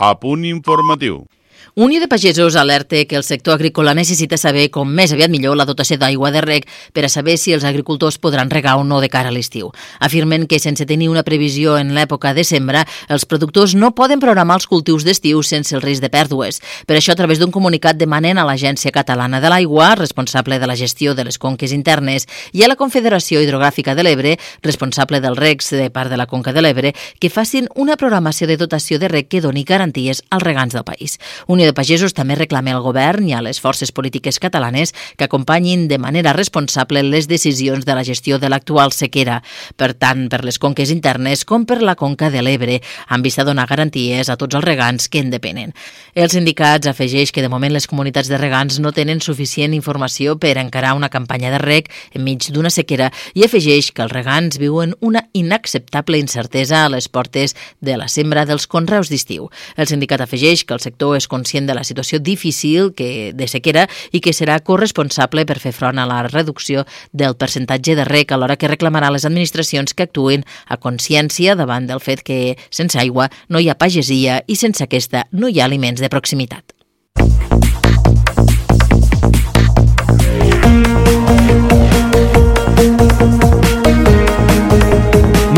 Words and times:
A 0.00 0.14
punt 0.14 0.44
informatiu. 0.44 1.26
Unió 1.74 2.00
de 2.00 2.08
Pagesos 2.08 2.56
alerta 2.56 3.04
que 3.04 3.16
el 3.16 3.24
sector 3.24 3.54
agrícola 3.54 3.94
necessita 3.94 4.36
saber 4.36 4.70
com 4.70 4.88
més 4.88 5.12
aviat 5.12 5.30
millor 5.30 5.56
la 5.56 5.66
dotació 5.68 5.98
d'aigua 6.00 6.30
de 6.32 6.40
reg 6.40 6.66
per 6.92 7.04
a 7.04 7.10
saber 7.12 7.36
si 7.38 7.52
els 7.52 7.64
agricultors 7.64 8.18
podran 8.18 8.50
regar 8.50 8.76
o 8.78 8.84
no 8.84 9.00
de 9.00 9.08
cara 9.08 9.28
a 9.28 9.34
l'estiu. 9.34 9.70
Afirmen 10.00 10.46
que 10.46 10.58
sense 10.58 10.86
tenir 10.86 11.08
una 11.08 11.22
previsió 11.22 11.76
en 11.78 11.92
l'època 11.94 12.32
de 12.34 12.44
sembra, 12.44 12.86
els 13.08 13.26
productors 13.26 13.74
no 13.74 13.92
poden 13.94 14.20
programar 14.20 14.56
els 14.58 14.66
cultius 14.66 15.04
d'estiu 15.04 15.42
sense 15.42 15.74
el 15.76 15.82
risc 15.82 16.02
de 16.02 16.10
pèrdues. 16.10 16.60
Per 16.86 16.96
això, 16.96 17.12
a 17.12 17.20
través 17.20 17.38
d'un 17.38 17.52
comunicat 17.52 17.98
demanen 18.00 18.38
a 18.38 18.46
l'Agència 18.48 18.92
Catalana 18.94 19.40
de 19.40 19.52
l'Aigua, 19.52 19.94
responsable 19.94 20.58
de 20.58 20.66
la 20.66 20.76
gestió 20.76 21.14
de 21.14 21.24
les 21.28 21.38
conques 21.38 21.72
internes, 21.72 22.26
i 22.52 22.64
a 22.64 22.68
la 22.68 22.78
Confederació 22.80 23.42
Hidrogràfica 23.42 23.94
de 23.94 24.06
l'Ebre, 24.06 24.36
responsable 24.62 25.20
del 25.20 25.36
regs 25.36 25.70
de 25.70 25.90
part 25.90 26.10
de 26.10 26.16
la 26.16 26.26
Conca 26.26 26.52
de 26.52 26.64
l'Ebre, 26.64 26.94
que 27.20 27.30
facin 27.30 27.68
una 27.76 27.96
programació 27.96 28.48
de 28.48 28.56
dotació 28.56 28.98
de 28.98 29.08
reg 29.12 29.28
que 29.28 29.42
doni 29.44 29.64
garanties 29.64 30.24
als 30.30 30.42
regants 30.42 30.74
del 30.74 30.86
país. 30.88 31.18
Unió 31.58 31.66
de 31.66 31.74
Pagesos 31.74 32.12
també 32.14 32.36
reclama 32.38 32.70
al 32.70 32.84
govern 32.84 33.24
i 33.26 33.32
a 33.34 33.40
les 33.42 33.58
forces 33.58 33.90
polítiques 33.90 34.36
catalanes 34.38 34.92
que 35.18 35.26
acompanyin 35.26 35.88
de 35.90 35.96
manera 35.98 36.30
responsable 36.36 37.00
les 37.02 37.26
decisions 37.26 37.82
de 37.82 37.96
la 37.98 38.04
gestió 38.06 38.36
de 38.38 38.46
l'actual 38.46 38.92
sequera, 38.94 39.40
per 39.74 39.88
tant, 39.98 40.28
per 40.30 40.44
les 40.46 40.60
conques 40.62 40.92
internes 40.94 41.42
com 41.42 41.64
per 41.66 41.80
la 41.82 41.96
conca 41.98 42.28
de 42.30 42.44
l'Ebre, 42.46 42.76
amb 43.08 43.26
vista 43.26 43.42
a 43.42 43.48
donar 43.48 43.64
garanties 43.66 44.30
a 44.30 44.36
tots 44.38 44.54
els 44.54 44.62
regants 44.62 45.08
que 45.10 45.18
en 45.18 45.32
depenen. 45.34 45.74
Els 46.14 46.36
sindicats 46.36 46.86
afegeix 46.86 47.34
que 47.34 47.42
de 47.42 47.50
moment 47.50 47.74
les 47.74 47.90
comunitats 47.90 48.30
de 48.30 48.38
regants 48.38 48.78
no 48.78 48.94
tenen 48.94 49.18
suficient 49.18 49.74
informació 49.74 50.36
per 50.38 50.54
encarar 50.62 50.94
una 50.94 51.10
campanya 51.10 51.50
de 51.50 51.58
reg 51.58 51.90
enmig 52.14 52.52
d'una 52.54 52.70
sequera 52.70 53.10
i 53.34 53.48
afegeix 53.48 53.90
que 53.90 54.06
els 54.06 54.14
regants 54.14 54.62
viuen 54.62 54.94
una 55.00 55.24
inacceptable 55.34 56.22
incertesa 56.22 56.84
a 56.84 56.94
les 56.94 57.10
portes 57.10 57.58
de 57.80 57.98
la 57.98 58.06
sembra 58.06 58.46
dels 58.46 58.70
conreus 58.70 59.10
d'estiu. 59.10 59.50
El 59.74 59.90
sindicat 59.90 60.22
afegeix 60.22 60.62
que 60.62 60.78
el 60.78 60.86
sector 60.86 61.18
és 61.18 61.26
conscient 61.38 61.68
de 61.70 61.76
la 61.78 61.86
situació 61.86 62.18
difícil 62.18 62.92
que 62.98 63.32
de 63.34 63.48
sequera 63.48 63.86
i 64.12 64.22
que 64.24 64.34
serà 64.34 64.58
corresponsable 64.64 65.46
per 65.46 65.60
fer 65.62 65.72
front 65.76 66.00
a 66.02 66.06
la 66.08 66.24
reducció 66.26 66.84
del 67.12 67.38
percentatge 67.38 67.94
de 67.98 68.06
rec 68.08 68.34
alhora 68.34 68.58
que 68.58 68.70
reclamarà 68.70 69.12
les 69.14 69.26
administracions 69.28 69.94
que 69.94 70.08
actuïn 70.08 70.44
a 70.66 70.80
consciència 70.82 71.54
davant 71.58 71.86
del 71.86 72.02
fet 72.02 72.24
que 72.26 72.56
sense 72.70 72.98
aigua 72.98 73.30
no 73.48 73.62
hi 73.62 73.70
ha 73.70 73.78
pagesia 73.78 74.42
i 74.46 74.58
sense 74.58 74.84
aquesta 74.84 75.28
no 75.32 75.48
hi 75.48 75.60
ha 75.60 75.68
aliments 75.70 76.02
de 76.02 76.10
proximitat. 76.10 76.74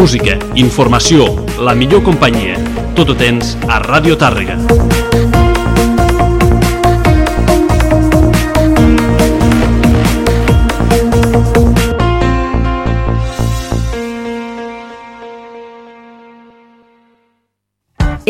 Música, 0.00 0.38
informació, 0.56 1.26
la 1.60 1.74
millor 1.76 2.00
companyia. 2.06 2.56
Tot 2.96 3.12
ho 3.12 3.18
tens 3.20 3.52
a 3.68 3.82
Ràdio 3.84 4.16
Tàrrega. 4.16 4.56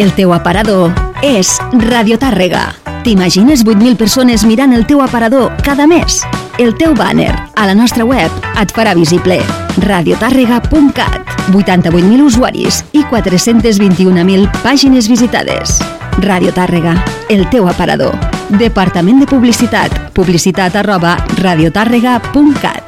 El 0.00 0.14
teu 0.16 0.30
aparador 0.32 0.94
és 1.20 1.58
Radio 1.76 2.16
Tàrrega. 2.16 2.62
T'imagines 3.04 3.60
8.000 3.66 3.98
persones 4.00 4.46
mirant 4.48 4.72
el 4.72 4.86
teu 4.88 5.02
aparador 5.04 5.52
cada 5.60 5.84
mes? 5.84 6.22
El 6.56 6.72
teu 6.80 6.94
banner 6.96 7.28
a 7.52 7.66
la 7.68 7.74
nostra 7.76 8.06
web 8.08 8.32
et 8.56 8.72
farà 8.72 8.94
visible. 8.96 9.36
radiotàrrega.cat 9.84 11.36
88.000 11.52 12.24
usuaris 12.24 12.80
i 12.96 13.04
421.000 13.12 14.48
pàgines 14.64 15.06
visitades. 15.06 15.82
Radio 16.24 16.56
Tàrrega, 16.56 16.96
el 17.28 17.44
teu 17.52 17.68
aparador. 17.68 18.16
Departament 18.56 19.20
de 19.20 19.28
Publicitat. 19.28 20.14
Publicitat 20.16 20.80
arroba 20.80 21.18
radiotàrrega.cat 21.44 22.79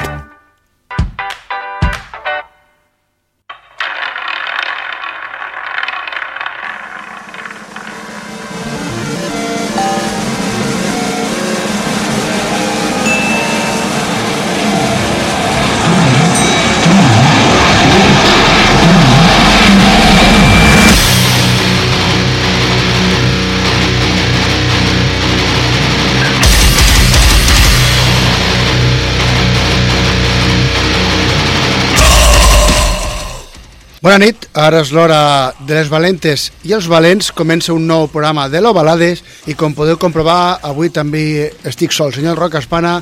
Bona 34.13 34.27
nit, 34.27 34.43
ara 34.61 34.83
és 34.85 34.91
l'hora 34.93 35.19
de 35.65 35.73
les 35.73 35.89
valentes 35.89 36.43
i 36.69 36.75
els 36.77 36.85
valents. 36.85 37.31
Comença 37.33 37.73
un 37.73 37.87
nou 37.89 38.11
programa 38.13 38.43
de 38.53 38.61
l'Ovalades 38.61 39.23
i 39.49 39.55
com 39.57 39.73
podeu 39.73 39.97
comprovar, 39.97 40.59
avui 40.69 40.91
també 40.93 41.47
estic 41.65 41.95
sol. 41.97 42.11
El 42.11 42.19
senyor 42.19 42.37
Roca 42.37 42.61
Espana 42.61 42.99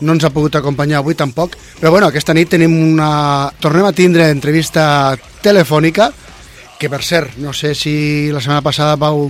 no 0.00 0.14
ens 0.14 0.24
ha 0.24 0.30
pogut 0.32 0.56
acompanyar 0.56 1.02
avui 1.02 1.12
tampoc, 1.12 1.58
però 1.76 1.90
bueno, 1.92 2.08
aquesta 2.08 2.32
nit 2.32 2.48
tenim 2.54 2.72
una... 2.72 3.50
tornem 3.60 3.84
a 3.84 3.92
tindre 3.92 4.30
entrevista 4.32 4.86
telefònica, 5.44 6.08
que 6.80 6.88
per 6.88 7.02
cert, 7.04 7.36
no 7.36 7.52
sé 7.52 7.74
si 7.76 8.32
la 8.32 8.40
setmana 8.40 8.64
passada 8.64 8.96
vau 8.96 9.26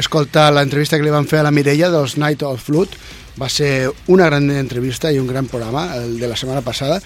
escoltar 0.00 0.46
l'entrevista 0.48 0.96
que 0.96 1.04
li 1.04 1.12
van 1.12 1.28
fer 1.28 1.42
a 1.42 1.44
la 1.50 1.52
Mireia 1.52 1.92
dels 1.92 2.16
Night 2.16 2.46
of 2.48 2.64
Flood, 2.70 2.96
va 3.36 3.52
ser 3.52 3.90
una 4.08 4.32
gran 4.32 4.48
entrevista 4.48 5.12
i 5.12 5.20
un 5.20 5.28
gran 5.28 5.44
programa, 5.44 5.90
el 6.00 6.16
de 6.16 6.32
la 6.32 6.40
setmana 6.40 6.64
passada, 6.64 7.02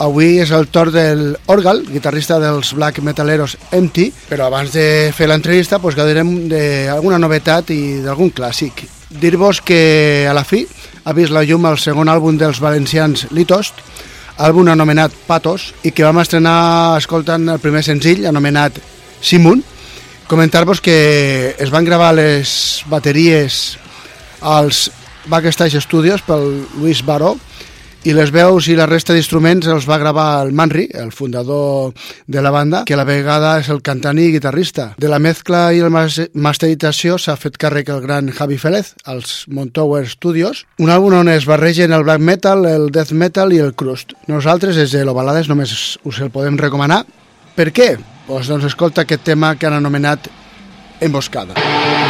Avui 0.00 0.38
és 0.40 0.50
el 0.56 0.68
torn 0.72 0.94
del 0.94 1.20
Orgal, 1.52 1.82
guitarrista 1.84 2.38
dels 2.40 2.72
Black 2.74 3.02
Metaleros 3.04 3.58
Empty, 3.70 4.08
però 4.30 4.48
abans 4.48 4.72
de 4.72 5.12
fer 5.14 5.28
l'entrevista 5.28 5.78
pues, 5.82 5.96
gaudirem 5.98 6.48
d'alguna 6.50 7.20
novetat 7.20 7.70
i 7.74 8.00
d'algun 8.04 8.32
clàssic. 8.32 8.86
Dir-vos 9.12 9.60
que 9.60 10.24
a 10.28 10.32
la 10.32 10.44
fi 10.48 10.64
ha 11.04 11.12
vist 11.12 11.34
la 11.34 11.44
llum 11.44 11.66
el 11.68 11.78
segon 11.78 12.08
àlbum 12.08 12.38
dels 12.40 12.62
valencians 12.62 13.26
Litost, 13.36 13.76
àlbum 14.40 14.70
anomenat 14.72 15.12
Patos, 15.26 15.72
i 15.84 15.92
que 15.92 16.06
vam 16.06 16.22
estrenar 16.22 16.96
escoltant 16.96 17.44
el 17.52 17.60
primer 17.60 17.84
senzill 17.84 18.24
anomenat 18.26 18.80
Simun. 19.20 19.62
Comentar-vos 20.26 20.80
que 20.80 21.54
es 21.60 21.70
van 21.70 21.84
gravar 21.84 22.14
les 22.16 22.82
bateries 22.88 23.76
als 24.40 24.88
Backstage 25.26 25.80
Studios 25.84 26.22
pel 26.26 26.64
Luis 26.80 27.04
Baró, 27.04 27.36
i 28.02 28.12
les 28.14 28.32
veus 28.34 28.66
i 28.66 28.74
la 28.74 28.88
resta 28.90 29.14
d'instruments 29.14 29.68
els 29.70 29.84
va 29.86 29.98
gravar 30.00 30.42
el 30.42 30.50
Manri, 30.56 30.88
el 30.98 31.12
fundador 31.14 31.92
de 32.26 32.42
la 32.42 32.50
banda, 32.50 32.82
que 32.84 32.94
a 32.94 32.98
la 32.98 33.06
vegada 33.06 33.54
és 33.60 33.68
el 33.70 33.82
cantant 33.82 34.18
i 34.18 34.32
guitarrista. 34.34 34.88
De 34.98 35.10
la 35.10 35.20
mescla 35.22 35.68
i 35.74 35.82
la 35.84 35.90
masterització 35.92 37.18
s'ha 37.18 37.36
fet 37.38 37.58
càrrec 37.62 37.92
el 37.94 38.02
gran 38.02 38.32
Javi 38.34 38.58
Félez, 38.58 38.94
als 39.04 39.44
Montower 39.46 40.02
Studios, 40.10 40.64
un 40.82 40.90
àlbum 40.90 41.20
on 41.20 41.30
es 41.30 41.46
barregen 41.46 41.94
el 41.94 42.02
black 42.02 42.20
metal, 42.20 42.66
el 42.66 42.90
death 42.90 43.14
metal 43.14 43.54
i 43.54 43.62
el 43.62 43.74
crust. 43.78 44.16
Nosaltres, 44.26 44.76
des 44.76 44.90
de 44.90 45.04
l'Ovalades, 45.06 45.50
només 45.52 45.98
us 46.02 46.20
el 46.20 46.34
podem 46.34 46.58
recomanar. 46.58 47.04
Per 47.54 47.70
què? 47.70 47.94
Pues, 48.26 48.50
doncs 48.50 48.66
escolta 48.66 49.06
aquest 49.06 49.22
tema 49.30 49.54
que 49.54 49.70
han 49.70 49.78
anomenat 49.78 50.26
Emboscada. 51.02 51.54
Emboscada. 51.54 52.02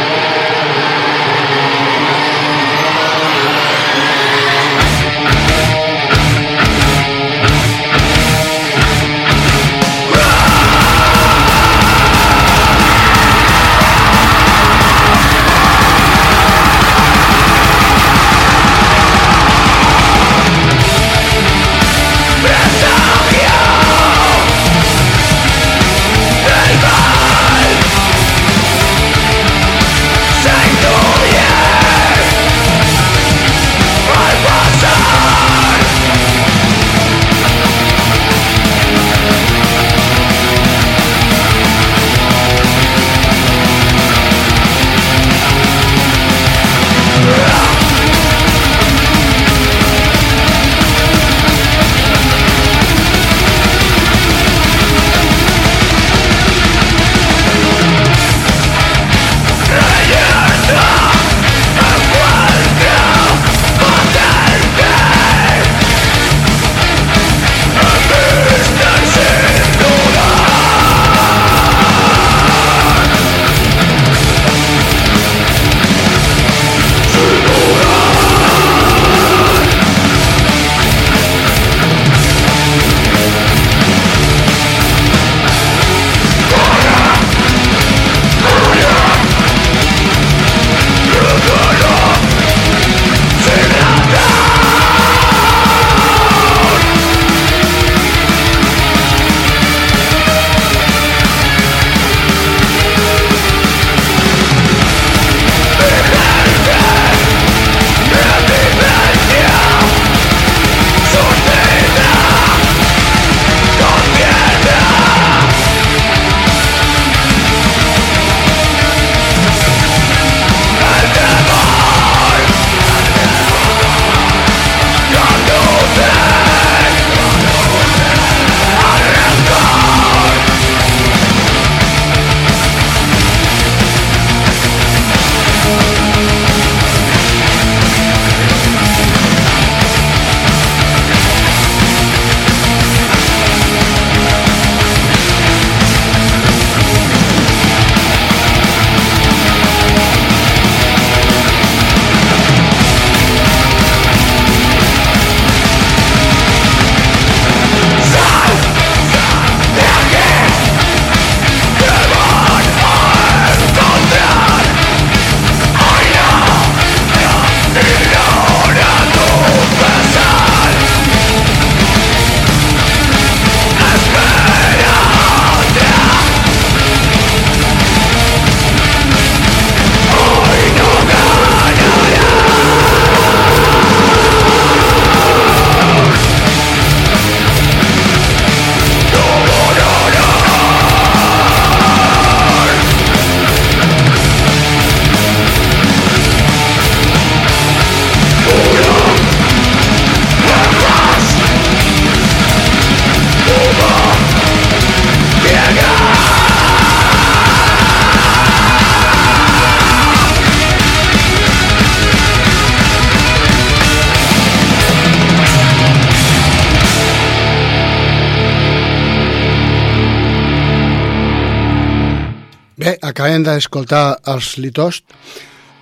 Acabem 223.43 223.59
d'escoltar 223.59 224.19
els 224.31 224.57
Litost 224.57 225.03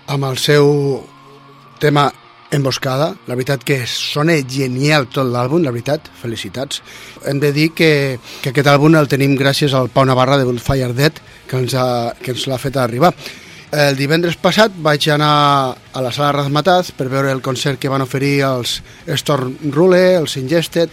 amb 0.10 0.26
el 0.26 0.38
seu 0.38 1.04
tema 1.80 2.12
Emboscada. 2.52 3.16
La 3.28 3.36
veritat 3.36 3.64
que 3.64 3.86
sona 3.86 4.34
genial 4.44 5.08
tot 5.08 5.30
l'àlbum, 5.30 5.64
la 5.64 5.72
veritat, 5.72 6.10
felicitats. 6.22 6.82
Hem 7.26 7.40
de 7.40 7.52
dir 7.54 7.72
que, 7.74 8.20
que 8.42 8.50
aquest 8.50 8.68
àlbum 8.68 8.96
el 8.98 9.08
tenim 9.08 9.38
gràcies 9.38 9.74
al 9.74 9.90
Pau 9.90 10.06
Navarra 10.06 10.38
de 10.38 10.60
Fire 10.60 10.94
Dead, 10.94 11.14
que 11.48 11.58
ens, 11.58 11.76
ha, 11.76 12.14
que 12.20 12.32
ens 12.32 12.48
l'ha 12.48 12.58
fet 12.58 12.78
arribar. 12.78 13.14
El 13.72 13.96
divendres 13.96 14.36
passat 14.36 14.72
vaig 14.76 15.08
anar 15.10 15.76
a 15.94 16.02
la 16.02 16.12
sala 16.12 16.34
Razmataz 16.34 16.92
per 16.92 17.08
veure 17.08 17.32
el 17.32 17.42
concert 17.42 17.80
que 17.80 17.90
van 17.90 18.02
oferir 18.02 18.42
els 18.44 18.82
Storm 19.08 19.56
Rule, 19.72 20.18
els 20.18 20.36
Ingested, 20.36 20.90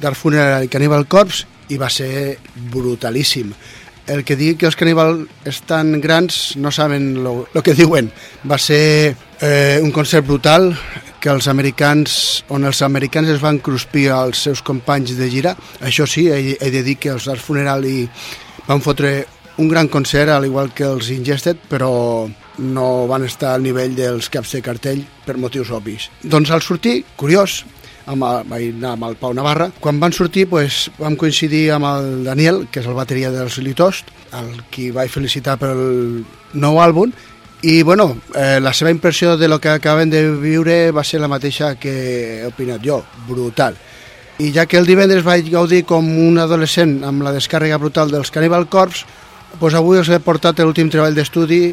Dark 0.00 0.16
Funeral 0.16 0.64
i 0.64 0.70
Cannibal 0.70 1.08
Corpse 1.08 1.48
i 1.72 1.78
va 1.80 1.88
ser 1.88 2.36
brutalíssim 2.70 3.50
el 4.06 4.24
que 4.24 4.36
digui 4.36 4.58
que 4.60 4.68
els 4.68 4.76
caníbals 4.76 5.28
estan 5.48 6.00
grans 6.00 6.54
no 6.60 6.72
saben 6.72 7.14
el 7.24 7.62
que 7.64 7.74
diuen. 7.74 8.10
Va 8.44 8.58
ser 8.60 9.14
eh, 9.40 9.80
un 9.82 9.92
concert 9.92 10.26
brutal 10.26 10.72
que 11.20 11.32
els 11.32 11.48
americans, 11.48 12.44
on 12.52 12.66
els 12.68 12.82
americans 12.84 13.30
es 13.32 13.40
van 13.40 13.58
cruspir 13.64 14.10
als 14.12 14.42
seus 14.44 14.60
companys 14.62 15.14
de 15.16 15.30
gira. 15.32 15.54
Això 15.80 16.04
sí, 16.04 16.28
he, 16.28 16.58
he 16.60 16.70
de 16.70 16.82
dir 16.84 16.98
que 17.00 17.14
els 17.14 17.28
Arts 17.32 17.44
Funeral 17.46 17.86
i 17.88 18.02
van 18.68 18.84
fotre 18.84 19.22
un 19.56 19.70
gran 19.70 19.88
concert, 19.88 20.30
al 20.30 20.44
igual 20.44 20.74
que 20.74 20.84
els 20.84 21.08
Ingested, 21.14 21.62
però 21.70 22.28
no 22.58 22.88
van 23.08 23.24
estar 23.24 23.54
al 23.54 23.64
nivell 23.64 23.94
dels 23.96 24.28
caps 24.30 24.52
de 24.56 24.62
cartell 24.62 25.00
per 25.24 25.38
motius 25.40 25.70
obvis. 25.74 26.10
Doncs 26.22 26.52
al 26.52 26.62
sortir, 26.62 27.00
curiós, 27.16 27.62
amb 28.06 28.24
el, 28.28 28.40
vaig 28.48 28.70
anar 28.74 28.94
amb 28.94 29.08
el 29.08 29.16
Pau 29.20 29.34
Navarra. 29.36 29.70
Quan 29.80 30.00
van 30.00 30.12
sortir 30.12 30.46
pues, 30.50 30.88
vam 30.98 31.16
coincidir 31.20 31.70
amb 31.74 31.88
el 31.88 32.24
Daniel, 32.26 32.64
que 32.70 32.82
és 32.82 32.88
el 32.88 32.96
bateria 32.96 33.32
dels 33.34 33.58
Litost, 33.64 34.10
el 34.34 34.50
qui 34.70 34.90
vaig 34.94 35.12
felicitar 35.12 35.56
pel 35.60 36.24
nou 36.54 36.80
àlbum, 36.82 37.12
i 37.64 37.82
bueno, 37.82 38.18
eh, 38.34 38.58
la 38.60 38.74
seva 38.76 38.90
impressió 38.90 39.38
de 39.38 39.48
lo 39.48 39.58
que 39.58 39.70
acaben 39.70 40.10
de 40.10 40.26
viure 40.36 40.90
va 40.92 41.04
ser 41.04 41.20
la 41.20 41.30
mateixa 41.32 41.74
que 41.80 41.94
he 42.42 42.46
opinat 42.46 42.82
jo, 42.84 43.00
brutal. 43.28 43.78
I 44.38 44.50
ja 44.52 44.66
que 44.66 44.76
el 44.76 44.84
divendres 44.84 45.24
vaig 45.24 45.48
gaudir 45.48 45.84
com 45.88 46.04
un 46.04 46.36
adolescent 46.42 46.98
amb 47.06 47.24
la 47.24 47.32
descàrrega 47.32 47.78
brutal 47.80 48.10
dels 48.12 48.32
Cannibal 48.34 48.68
Corps, 48.68 49.06
pues 49.60 49.74
avui 49.78 50.00
us 50.00 50.10
he 50.10 50.18
portat 50.20 50.60
l'últim 50.60 50.90
treball 50.92 51.14
d'estudi 51.16 51.70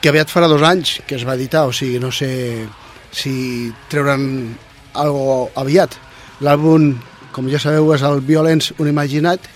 que 0.00 0.08
aviat 0.08 0.30
farà 0.32 0.48
dos 0.48 0.62
anys 0.62 1.00
que 1.06 1.18
es 1.18 1.26
va 1.26 1.34
editar, 1.34 1.66
o 1.66 1.72
sigui, 1.74 1.98
no 2.00 2.12
sé 2.14 2.64
si 3.12 3.72
treuran 3.90 4.56
algo 4.96 5.50
aviat. 5.56 5.96
L'àlbum, 6.44 6.90
com 7.32 7.48
ja 7.52 7.60
sabeu, 7.60 7.92
és 7.94 8.04
el 8.06 8.20
Violence 8.26 8.74
Unimaginat, 8.82 9.46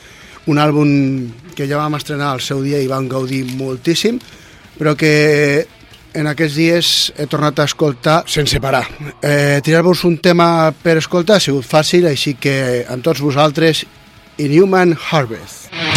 un 0.46 0.58
àlbum 0.58 0.90
que 1.56 1.68
ja 1.68 1.80
vam 1.80 1.98
estrenar 1.98 2.32
al 2.34 2.40
seu 2.44 2.62
dia 2.64 2.80
i 2.80 2.88
vam 2.88 3.08
gaudir 3.08 3.44
moltíssim, 3.58 4.20
però 4.78 4.94
que 4.96 5.66
en 6.14 6.26
aquests 6.26 6.56
dies 6.56 6.88
he 7.18 7.26
tornat 7.30 7.60
a 7.60 7.68
escoltar 7.68 8.22
sense 8.26 8.60
parar. 8.60 8.86
Eh, 9.22 9.60
Tirar-vos 9.62 10.04
un 10.08 10.18
tema 10.18 10.72
per 10.82 10.96
escoltar 10.98 11.38
ha 11.38 11.44
sigut 11.44 11.68
fàcil, 11.68 12.08
així 12.10 12.34
que 12.40 12.84
amb 12.88 13.04
tots 13.04 13.22
vosaltres, 13.22 13.84
Inhuman 14.40 14.96
Harvest. 15.10 15.68
Destruction 15.70 15.89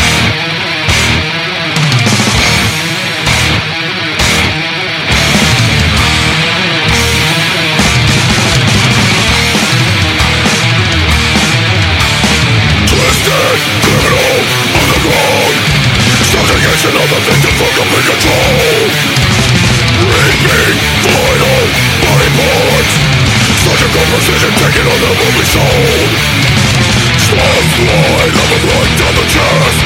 the 17.03 17.19
victim 17.19 17.53
for 17.59 17.71
complete 17.75 18.07
control 18.07 18.87
Reaping 20.07 20.77
final 21.03 21.59
body 21.99 22.29
parts 22.31 22.93
precision 24.13 24.51
taken 24.55 24.87
a 24.87 24.95
blood 28.63 28.89
down 28.95 29.13
the 29.19 29.25
chest 29.27 29.79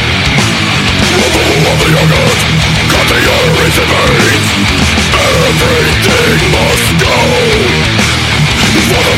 of 2.94 3.06
the 3.08 3.20
arteries 3.34 3.78
and 3.82 3.90
veins 3.98 4.50
Everything 5.18 6.54
must 6.54 6.90
go 7.02 7.18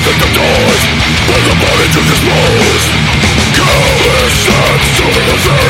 victim 0.08 0.32
dies 0.40 0.84
Bring 1.28 1.46
the 1.52 1.56
body 1.60 1.88
to 1.90 2.02
dispose 2.08 2.86
Careless 3.60 4.48
acts 4.48 5.00
over 5.04 5.69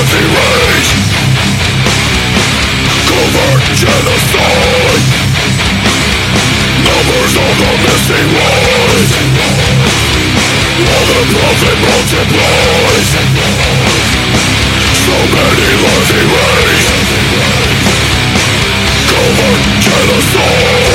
bloody 0.00 0.24
rage 0.24 0.92
Covert 3.08 3.64
genocide 3.76 5.04
Numbers 6.84 7.34
of 7.36 7.52
the 7.60 7.72
missing 7.84 8.28
rise 8.36 9.12
All 10.88 11.04
the 11.10 11.20
profit 11.32 11.76
multiplies 11.84 13.10
So 15.04 15.16
many 15.36 15.68
lives 15.84 16.10
erased 16.20 16.96
Covert 19.10 19.62
genocide 19.84 20.89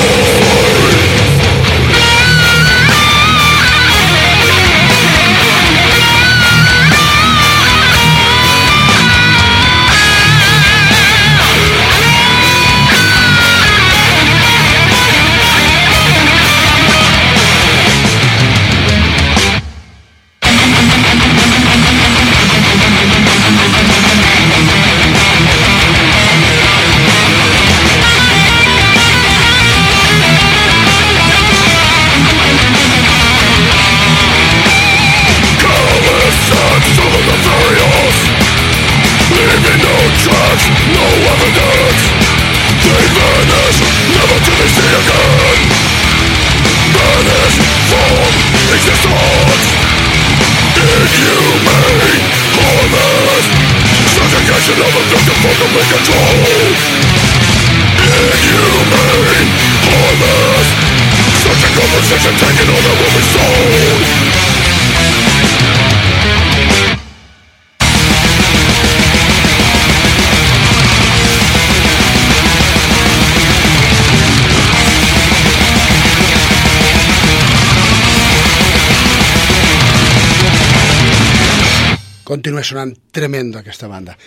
sonant 82.65 82.95
tremendo 83.11 83.59
aquesta 83.59 83.87
banda. 83.87 84.17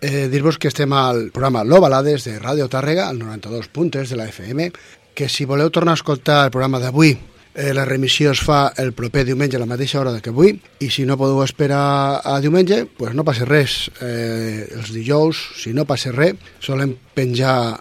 Eh, 0.00 0.28
Dir-vos 0.30 0.58
que 0.58 0.68
estem 0.70 0.92
al 0.94 1.30
programa 1.34 1.64
Lo 1.64 1.80
Balades 1.82 2.24
de 2.24 2.36
Ràdio 2.38 2.68
Tàrrega, 2.70 3.08
al 3.08 3.18
92 3.18 3.68
puntes 3.68 4.10
de 4.10 4.16
la 4.16 4.28
FM, 4.30 4.70
que 5.14 5.28
si 5.28 5.44
voleu 5.44 5.72
tornar 5.74 5.96
a 5.96 5.98
escoltar 5.98 6.44
el 6.46 6.52
programa 6.54 6.78
d'avui, 6.78 7.16
eh, 7.54 7.72
la 7.74 7.84
remissió 7.84 8.30
es 8.30 8.38
fa 8.38 8.72
el 8.78 8.92
proper 8.94 9.24
diumenge 9.26 9.58
a 9.58 9.60
la 9.60 9.66
mateixa 9.66 9.98
hora 9.98 10.14
que 10.22 10.30
avui, 10.30 10.54
i 10.78 10.90
si 10.94 11.02
no 11.04 11.18
podeu 11.18 11.42
esperar 11.42 12.22
a 12.22 12.38
diumenge, 12.40 12.84
pues 12.86 13.16
no 13.18 13.26
passa 13.26 13.48
res. 13.48 13.90
Eh, 14.00 14.68
els 14.78 14.94
dijous, 14.94 15.42
si 15.58 15.74
no 15.74 15.84
passa 15.84 16.14
res, 16.14 16.38
solem 16.62 16.94
penjar 17.18 17.80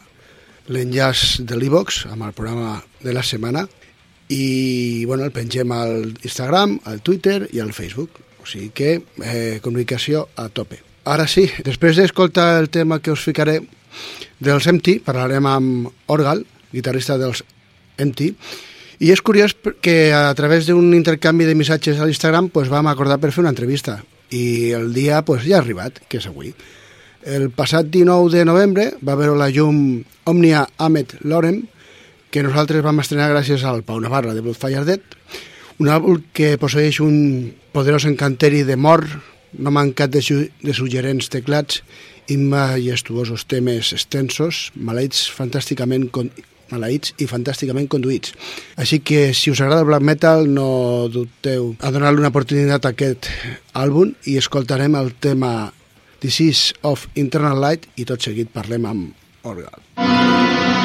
l'enllaç 0.74 1.43
de 1.46 1.55
l'e-box 1.55 2.07
amb 2.10 2.25
el 2.25 2.34
programa 2.34 2.81
de 3.03 3.13
la 3.13 3.24
setmana 3.24 3.67
i 4.27 5.05
bueno, 5.05 5.24
el 5.24 5.31
pengem 5.31 5.72
al 5.72 6.10
Instagram, 6.24 6.79
al 6.86 7.01
Twitter 7.01 7.48
i 7.53 7.62
al 7.62 7.72
Facebook. 7.74 8.19
Sigui 8.48 8.72
que 8.72 8.92
eh, 9.24 9.60
comunicació 9.63 10.27
a 10.39 10.48
tope. 10.50 10.80
Ara 11.08 11.27
sí, 11.27 11.46
després 11.63 12.00
d'escoltar 12.00 12.58
el 12.62 12.70
tema 12.72 13.00
que 13.00 13.12
us 13.12 13.24
ficaré 13.24 13.60
dels 14.44 14.68
MT, 14.68 15.01
parlarem 15.06 15.46
amb 15.48 16.12
Orgal, 16.12 16.44
guitarrista 16.72 17.18
dels 17.20 17.44
MT, 18.00 18.34
i 19.00 19.12
és 19.13 19.22
curiós 19.22 19.54
que 19.82 20.12
a 20.16 20.34
través 20.36 20.68
d'un 20.68 20.94
intercanvi 20.98 21.46
de 21.46 21.56
missatges 21.56 22.00
a 22.00 22.08
l'Instagram 22.10 22.50
pues, 22.50 22.70
vam 22.70 22.89
acordar 22.89 23.20
per 23.22 23.32
fer 23.32 23.44
una 23.44 23.54
entrevista 23.54 24.00
i 24.34 24.74
el 24.75 24.89
dia 24.94 25.22
pues, 25.25 25.46
ja 25.46 25.60
ha 25.60 25.62
arribat, 25.62 26.01
que 26.10 26.20
és 26.20 26.27
avui. 26.27 26.54
El 27.27 27.50
passat 27.51 27.89
19 27.92 28.32
de 28.34 28.46
novembre 28.48 28.89
va 29.06 29.18
veure 29.20 29.38
la 29.38 29.51
llum 29.54 30.01
Omnia 30.27 30.66
Amet 30.82 31.18
Lorem, 31.24 31.62
que 32.32 32.44
nosaltres 32.44 32.84
vam 32.84 33.00
estrenar 33.04 33.30
gràcies 33.32 33.63
al 33.63 33.84
Pau 33.88 34.00
Navarra 34.04 34.34
de 34.36 34.44
Bloodfire 34.44 34.84
Dead, 34.88 35.17
un 35.79 35.89
àlbum 35.93 36.22
que 36.34 36.55
posseix 36.62 37.00
un 37.03 37.53
poderós 37.74 38.07
encanteri 38.10 38.63
de 38.65 38.77
mort, 38.77 39.07
no 39.57 39.72
mancat 39.72 40.12
de, 40.12 40.22
de 40.22 40.74
suggerents 40.75 41.29
teclats 41.34 41.81
i 42.27 42.38
majestuosos 42.38 43.46
temes 43.48 43.93
extensos, 43.96 44.67
maleïts 44.75 45.27
fantàsticament 45.31 46.10
con 46.12 46.31
maleïts 46.72 47.13
i 47.24 47.27
fantàsticament 47.29 47.88
conduïts. 47.88 48.34
Així 48.75 49.00
que 49.00 49.31
si 49.38 49.53
us 49.53 49.62
agrada 49.63 49.86
el 49.86 49.89
black 49.89 50.03
metal 50.03 50.50
no 50.51 51.07
dubteu 51.13 51.74
a 51.79 51.93
donar-li 51.96 52.19
una 52.24 52.34
oportunitat 52.34 52.86
a 52.86 52.93
aquest 52.96 53.31
àlbum 53.77 54.12
i 54.27 54.36
escoltarem 54.41 54.98
el 55.00 55.13
tema 55.24 55.72
Disease 56.19 56.75
of 56.81 57.07
Internal 57.15 57.62
Light 57.62 57.88
i 57.96 58.07
tot 58.10 58.25
seguit 58.25 58.51
parlem 58.51 58.89
amb 58.89 59.48
Orgal. 59.48 59.79
Bien, 59.96 60.76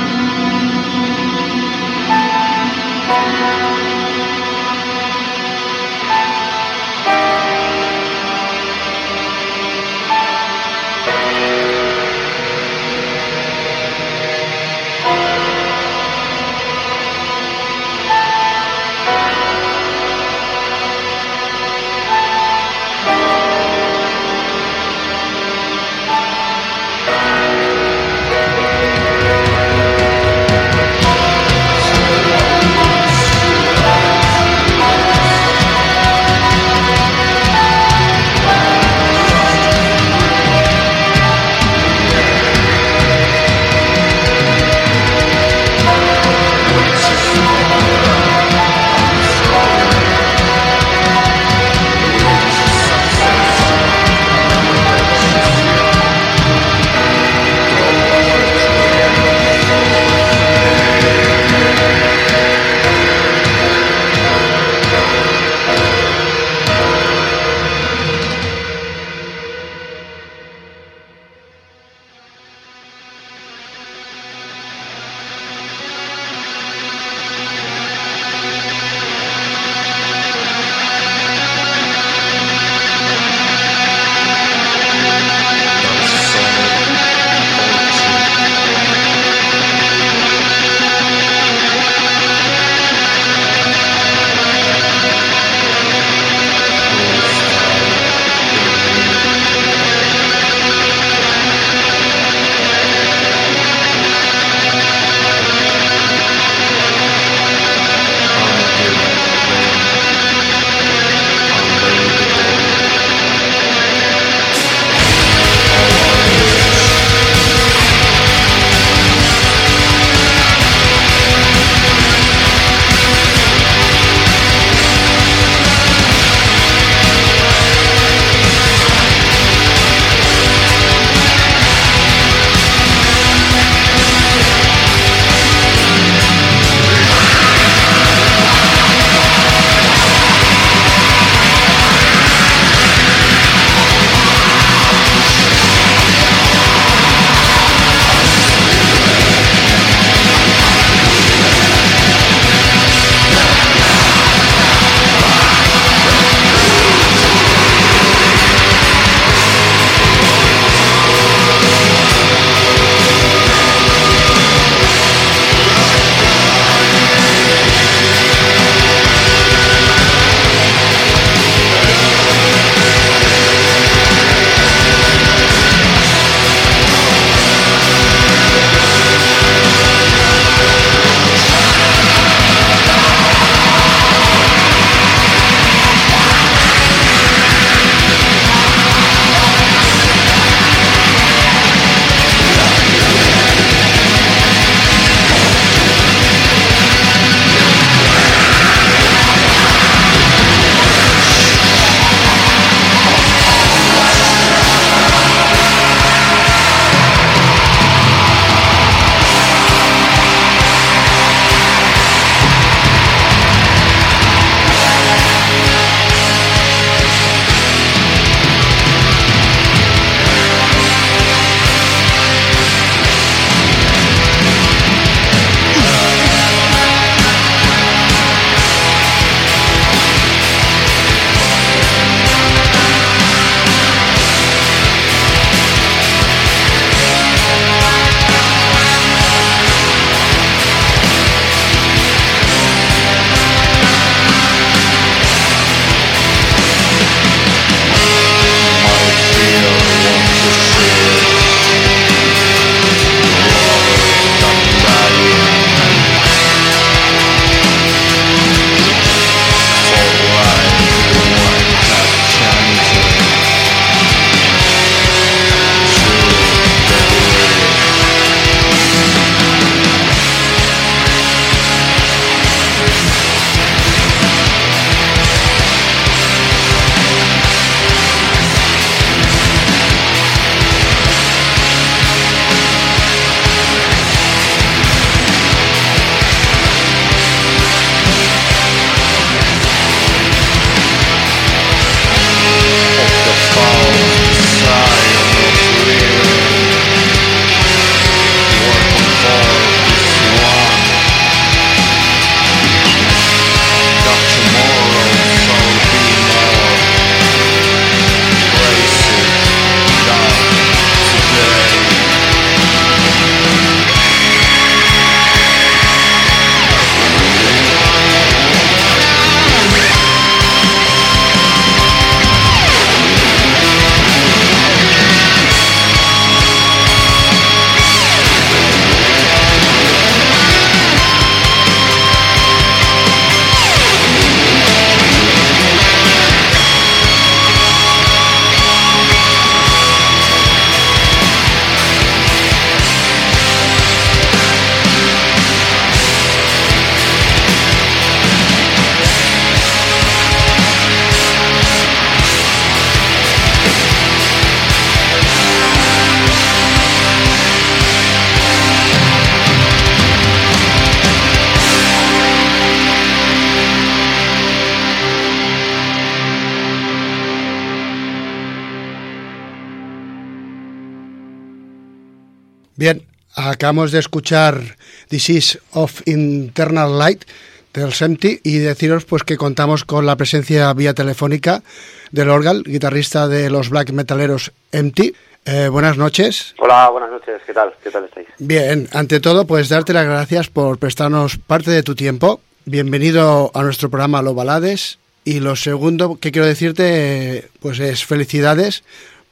acabamos 373.52 373.92
de 373.92 373.98
escuchar 373.98 374.76
Disease 375.10 375.58
of 375.72 376.00
Internal 376.06 376.98
Light 376.98 377.24
del 377.72 377.92
SEMTI 377.92 378.40
y 378.42 378.58
deciros 378.58 379.04
pues 379.04 379.22
que 379.22 379.36
contamos 379.36 379.84
con 379.84 380.06
la 380.06 380.16
presencia 380.16 380.72
vía 380.72 380.94
telefónica 380.94 381.62
del 382.10 382.30
Orgal, 382.30 382.64
guitarrista 382.64 383.28
de 383.28 383.50
los 383.50 383.70
black 383.70 383.90
metaleros 383.92 384.52
Empty. 384.72 385.14
Eh, 385.44 385.68
buenas 385.68 385.96
noches. 385.96 386.54
Hola, 386.58 386.88
buenas 386.90 387.10
noches. 387.10 387.42
¿Qué 387.46 387.52
tal? 387.52 387.72
¿Qué 387.82 387.90
tal 387.90 388.04
estáis? 388.04 388.28
Bien, 388.38 388.88
ante 388.92 389.20
todo, 389.20 389.46
pues 389.46 389.68
darte 389.68 389.92
las 389.92 390.06
gracias 390.06 390.48
por 390.48 390.78
prestarnos 390.78 391.36
parte 391.38 391.70
de 391.70 391.82
tu 391.82 391.94
tiempo. 391.94 392.40
Bienvenido 392.64 393.50
a 393.54 393.62
nuestro 393.62 393.90
programa 393.90 394.22
Lo 394.22 394.34
Balades. 394.34 394.98
Y 395.24 395.40
lo 395.40 395.56
segundo 395.56 396.18
que 396.20 396.32
quiero 396.32 396.46
decirte, 396.46 397.48
pues 397.60 397.78
es 397.78 398.04
felicidades 398.04 398.82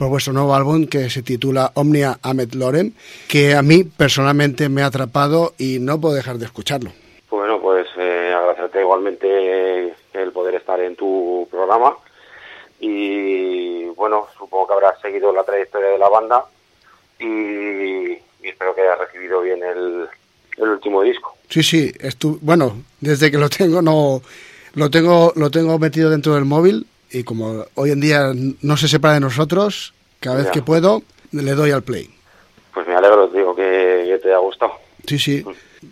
por 0.01 0.09
vuestro 0.09 0.33
nuevo 0.33 0.55
álbum 0.55 0.87
que 0.87 1.11
se 1.11 1.23
titula 1.23 1.73
Omnia 1.75 2.19
Amet 2.23 2.55
Lorem, 2.55 2.95
que 3.29 3.55
a 3.55 3.61
mí 3.61 3.85
personalmente 3.85 4.71
me 4.71 4.81
ha 4.81 4.87
atrapado 4.87 5.53
y 5.59 5.79
no 5.79 6.01
puedo 6.01 6.15
dejar 6.15 6.39
de 6.39 6.47
escucharlo. 6.47 6.91
Bueno, 7.29 7.61
pues 7.61 7.87
eh, 7.99 8.33
agradecerte 8.35 8.81
igualmente 8.81 9.95
el 10.15 10.33
poder 10.33 10.55
estar 10.55 10.81
en 10.81 10.97
tu 10.97 11.47
programa 11.51 11.99
y 12.81 13.89
bueno, 13.89 14.27
supongo 14.39 14.69
que 14.69 14.73
habrás 14.73 14.99
seguido 15.03 15.35
la 15.35 15.45
trayectoria 15.45 15.91
de 15.91 15.99
la 15.99 16.09
banda 16.09 16.47
y, 17.19 18.13
espero 18.43 18.75
que 18.75 18.81
hayas 18.81 19.01
recibido 19.01 19.43
bien 19.43 19.61
el, 19.63 20.09
último 20.57 21.03
disco. 21.03 21.37
Sí, 21.51 21.63
sí, 21.63 21.93
bueno, 22.41 22.85
desde 23.01 23.31
que 23.31 23.37
lo 23.37 23.51
tengo 23.51 23.83
no 23.83 24.23
lo 24.73 24.91
tengo 24.91 25.35
lo 25.37 25.51
tengo 25.51 25.79
metido 25.79 26.09
dentro 26.09 26.37
del 26.37 26.47
móvil 26.47 26.87
y 27.11 27.25
como 27.25 27.65
hoy 27.75 27.91
en 27.91 28.01
día 28.01 28.33
no 28.63 28.77
se 28.77 28.89
separa 28.89 29.15
de 29.15 29.21
nosotros, 29.21 29.95
cada 30.21 30.37
vez 30.37 30.51
que 30.51 30.63
puedo 30.63 31.03
le 31.33 31.53
doy 31.53 31.71
al 31.71 31.83
play. 31.83 32.11
Pues 32.73 32.87
me 32.87 32.95
alegro, 32.95 33.29
digo 33.29 33.55
que, 33.55 34.19
te 34.23 34.33
ha 34.33 34.39
gustado. 34.39 34.73
Sí, 35.07 35.19
sí. 35.19 35.45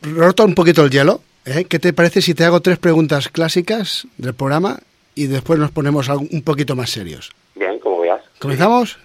Roto 0.02 0.44
un 0.44 0.54
poquito 0.54 0.84
el 0.84 0.90
hielo. 0.90 1.20
¿eh? 1.44 1.64
¿Qué 1.68 1.78
te 1.78 1.92
parece 1.92 2.22
si 2.22 2.34
te 2.34 2.44
hago 2.44 2.60
tres 2.60 2.78
preguntas 2.78 3.28
clásicas 3.28 4.06
del 4.16 4.34
programa 4.34 4.78
y 5.14 5.26
después 5.26 5.58
nos 5.58 5.70
ponemos 5.70 6.08
un 6.08 6.42
poquito 6.42 6.76
más 6.76 6.90
serios? 6.90 7.30
Bien, 7.54 7.78
como 7.78 8.00
veas. 8.00 8.20
¿Comenzamos? 8.38 8.98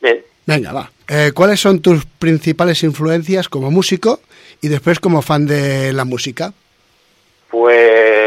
Bien. 0.00 0.22
Venga, 0.46 0.72
va. 0.72 0.90
Eh, 1.08 1.32
¿Cuáles 1.34 1.60
son 1.60 1.80
tus 1.80 2.04
principales 2.04 2.82
influencias 2.82 3.48
como 3.48 3.70
músico 3.70 4.20
y 4.60 4.68
después 4.68 5.00
como 5.00 5.22
fan 5.22 5.46
de 5.46 5.92
la 5.92 6.04
música? 6.04 6.52
Pues 7.50 8.25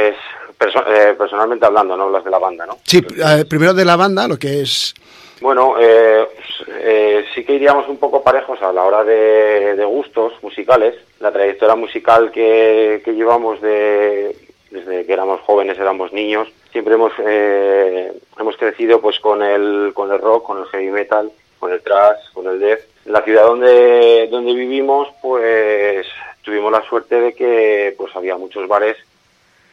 eh, 0.59 1.15
personalmente 1.17 1.65
hablando, 1.65 1.95
no 1.95 2.03
hablas 2.05 2.23
de 2.23 2.31
la 2.31 2.39
banda, 2.39 2.65
¿no? 2.65 2.77
Sí, 2.83 2.97
eh, 2.97 3.45
primero 3.47 3.73
de 3.73 3.85
la 3.85 3.95
banda, 3.95 4.27
lo 4.27 4.37
que 4.37 4.61
es... 4.61 4.93
Bueno, 5.41 5.75
sí 7.33 7.45
que 7.45 7.53
iríamos 7.53 7.87
un 7.87 7.95
poco 7.95 8.21
parejos 8.21 8.61
a 8.61 8.73
la 8.73 8.83
hora 8.83 9.05
de, 9.05 9.85
gustos 9.85 10.33
musicales. 10.41 10.95
La 11.21 11.31
trayectoria 11.31 11.75
musical 11.75 12.29
que, 12.29 13.01
que 13.05 13.13
llevamos 13.13 13.61
de, 13.61 14.35
desde 14.69 15.05
que 15.05 15.13
éramos 15.13 15.39
jóvenes, 15.41 15.79
éramos 15.79 16.13
niños, 16.13 16.49
siempre 16.71 16.93
hemos 16.93 17.13
eh, 17.19 18.13
hemos 18.37 18.57
crecido 18.57 19.01
pues 19.01 19.19
con 19.19 19.41
el 19.41 19.91
con 19.93 20.11
el 20.11 20.19
rock, 20.19 20.45
con 20.45 20.59
el 20.59 20.65
heavy 20.65 20.89
metal, 20.89 21.31
con 21.59 21.71
el 21.71 21.81
thrash, 21.81 22.31
con 22.33 22.47
el 22.47 22.59
death. 22.59 22.81
En 23.05 23.13
la 23.13 23.21
ciudad 23.21 23.45
donde 23.45 24.27
donde 24.29 24.53
vivimos, 24.53 25.07
pues 25.21 26.05
tuvimos 26.43 26.71
la 26.71 26.83
suerte 26.83 27.19
de 27.19 27.33
que 27.33 27.95
pues 27.97 28.15
había 28.15 28.37
muchos 28.37 28.67
bares 28.67 28.97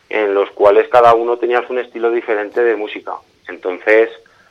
en 0.09 0.35
los 0.35 0.51
cuales 0.51 0.89
cada 0.89 1.15
uno 1.15 1.37
tenía 1.37 1.65
un 1.69 1.79
estilo 1.79 2.11
diferente 2.11 2.63
de 2.63 2.77
música. 2.77 3.15
Entonces, 3.49 4.11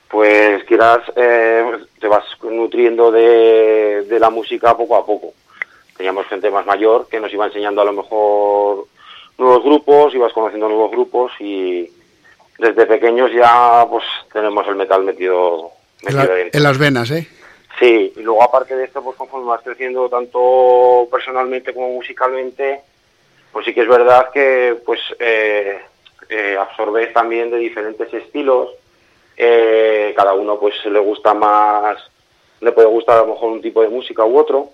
pues 0.10 0.64
quieras 0.66 1.00
eh, 1.16 1.66
te 2.00 2.08
vas 2.08 2.26
nutriendo 2.44 3.12
de, 3.12 4.06
de 4.08 4.20
la 4.20 4.30
música 4.30 4.76
poco 4.78 4.96
a 4.96 5.06
poco. 5.06 5.34
Teníamos 5.98 6.28
gente 6.28 6.50
más 6.50 6.66
mayor 6.66 7.08
que 7.08 7.20
nos 7.20 7.32
iba 7.34 7.46
enseñando 7.46 7.82
a 7.82 7.86
lo 7.86 7.94
mejor 7.94 8.88
nuevos 9.38 9.64
grupos, 9.64 10.14
ibas 10.14 10.34
conociendo 10.34 10.68
nuevos 10.68 10.92
grupos 10.92 11.32
y 11.40 11.90
desde 12.58 12.86
pequeños 12.86 13.32
ya 13.34 13.86
pues 13.90 14.04
tenemos 14.32 14.68
el 14.68 14.76
metal 14.76 15.04
metido, 15.04 15.72
en, 16.02 16.64
las 16.64 16.78
venas, 16.78 17.12
¿eh? 17.12 17.28
Sí, 17.80 18.14
y 18.16 18.22
luego 18.22 18.44
aparte 18.44 18.76
de 18.76 18.86
esto, 18.86 19.04
pues 19.04 19.18
conforme 19.18 19.48
vas 19.48 19.62
creciendo 19.62 20.08
tanto 20.08 21.08
personalmente 21.12 21.74
como 21.74 21.90
musicalmente, 21.90 22.82
pues 23.56 23.64
sí 23.64 23.74
que 23.74 23.84
es 23.84 23.88
verdad 23.88 24.32
que 24.34 24.82
pues 24.86 25.00
eh, 25.18 25.80
eh, 26.28 26.58
absorbes 26.60 27.14
también 27.14 27.50
de 27.50 27.56
diferentes 27.56 28.14
estilos, 28.14 28.68
eh, 29.38 30.14
cada 30.14 30.34
uno 30.34 30.60
pues 30.60 30.76
le 30.84 31.00
gusta 31.00 31.34
más, 31.34 31.96
le 32.60 32.74
puede 32.74 32.90
gustar 32.90 33.20
a 33.20 33.22
lo 33.22 33.28
mejor 33.28 33.54
un 33.54 33.62
tipo 33.62 33.82
de 33.82 33.88
música 33.88 34.26
u 34.26 34.38
otro, 34.38 34.72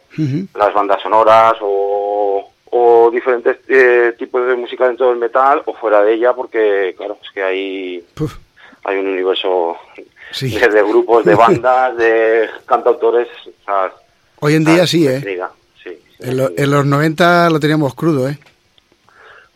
las 0.55 0.73
bandas 0.73 0.99
sonoras 0.99 1.53
o 1.61 2.49
o 2.71 3.11
diferentes 3.11 3.57
eh, 3.67 4.15
tipos 4.17 4.47
de 4.47 4.55
música 4.55 4.87
dentro 4.87 5.09
del 5.09 5.19
metal 5.19 5.61
o 5.65 5.75
fuera 5.75 6.01
de 6.01 6.15
ella 6.15 6.33
porque 6.33 6.95
claro 6.97 7.19
es 7.21 7.29
que 7.29 7.43
hay 7.43 8.03
hay 8.85 8.97
un 8.97 9.09
universo 9.09 9.77
de, 10.39 10.83
grupos 10.87 11.23
de 11.25 11.35
bandas 11.45 11.97
de 11.97 12.49
cantautores 12.65 13.27
hoy 14.39 14.55
en 14.55 14.63
día 14.63 14.87
sí 14.87 15.05
eh 15.05 15.39
en, 16.21 16.71
los 16.71 16.85
90 16.85 17.49
lo 17.49 17.59
teníamos 17.59 17.93
crudo 17.93 18.29
eh 18.29 18.39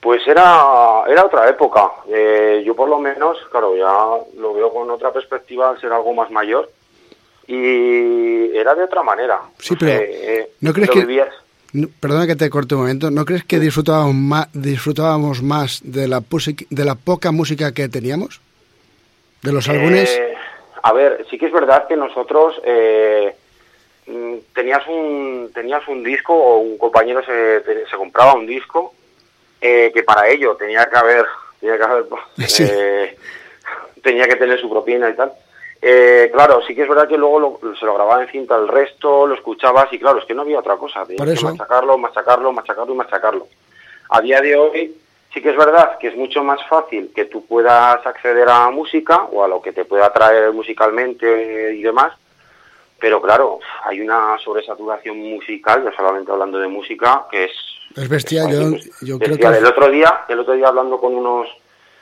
pues 0.05 0.21
era 0.27 1.01
era 1.07 1.25
otra 1.25 1.49
época 1.49 1.91
eh, 2.07 2.61
yo 2.63 2.75
por 2.75 2.87
lo 2.87 2.99
menos 2.99 3.39
claro 3.49 3.75
ya 3.75 4.39
lo 4.39 4.53
veo 4.53 4.71
con 4.71 4.91
otra 4.91 5.11
perspectiva 5.11 5.71
al 5.71 5.81
ser 5.81 5.91
algo 5.91 6.13
más 6.13 6.29
mayor 6.29 6.69
y 7.47 8.55
era 8.55 8.75
de 8.75 8.83
otra 8.83 9.01
manera 9.01 9.41
sí 9.57 9.75
pero 9.75 9.91
eh, 9.99 10.51
no 10.61 10.73
crees 10.73 10.91
que 10.91 11.27
perdona 11.99 12.27
que 12.27 12.35
te 12.35 12.51
corte 12.51 12.75
un 12.75 12.81
momento, 12.81 13.09
¿no 13.09 13.25
crees 13.25 13.43
que 13.43 13.59
disfrutábamos 13.59 14.13
más, 14.13 14.47
disfrutábamos 14.53 15.41
más 15.41 15.81
de 15.83 16.07
la, 16.07 16.21
de 16.21 16.85
la 16.85 16.95
poca 16.95 17.31
música 17.31 17.73
que 17.73 17.89
teníamos? 17.89 18.39
¿De 19.41 19.51
los 19.51 19.67
álbumes? 19.67 20.15
Eh, 20.15 20.35
a 20.83 20.93
ver, 20.93 21.25
sí 21.29 21.37
que 21.37 21.47
es 21.47 21.51
verdad 21.51 21.87
que 21.87 21.97
nosotros 21.97 22.61
eh, 22.63 23.35
mm, 24.07 24.35
tenías 24.53 24.87
un 24.87 25.51
tenías 25.53 25.85
un 25.87 26.03
disco 26.03 26.33
o 26.33 26.59
un 26.59 26.77
compañero 26.77 27.21
se, 27.25 27.61
se 27.63 27.97
compraba 27.97 28.35
un 28.35 28.45
disco 28.45 28.93
eh, 29.65 29.91
que 29.91 30.03
para 30.03 30.27
ello 30.27 30.55
tenía 30.55 30.85
que 30.85 30.97
haber 30.97 31.25
tenía 31.59 31.77
que 31.77 31.83
haber 31.83 32.05
tenía 34.03 34.27
que 34.27 34.35
tener 34.35 34.59
su 34.59 34.69
propina 34.69 35.09
y 35.09 35.13
tal. 35.13 35.33
Eh, 35.81 36.29
claro, 36.33 36.61
sí 36.65 36.73
que 36.73 36.83
es 36.83 36.89
verdad 36.89 37.07
que 37.07 37.17
luego 37.17 37.59
se 37.79 37.85
lo 37.85 37.95
grababa 37.95 38.23
en 38.23 38.29
cinta 38.29 38.55
el 38.55 38.67
resto, 38.67 39.27
lo 39.27 39.35
escuchabas 39.35 39.91
y 39.91 39.99
claro, 39.99 40.19
es 40.19 40.25
que 40.25 40.33
no 40.33 40.43
había 40.43 40.59
otra 40.59 40.77
cosa, 40.77 41.05
tenías 41.05 41.39
que 41.39 41.45
machacarlo, 41.45 41.97
machacarlo, 41.97 42.51
machacarlo 42.51 42.93
y 42.93 42.97
machacarlo. 42.97 43.47
A 44.09 44.21
día 44.21 44.41
de 44.41 44.55
hoy 44.55 44.97
sí 45.33 45.41
que 45.41 45.49
es 45.49 45.57
verdad 45.57 45.97
que 45.99 46.07
es 46.07 46.15
mucho 46.15 46.43
más 46.43 46.59
fácil 46.67 47.11
que 47.13 47.25
tú 47.25 47.45
puedas 47.45 48.05
acceder 48.05 48.47
a 48.49 48.69
música 48.69 49.23
o 49.31 49.43
a 49.43 49.47
lo 49.47 49.61
que 49.61 49.73
te 49.73 49.85
pueda 49.85 50.11
traer 50.13 50.51
musicalmente 50.53 51.73
y 51.75 51.81
demás, 51.81 52.13
pero 52.99 53.21
claro, 53.21 53.59
hay 53.83 54.01
una 54.01 54.37
sobresaturación 54.43 55.17
musical, 55.17 55.83
ya 55.83 55.95
solamente 55.95 56.31
hablando 56.31 56.59
de 56.59 56.67
música, 56.67 57.25
que 57.29 57.45
es... 57.45 57.51
Es 57.95 58.09
bestial, 58.09 58.79
yo, 59.01 59.19
creo 59.19 59.37
que... 59.37 59.45
El 59.45 59.65
otro 59.65 59.89
día, 59.89 60.25
el 60.27 60.39
otro 60.39 60.53
día 60.53 60.67
hablando 60.67 60.99
con 60.99 61.15
unos 61.15 61.47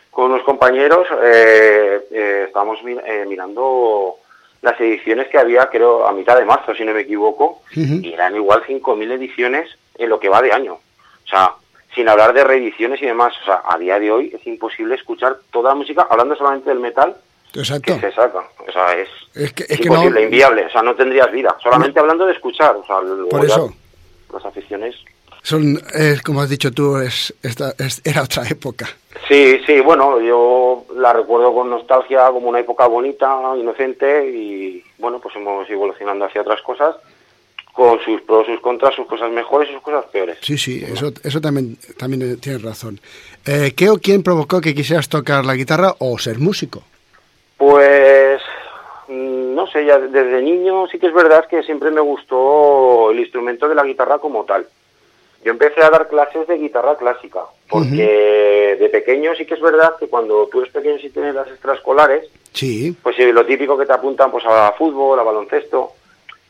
con 0.10 0.32
unos 0.32 0.43
compañeros 0.43 1.08
eh, 1.23 2.08
eh, 2.12 2.43
estábamos 2.47 2.79
eh, 2.86 3.25
mirando 3.27 4.15
las 4.62 4.79
ediciones 4.79 5.27
que 5.27 5.39
había, 5.39 5.69
creo, 5.69 6.08
a 6.08 6.13
mitad 6.13 6.38
de 6.38 6.45
marzo, 6.45 6.73
si 6.75 6.86
no 6.86 6.93
me 6.93 7.01
equivoco, 7.01 7.63
y 7.75 8.13
eran 8.13 8.36
igual 8.36 8.63
5.000 8.63 9.12
ediciones 9.12 9.69
en 9.95 10.10
lo 10.10 10.19
que 10.19 10.29
va 10.29 10.41
de 10.41 10.53
año. 10.53 10.73
O 10.75 11.27
sea, 11.27 11.56
sin 11.93 12.08
hablar 12.08 12.34
de 12.34 12.43
reediciones 12.43 13.01
y 13.01 13.06
demás. 13.06 13.34
O 13.41 13.45
sea, 13.45 13.63
a 13.67 13.77
día 13.77 13.99
de 13.99 14.12
hoy 14.12 14.32
es 14.34 14.45
imposible 14.47 14.95
escuchar 14.95 15.38
toda 15.51 15.71
la 15.71 15.75
música, 15.75 16.08
hablando 16.10 16.36
solamente 16.36 16.69
del 16.69 16.79
metal, 16.79 17.17
Exacto. 17.53 17.93
que 17.93 17.99
se 17.99 18.12
saca. 18.13 18.43
O 18.65 18.71
sea, 18.71 18.93
es, 18.93 19.10
imposible, 19.79 20.23
inviable. 20.23 20.65
O 20.65 20.69
sea, 20.69 20.82
no 20.82 20.95
tendrías 20.95 21.32
vida. 21.32 21.58
Solamente 21.62 21.99
hablando 21.99 22.25
de 22.25 22.34
escuchar. 22.34 22.75
O 22.75 22.86
sea, 22.86 22.99
Por 23.29 23.43
eso. 23.43 23.73
las 24.32 24.45
aficiones 24.45 24.95
son, 25.43 25.79
como 26.25 26.41
has 26.41 26.49
dicho 26.49 26.71
tú, 26.71 26.97
es, 26.97 27.34
esta, 27.43 27.73
era 28.03 28.23
otra 28.23 28.47
época. 28.49 28.88
Sí, 29.27 29.60
sí, 29.65 29.79
bueno, 29.79 30.19
yo 30.19 30.86
la 30.95 31.13
recuerdo 31.13 31.53
con 31.53 31.69
nostalgia 31.69 32.27
como 32.32 32.49
una 32.49 32.60
época 32.60 32.88
bonita, 32.88 33.53
inocente 33.56 34.29
y 34.29 34.84
bueno, 34.97 35.19
pues 35.19 35.36
hemos 35.36 35.67
ido 35.67 35.75
evolucionando 35.77 36.25
hacia 36.25 36.41
otras 36.41 36.62
cosas 36.62 36.95
con 37.73 37.99
sus 38.01 38.21
pros, 38.21 38.45
sus 38.45 38.60
contras, 38.60 38.93
sus 38.93 39.08
cosas 39.08 39.32
mejores 39.32 39.69
y 39.69 39.73
sus 39.73 39.82
cosas 39.82 40.06
peores. 40.06 40.38
Sí, 40.41 40.58
sí, 40.58 40.84
eso, 40.86 41.12
eso 41.23 41.41
también, 41.41 41.77
también 41.97 42.39
tienes 42.39 42.62
razón. 42.62 42.99
Eh, 43.45 43.73
¿Qué 43.75 43.89
o 43.89 43.97
quién 43.97 44.23
provocó 44.23 44.62
que 44.62 44.75
quisieras 44.75 45.10
tocar 45.10 45.43
la 45.43 45.56
guitarra 45.56 45.95
o 45.99 46.17
ser 46.19 46.38
músico? 46.39 46.84
Pues 47.58 48.41
mm, 49.08 49.56
no 49.56 49.65
sé, 49.67 49.86
ya 49.86 49.97
desde 49.97 50.41
niño 50.41 50.88
sí 50.88 50.99
que 50.99 51.08
es 51.08 51.13
verdad 51.13 51.47
que 51.47 51.63
siempre 51.63 51.89
me 51.89 52.01
gustó 52.01 53.10
el 53.12 53.19
instrumento 53.19 53.67
de 53.67 53.75
la 53.75 53.84
guitarra 53.84 54.19
como 54.19 54.43
tal. 54.45 54.67
Yo 55.43 55.51
empecé 55.51 55.84
a 55.84 55.89
dar 55.89 56.08
clases 56.08 56.47
de 56.47 56.58
guitarra 56.58 56.95
clásica, 56.95 57.41
porque 57.69 58.77
de 58.79 58.89
pequeño 58.89 59.36
sí 59.36 59.45
que 59.45 59.56
es 59.56 59.62
verdad 59.62 59.95
que 59.99 60.08
cuando 60.08 60.47
tú 60.47 60.62
eres 60.62 60.73
pequeño 60.73 60.97
y 61.01 61.10
tienes 61.10 61.36
las 61.36 61.47
extraescolares, 61.47 62.29
sí. 62.53 62.95
pues 63.03 63.17
lo 63.19 63.45
típico 63.45 63.77
que 63.77 63.86
te 63.86 63.93
apuntan 63.93 64.32
pues 64.32 64.45
a 64.45 64.71
fútbol, 64.73 65.19
a 65.19 65.23
baloncesto, 65.23 65.91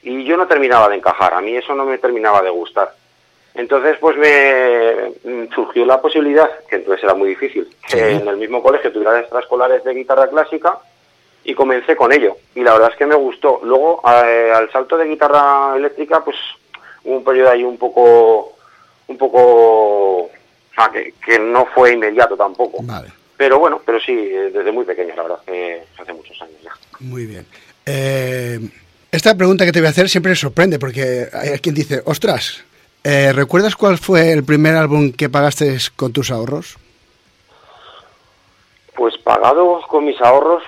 y 0.04 0.24
yo 0.26 0.38
no 0.38 0.48
terminaba 0.48 0.90
de 0.90 0.98
encajar, 0.98 1.34
a 1.34 1.42
mí 1.42 1.56
eso 1.56 1.74
no 1.74 1.86
me 1.86 1.98
terminaba 1.98 2.42
de 2.42 2.50
gustar. 2.50 2.94
Entonces, 3.56 3.98
pues 4.00 4.18
me 4.18 5.14
mm, 5.24 5.54
surgió 5.54 5.86
la 5.86 6.02
posibilidad, 6.02 6.50
que 6.68 6.78
entonces 6.78 7.04
era 7.04 7.14
muy 7.14 7.30
difícil, 7.30 7.68
que 7.88 8.12
en 8.12 8.28
el 8.28 8.38
mismo 8.38 8.64
colegio 8.64 8.92
tuviera 8.92 9.20
extraescolares 9.20 9.84
de 9.84 9.94
guitarra 9.94 10.28
clásica 10.28 10.80
y 11.44 11.54
comencé 11.54 11.96
con 11.96 12.12
ello. 12.12 12.38
Y 12.56 12.62
la 12.62 12.74
verdad 12.74 12.92
es 12.92 12.98
que 12.98 13.06
me 13.06 13.16
gustó. 13.16 13.60
Luego, 13.64 14.02
eh, 14.26 14.52
al 14.54 14.72
salto 14.72 14.98
de 14.98 15.06
guitarra 15.06 15.76
eléctrica, 15.76 16.24
pues 16.24 16.36
hubo 17.04 17.18
un 17.18 17.24
periodo 17.24 17.52
ahí 17.52 17.64
un 17.64 17.78
poco, 17.78 18.53
un 19.08 19.18
poco, 19.18 20.24
o 20.24 20.32
sea, 20.76 20.90
que, 20.92 21.14
que 21.26 21.40
no 21.40 21.66
fue 21.68 21.94
inmediato 21.94 22.36
tampoco. 22.36 22.80
Vale, 22.82 23.10
Pero 23.38 23.60
bueno, 23.60 23.82
pero 23.86 24.00
sí, 24.00 24.14
eh, 24.14 24.52
desde 24.54 24.72
muy 24.72 24.86
pequeño, 24.86 25.16
la 25.16 25.24
verdad, 25.24 25.40
hace 26.00 26.14
muchos 26.14 26.42
años 26.42 26.56
ya. 26.64 26.72
muy 27.00 27.26
bien. 27.26 27.46
Eh, 27.86 28.60
esta 29.12 29.36
pregunta 29.36 29.66
que 29.66 29.72
te 29.72 29.80
voy 29.80 29.88
a 29.88 29.92
hacer 29.92 30.10
siempre 30.10 30.36
sorprende 30.36 30.80
porque 30.80 31.28
hay 31.32 31.60
quien 31.60 31.76
dice, 31.76 32.02
ostras, 32.06 32.64
eh, 33.04 33.34
¿recuerdas 33.34 33.76
cuál 33.76 33.98
fue 33.98 34.32
el 34.32 34.44
primer 34.44 34.76
álbum 34.76 35.12
que 35.12 35.30
pagaste 35.30 35.78
con 35.96 36.14
tus 36.14 36.32
ahorros? 36.32 36.78
Pues 38.96 39.18
pagado 39.18 39.82
con 39.88 40.06
mis 40.06 40.20
ahorros, 40.22 40.64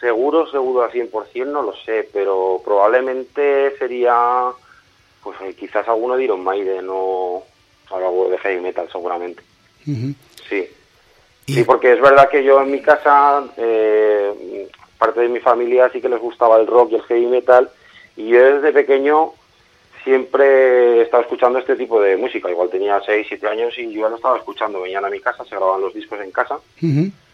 seguro, 0.00 0.50
seguro 0.50 0.84
al 0.84 0.92
100% 0.92 1.46
no 1.46 1.62
lo 1.62 1.74
sé, 1.84 2.08
pero 2.12 2.62
probablemente 2.64 3.76
sería, 3.78 4.50
pues 5.22 5.36
eh, 5.40 5.54
quizás 5.58 5.88
alguno 5.88 6.16
de 6.16 6.24
Iron 6.24 6.44
Maiden 6.44 6.86
o 6.88 7.42
algo 7.90 8.28
de 8.30 8.38
heavy 8.38 8.60
metal 8.60 8.88
seguramente. 8.90 9.42
Sí. 10.48 10.68
Y- 11.46 11.54
Sí, 11.54 11.64
porque 11.64 11.92
es 11.94 12.00
verdad 12.00 12.28
que 12.28 12.44
yo 12.44 12.60
en 12.60 12.70
mi 12.70 12.80
casa, 12.82 13.42
eh, 13.56 14.68
parte 14.98 15.20
de 15.20 15.28
mi 15.28 15.40
familia 15.40 15.88
sí 15.90 16.00
que 16.00 16.08
les 16.08 16.20
gustaba 16.20 16.58
el 16.58 16.66
rock 16.66 16.92
y 16.92 16.94
el 16.96 17.02
heavy 17.04 17.26
metal, 17.26 17.70
y 18.16 18.28
yo 18.28 18.54
desde 18.56 18.72
pequeño 18.72 19.32
siempre 20.04 20.98
he 20.98 21.02
estado 21.02 21.22
escuchando 21.22 21.58
este 21.58 21.76
tipo 21.76 22.00
de 22.00 22.16
música. 22.16 22.50
Igual 22.50 22.68
tenía 22.70 23.00
6, 23.04 23.26
7 23.28 23.46
años 23.48 23.76
y 23.78 23.92
yo 23.92 24.02
ya 24.02 24.08
lo 24.10 24.16
estaba 24.16 24.38
escuchando. 24.38 24.80
Venían 24.82 25.04
a 25.04 25.10
mi 25.10 25.20
casa, 25.20 25.44
se 25.44 25.50
grababan 25.56 25.80
los 25.80 25.94
discos 25.94 26.20
en 26.20 26.30
casa, 26.30 26.58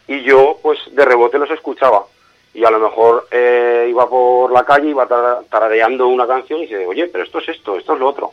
y 0.09 0.23
yo 0.23 0.59
pues 0.63 0.79
de 0.93 1.05
rebote 1.05 1.39
los 1.39 1.51
escuchaba. 1.51 2.05
Y 2.53 2.65
a 2.65 2.71
lo 2.71 2.79
mejor 2.79 3.27
eh, 3.33 3.87
iba 3.91 4.09
por 4.09 4.53
la 4.53 4.65
calle, 4.65 4.91
iba 4.91 5.07
tara- 5.09 5.43
tarareando 5.51 6.07
una 6.07 6.27
canción 6.27 6.61
y 6.61 6.63
dice, 6.63 6.87
oye, 6.87 7.09
pero 7.09 7.25
esto 7.25 7.39
es 7.41 7.49
esto, 7.49 7.77
esto 7.77 7.95
es 7.95 7.99
lo 7.99 8.09
otro. 8.09 8.33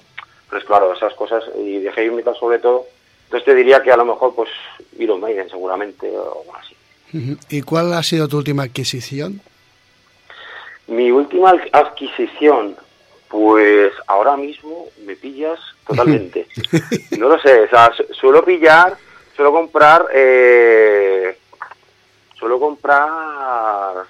Pues 0.52 0.64
claro, 0.66 0.94
esas 0.94 1.14
cosas, 1.16 1.44
y 1.58 1.80
de 1.80 1.92
heavy 1.94 2.12
metal 2.12 2.36
sobre 2.40 2.60
todo, 2.60 2.86
entonces 3.24 3.46
te 3.46 3.56
diría 3.56 3.82
que 3.82 3.92
a 3.92 3.98
lo 3.98 4.06
mejor 4.06 4.36
pues 4.36 4.50
Iron 5.00 5.20
Maiden 5.22 5.50
seguramente 5.50 6.10
o 6.10 6.42
algo 6.42 6.54
así. 6.60 6.76
¿Y 7.50 7.62
cuál 7.64 7.94
ha 7.94 8.04
sido 8.04 8.28
tu 8.28 8.38
última 8.38 8.64
adquisición? 8.64 9.42
Mi 10.88 11.10
última 11.10 11.54
adquisición, 11.72 12.76
pues 13.30 13.94
ahora 14.08 14.36
mismo 14.36 14.88
me 15.06 15.16
pillas 15.16 15.58
totalmente. 15.88 16.48
no 17.18 17.30
lo 17.30 17.40
sé, 17.40 17.62
o 17.62 17.70
sea, 17.70 17.92
su- 17.96 18.14
suelo 18.14 18.44
pillar, 18.44 18.98
suelo 19.36 19.54
comprar, 19.54 20.06
eh, 20.14 21.38
suelo 22.38 22.60
comprar 22.60 24.04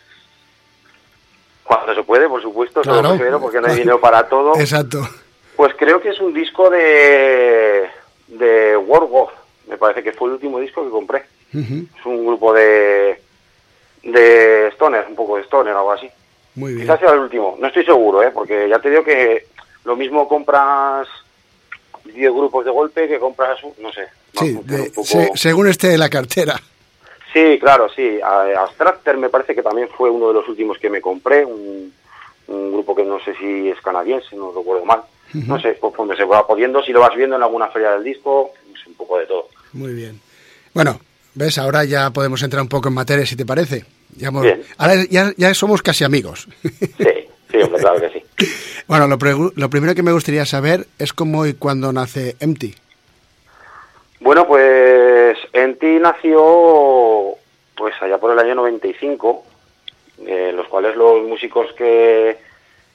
cuando 1.64 1.94
se 1.96 2.04
puede, 2.04 2.28
por 2.28 2.42
supuesto, 2.42 2.84
solo 2.84 3.00
Claro. 3.00 3.16
prefiero 3.16 3.40
porque 3.40 3.62
no 3.62 3.68
hay 3.68 3.76
dinero 3.78 4.02
para 4.02 4.28
todo. 4.28 4.56
Exacto. 4.60 5.08
Pues 5.56 5.74
creo 5.78 6.02
que 6.02 6.10
es 6.10 6.20
un 6.20 6.34
disco 6.34 6.70
de 6.70 7.88
de 8.28 8.78
Wargoth, 8.78 9.32
me 9.68 9.78
parece 9.78 10.02
que 10.04 10.14
fue 10.14 10.28
el 10.30 10.36
último 10.36 10.60
disco 10.60 10.84
que 10.84 10.90
compré. 10.90 11.24
Es 11.54 12.06
un 12.06 12.26
grupo 12.26 12.54
de 12.54 13.22
de 14.04 14.68
stoner, 14.74 15.06
un 15.10 15.16
poco 15.16 15.38
de 15.38 15.44
stoner 15.44 15.74
o 15.74 15.78
algo 15.80 15.92
así. 15.92 16.10
Muy 16.56 16.74
bien. 16.74 16.86
Quizás 16.86 17.00
sea 17.00 17.12
el 17.12 17.20
último, 17.20 17.56
no 17.60 17.68
estoy 17.68 17.86
seguro, 17.86 18.24
¿eh? 18.24 18.32
porque 18.34 18.68
ya 18.68 18.80
te 18.80 18.90
digo 18.90 19.04
que 19.04 19.46
lo 19.84 19.96
mismo 19.96 20.28
compras 20.28 21.08
10 22.06 22.32
grupos 22.34 22.66
de 22.66 22.72
golpe 22.72 23.08
que 23.08 23.20
compras, 23.20 23.62
un- 23.64 23.74
no 23.80 23.92
sé. 23.92 24.08
Sí, 24.34 24.58
de- 24.64 24.90
poco- 24.90 25.04
se- 25.06 25.32
según 25.36 25.68
esté 25.68 25.98
la 25.98 26.10
cartera. 26.10 26.60
Sí, 27.34 27.58
claro, 27.60 27.88
sí. 27.90 28.20
Abstracter 28.22 29.18
me 29.18 29.30
parece 29.30 29.54
que 29.56 29.62
también 29.64 29.88
fue 29.90 30.10
uno 30.10 30.30
de 30.30 30.34
los 30.34 30.48
últimos 30.50 30.78
que 30.80 30.90
me 30.90 31.00
compré, 31.00 31.46
un, 31.46 31.94
un 32.48 32.72
grupo 32.74 32.96
que 32.96 33.04
no 33.04 33.20
sé 33.24 33.34
si 33.36 33.70
es 33.70 33.80
canadiense, 33.82 34.36
no 34.36 34.52
recuerdo 34.52 34.84
mal. 34.84 35.04
No 35.34 35.60
sé, 35.60 35.78
pues 35.80 35.94
donde 35.98 36.16
se 36.16 36.24
va 36.26 36.46
pudiendo, 36.46 36.82
si 36.84 36.92
lo 36.92 37.00
vas 37.00 37.16
viendo 37.16 37.36
en 37.36 37.44
alguna 37.44 37.68
feria 37.70 37.92
del 37.92 38.04
disco, 38.04 38.52
es 38.74 38.86
un 38.88 38.94
poco 38.96 39.18
de 39.20 39.26
todo. 39.26 39.48
Muy 39.74 39.94
bien. 39.94 40.20
Bueno, 40.74 41.00
ves, 41.36 41.58
ahora 41.58 41.84
ya 41.86 42.10
podemos 42.12 42.42
entrar 42.44 42.62
un 42.62 42.68
poco 42.70 42.90
en 42.90 42.96
materia, 42.96 43.26
si 43.26 43.36
te 43.36 43.46
parece. 43.46 43.86
Ya, 44.18 44.28
hemos- 44.30 44.46
ahora 44.78 44.96
ya, 45.10 45.32
ya 45.38 45.54
somos 45.54 45.82
casi 45.82 46.04
amigos. 46.04 46.48
Sí, 47.52 47.58
sí, 47.58 47.64
hombre, 47.64 47.82
claro 47.82 48.00
que 48.00 48.10
sí. 48.38 48.54
bueno, 48.88 49.08
lo, 49.08 49.18
lo 49.56 49.70
primero 49.70 49.94
que 49.94 50.04
me 50.04 50.14
gustaría 50.14 50.46
saber 50.46 50.88
es 51.00 51.12
cómo 51.14 51.46
y 51.46 51.54
cuándo 51.54 51.92
nace 51.92 52.36
Empty. 52.40 52.74
Bueno, 54.22 54.48
pues 54.48 55.38
ti 55.80 55.98
nació 56.00 57.36
pues 57.76 57.94
allá 58.02 58.18
por 58.20 58.32
el 58.32 58.40
año 58.40 58.56
95, 58.56 59.44
eh, 60.28 60.52
los 60.56 60.68
cuales 60.68 60.96
los 60.96 61.24
músicos 61.28 61.74
que, 61.74 62.38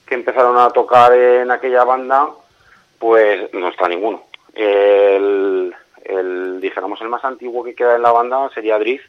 que 0.07 0.15
empezaron 0.15 0.57
a 0.57 0.69
tocar 0.69 1.13
en 1.13 1.51
aquella 1.51 1.83
banda, 1.83 2.29
pues 2.99 3.53
no 3.53 3.67
está 3.69 3.87
ninguno. 3.87 4.23
El, 4.53 5.75
el, 6.03 6.59
dijéramos, 6.61 6.99
el 7.01 7.09
más 7.09 7.23
antiguo 7.25 7.63
que 7.63 7.75
queda 7.75 7.95
en 7.95 8.01
la 8.01 8.11
banda 8.11 8.49
sería 8.53 8.79
Drift, 8.79 9.05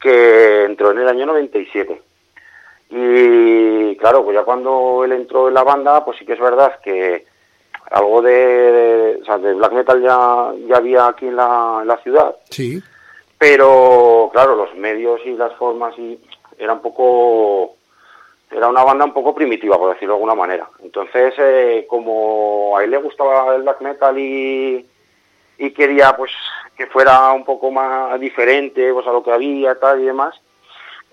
que 0.00 0.64
entró 0.64 0.90
en 0.92 0.98
el 0.98 1.08
año 1.08 1.26
97. 1.26 2.00
Y 2.90 3.96
claro, 3.96 4.24
pues 4.24 4.34
ya 4.36 4.44
cuando 4.44 5.02
él 5.04 5.12
entró 5.12 5.48
en 5.48 5.54
la 5.54 5.64
banda, 5.64 6.04
pues 6.04 6.18
sí 6.18 6.26
que 6.26 6.34
es 6.34 6.40
verdad 6.40 6.78
que 6.82 7.26
algo 7.90 8.22
de, 8.22 9.18
o 9.22 9.24
sea, 9.24 9.38
de 9.38 9.54
black 9.54 9.72
metal 9.72 10.02
ya, 10.02 10.52
ya 10.68 10.76
había 10.76 11.06
aquí 11.08 11.26
en 11.26 11.36
la, 11.36 11.78
en 11.82 11.88
la 11.88 11.96
ciudad, 11.98 12.36
Sí. 12.50 12.82
pero 13.38 14.30
claro, 14.32 14.54
los 14.56 14.74
medios 14.76 15.20
y 15.24 15.32
las 15.32 15.52
formas 15.56 15.98
y 15.98 16.18
era 16.58 16.72
un 16.74 16.80
poco 16.80 17.74
era 18.54 18.68
una 18.68 18.84
banda 18.84 19.04
un 19.04 19.12
poco 19.12 19.34
primitiva 19.34 19.76
por 19.78 19.92
decirlo 19.92 20.14
de 20.14 20.18
alguna 20.18 20.34
manera 20.34 20.68
entonces 20.82 21.34
eh, 21.38 21.86
como 21.88 22.76
a 22.76 22.84
él 22.84 22.90
le 22.90 22.98
gustaba 22.98 23.54
el 23.54 23.62
black 23.62 23.80
metal 23.80 24.18
y, 24.18 24.86
y 25.58 25.70
quería 25.72 26.16
pues 26.16 26.30
que 26.76 26.86
fuera 26.86 27.32
un 27.32 27.44
poco 27.44 27.70
más 27.70 28.18
diferente 28.20 28.92
pues 28.92 29.06
a 29.06 29.12
lo 29.12 29.22
que 29.22 29.32
había 29.32 29.74
tal 29.78 30.00
y 30.00 30.04
demás 30.06 30.34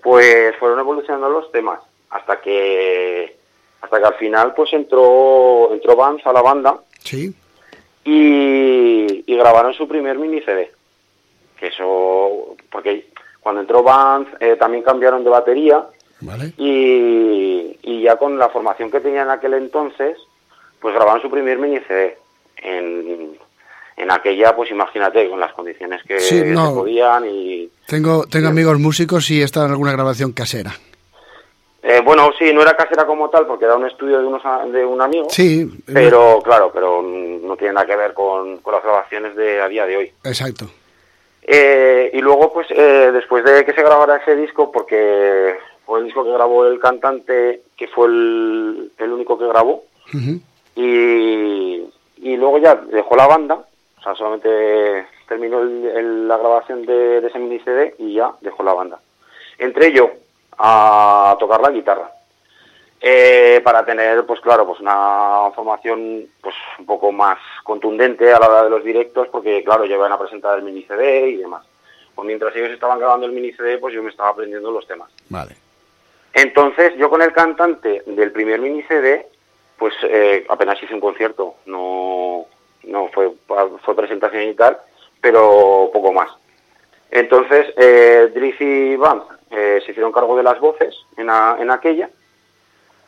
pues 0.02 0.56
fueron 0.56 0.78
evolucionando 0.80 1.28
los 1.28 1.50
temas 1.52 1.80
hasta 2.10 2.40
que 2.40 3.36
hasta 3.80 3.98
que 3.98 4.06
al 4.06 4.14
final 4.14 4.54
pues 4.54 4.72
entró 4.72 5.72
entró 5.72 5.96
Vance 5.96 6.28
a 6.28 6.32
la 6.32 6.42
banda 6.42 6.78
Sí. 7.00 7.34
y, 8.04 9.24
y 9.26 9.36
grabaron 9.36 9.74
su 9.74 9.88
primer 9.88 10.18
mini 10.18 10.40
CD. 10.42 10.70
Que 11.58 11.68
eso, 11.68 12.56
porque 12.70 13.08
cuando 13.40 13.60
entró 13.60 13.82
Vance 13.82 14.30
eh, 14.40 14.56
también 14.56 14.82
cambiaron 14.84 15.24
de 15.24 15.30
batería 15.30 15.84
Vale. 16.22 16.52
y, 16.56 17.78
y 17.82 18.02
ya 18.02 18.16
con 18.16 18.38
la 18.38 18.48
formación 18.48 18.90
que 18.90 19.00
tenían 19.00 19.24
en 19.26 19.30
aquel 19.32 19.54
entonces, 19.54 20.16
pues 20.80 20.94
grabaron 20.94 21.20
su 21.22 21.30
primer 21.30 21.58
mini 21.58 21.78
CD. 21.86 22.16
En, 22.64 23.36
en 23.96 24.10
aquella, 24.10 24.54
pues 24.56 24.70
imagínate, 24.70 25.28
con 25.28 25.38
las 25.40 25.52
condiciones 25.52 26.02
que 26.04 26.18
Sí, 26.20 26.42
no. 26.46 26.68
se 26.70 26.74
podían 26.74 27.24
y... 27.28 27.68
Tengo, 27.86 28.24
tengo 28.26 28.48
amigos 28.48 28.78
músicos 28.78 29.30
y 29.30 29.40
he 29.40 29.44
estado 29.44 29.66
en 29.66 29.72
alguna 29.72 29.92
grabación 29.92 30.32
casera. 30.32 30.72
Eh, 31.82 32.00
bueno, 32.04 32.30
sí, 32.38 32.52
no 32.54 32.62
era 32.62 32.74
casera 32.76 33.04
como 33.04 33.28
tal, 33.28 33.46
porque 33.46 33.64
era 33.64 33.74
un 33.76 33.86
estudio 33.86 34.20
de, 34.20 34.26
unos, 34.26 34.42
de 34.72 34.84
un 34.84 35.00
amigo. 35.02 35.26
Sí. 35.30 35.68
Pero, 35.92 36.40
claro, 36.44 36.70
pero 36.72 37.02
no 37.02 37.56
tiene 37.56 37.74
nada 37.74 37.86
que 37.86 37.96
ver 37.96 38.14
con, 38.14 38.58
con 38.58 38.72
las 38.74 38.82
grabaciones 38.84 39.34
de 39.34 39.60
a 39.60 39.66
día 39.68 39.84
de 39.86 39.96
hoy. 39.96 40.12
Exacto. 40.22 40.66
Eh, 41.42 42.10
y 42.14 42.20
luego, 42.20 42.52
pues, 42.52 42.68
eh, 42.70 43.10
después 43.12 43.44
de 43.44 43.64
que 43.64 43.72
se 43.74 43.82
grabara 43.82 44.18
ese 44.18 44.36
disco, 44.36 44.70
porque 44.70 45.56
fue 45.86 45.98
el 46.00 46.06
disco 46.06 46.24
que 46.24 46.32
grabó 46.32 46.66
el 46.66 46.78
cantante, 46.80 47.62
que 47.76 47.88
fue 47.88 48.06
el, 48.08 48.92
el 48.98 49.12
único 49.12 49.38
que 49.38 49.46
grabó, 49.48 49.84
y, 50.76 51.84
y 52.18 52.36
luego 52.36 52.58
ya 52.58 52.74
dejó 52.76 53.16
la 53.16 53.26
banda, 53.26 53.54
o 53.98 54.02
sea, 54.02 54.14
solamente 54.14 55.06
terminó 55.28 55.60
el- 55.60 55.86
el- 55.86 56.28
la 56.28 56.36
grabación 56.38 56.84
de, 56.86 57.20
de 57.20 57.28
ese 57.28 57.38
mini 57.38 57.58
CD 57.60 57.94
y 57.98 58.14
ya 58.14 58.32
dejó 58.40 58.62
la 58.62 58.74
banda. 58.74 58.98
Entré 59.58 59.92
yo 59.92 60.10
a 60.58 61.36
tocar 61.38 61.60
la 61.60 61.70
guitarra. 61.70 62.10
eh, 63.04 63.60
para 63.64 63.84
tener, 63.84 64.24
pues 64.26 64.38
claro, 64.40 64.64
pues 64.64 64.78
una 64.78 65.50
formación 65.56 66.24
pues 66.40 66.54
un 66.78 66.86
poco 66.86 67.10
más 67.10 67.36
contundente 67.64 68.32
a 68.32 68.38
la 68.38 68.48
hora 68.48 68.62
de 68.62 68.70
los 68.70 68.84
directos, 68.84 69.26
porque 69.26 69.64
claro, 69.64 69.84
llevan 69.86 70.12
a 70.12 70.18
presentar 70.20 70.56
el 70.56 70.64
mini 70.64 70.84
CD 70.84 71.30
y 71.30 71.36
demás. 71.38 71.66
Pues 72.14 72.24
mientras 72.26 72.54
ellos 72.54 72.70
estaban 72.70 73.00
grabando 73.00 73.26
el 73.26 73.32
mini 73.32 73.50
CD, 73.54 73.78
pues 73.78 73.92
yo 73.92 74.04
me 74.04 74.10
estaba 74.10 74.28
aprendiendo 74.28 74.70
los 74.70 74.86
temas. 74.86 75.10
Vale. 75.30 75.56
Entonces, 76.34 76.94
yo 76.96 77.10
con 77.10 77.22
el 77.22 77.32
cantante 77.32 78.02
del 78.06 78.32
primer 78.32 78.60
mini 78.60 78.82
CD, 78.84 79.26
pues 79.78 79.94
eh, 80.04 80.44
apenas 80.48 80.82
hice 80.82 80.94
un 80.94 81.00
concierto, 81.00 81.56
no, 81.66 82.46
no 82.84 83.08
fue, 83.08 83.32
fue 83.82 83.96
presentación 83.96 84.42
y 84.44 84.54
tal, 84.54 84.78
pero 85.20 85.90
poco 85.92 86.12
más. 86.12 86.30
Entonces, 87.10 87.66
eh, 87.76 88.30
Drift 88.34 88.60
y 88.60 88.96
Vance 88.96 89.26
eh, 89.50 89.82
se 89.84 89.90
hicieron 89.90 90.12
cargo 90.12 90.36
de 90.36 90.42
las 90.42 90.58
voces 90.58 90.94
en, 91.16 91.28
en 91.28 91.70
aquella, 91.70 92.08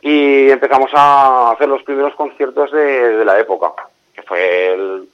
y 0.02 0.50
empezamos 0.50 0.90
a 0.92 1.52
hacer 1.52 1.66
los 1.66 1.82
primeros 1.82 2.14
conciertos 2.14 2.70
de, 2.72 3.16
de 3.16 3.24
la 3.24 3.40
época, 3.40 3.72
que 4.14 4.22
fue 4.22 5.06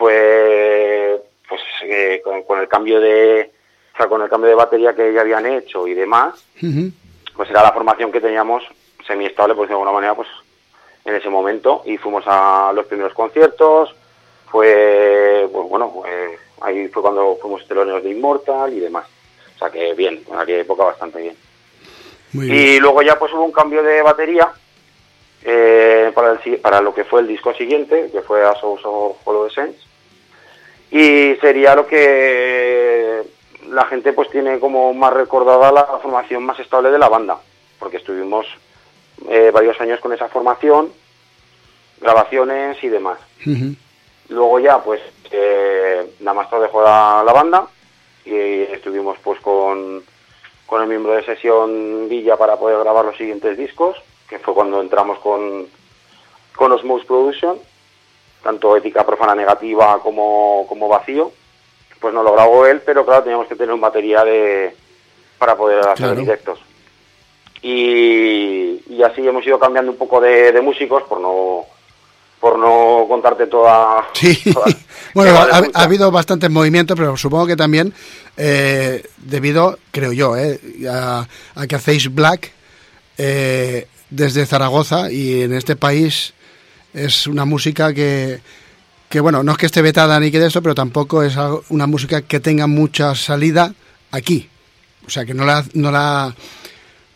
fue 0.00 1.20
pues 1.46 1.60
eh, 1.82 2.22
con, 2.46 2.58
el 2.58 2.68
cambio 2.68 3.00
de 3.00 3.50
o 3.92 3.96
sea, 3.96 4.06
con 4.06 4.22
el 4.22 4.30
cambio 4.30 4.48
de 4.48 4.54
batería 4.54 4.94
que 4.94 5.12
ya 5.12 5.20
habían 5.20 5.44
hecho 5.44 5.86
y 5.86 5.94
demás. 5.94 6.42
Pues 7.36 7.50
era 7.50 7.62
la 7.62 7.72
formación 7.72 8.12
que 8.12 8.20
teníamos 8.20 8.64
semiestable, 9.06 9.54
por 9.54 9.64
decirlo 9.64 9.78
de 9.78 9.82
alguna 9.82 9.92
manera, 9.92 10.14
pues 10.14 10.28
en 11.04 11.14
ese 11.14 11.28
momento 11.28 11.82
y 11.84 11.96
fuimos 11.96 12.24
a 12.26 12.72
los 12.74 12.86
primeros 12.86 13.14
conciertos, 13.14 13.94
fue, 14.50 15.48
pues 15.52 15.68
bueno, 15.68 16.02
ahí 16.60 16.88
fue 16.88 17.02
cuando 17.02 17.36
fuimos 17.40 17.66
teloneros 17.66 18.02
de 18.02 18.10
Immortal 18.10 18.72
y 18.72 18.80
demás. 18.80 19.06
O 19.56 19.58
sea 19.58 19.70
que 19.70 19.94
bien, 19.94 20.22
en 20.30 20.38
aquella 20.38 20.60
época 20.60 20.84
bastante 20.84 21.20
bien. 21.20 21.36
Muy 22.32 22.46
bien. 22.46 22.58
Y 22.58 22.80
luego 22.80 23.02
ya 23.02 23.18
pues 23.18 23.32
hubo 23.32 23.44
un 23.44 23.52
cambio 23.52 23.82
de 23.82 24.02
batería 24.02 24.50
eh, 25.42 26.12
para, 26.14 26.32
el 26.32 26.58
para 26.58 26.80
lo 26.80 26.94
que 26.94 27.04
fue 27.04 27.20
el 27.20 27.28
disco 27.28 27.52
siguiente, 27.54 28.10
que 28.12 28.22
fue 28.22 28.44
A 28.44 28.54
Souls 28.54 28.82
of 28.84 29.16
Hollow 29.24 29.46
Essence. 29.46 29.78
Y 30.90 31.36
sería 31.40 31.74
lo 31.74 31.86
que 31.86 33.22
la 33.68 33.84
gente 33.86 34.12
pues 34.12 34.30
tiene 34.30 34.58
como 34.58 34.92
más 34.94 35.12
recordada 35.12 35.70
la 35.72 35.84
formación 35.98 36.44
más 36.44 36.58
estable 36.58 36.90
de 36.90 36.98
la 36.98 37.08
banda, 37.08 37.38
porque 37.78 37.98
estuvimos 37.98 38.46
eh, 39.28 39.50
varios 39.52 39.80
años 39.80 40.00
con 40.00 40.12
esa 40.12 40.28
formación, 40.28 40.92
grabaciones 42.00 42.82
y 42.82 42.88
demás. 42.88 43.18
Luego 44.28 44.60
ya, 44.60 44.82
pues, 44.82 45.00
eh, 45.30 46.14
Damastor 46.20 46.62
dejó 46.62 46.82
la, 46.82 47.22
la 47.26 47.32
banda 47.32 47.66
y 48.24 48.62
estuvimos, 48.62 49.18
pues, 49.22 49.40
con, 49.40 50.04
con 50.66 50.82
el 50.82 50.88
miembro 50.88 51.12
de 51.12 51.24
sesión 51.24 52.08
Villa 52.08 52.36
para 52.36 52.56
poder 52.56 52.78
grabar 52.78 53.04
los 53.04 53.16
siguientes 53.16 53.58
discos, 53.58 53.96
que 54.28 54.38
fue 54.38 54.54
cuando 54.54 54.80
entramos 54.80 55.18
con, 55.18 55.66
con 56.54 56.72
Osmose 56.72 57.04
Production, 57.06 57.58
tanto 58.42 58.76
Ética 58.76 59.04
Profana 59.04 59.34
Negativa 59.34 59.98
como, 60.00 60.64
como 60.68 60.88
Vacío. 60.88 61.32
Pues 62.00 62.14
no 62.14 62.22
lo 62.22 62.32
grabó 62.32 62.66
él, 62.66 62.80
pero 62.84 63.04
claro, 63.04 63.22
teníamos 63.22 63.46
que 63.46 63.54
tener 63.56 63.74
un 63.74 63.80
batería 63.80 64.24
de, 64.24 64.74
para 65.38 65.56
poder 65.56 65.80
hacer 65.80 65.96
Claro. 65.96 66.20
directos. 66.20 66.58
Y, 67.62 68.82
y 68.88 69.02
así 69.04 69.26
hemos 69.26 69.46
ido 69.46 69.58
cambiando 69.58 69.92
un 69.92 69.98
poco 69.98 70.20
de, 70.20 70.50
de 70.52 70.60
músicos 70.60 71.02
por 71.04 71.20
no 71.20 71.64
por 72.40 72.58
no 72.58 73.04
contarte 73.06 73.46
toda... 73.48 74.08
Sí, 74.14 74.34
toda- 74.50 74.64
bueno, 75.14 75.36
ha 75.74 75.82
habido 75.82 76.10
bastantes 76.10 76.48
movimientos, 76.48 76.96
pero 76.96 77.14
supongo 77.18 77.46
que 77.46 77.54
también 77.56 77.92
eh, 78.38 79.06
debido, 79.18 79.78
creo 79.90 80.12
yo, 80.12 80.34
eh, 80.38 80.58
a, 80.90 81.26
a 81.54 81.66
que 81.66 81.76
hacéis 81.76 82.12
Black 82.14 82.50
eh, 83.18 83.86
desde 84.08 84.46
Zaragoza 84.46 85.12
y 85.12 85.42
en 85.42 85.52
este 85.52 85.76
país 85.76 86.32
es 86.94 87.26
una 87.26 87.44
música 87.44 87.92
que, 87.92 88.40
que, 89.10 89.18
bueno, 89.18 89.42
no 89.42 89.50
es 89.52 89.58
que 89.58 89.66
esté 89.66 89.82
vetada 89.82 90.20
ni 90.20 90.30
que 90.30 90.38
de 90.38 90.46
eso, 90.46 90.62
pero 90.62 90.72
tampoco 90.74 91.24
es 91.24 91.36
algo- 91.36 91.64
una 91.70 91.88
música 91.88 92.22
que 92.22 92.38
tenga 92.38 92.68
mucha 92.68 93.12
salida 93.16 93.74
aquí. 94.12 94.48
O 95.04 95.10
sea, 95.10 95.24
que 95.26 95.34
no 95.34 95.44
la, 95.44 95.64
no 95.74 95.90
la, 95.90 96.32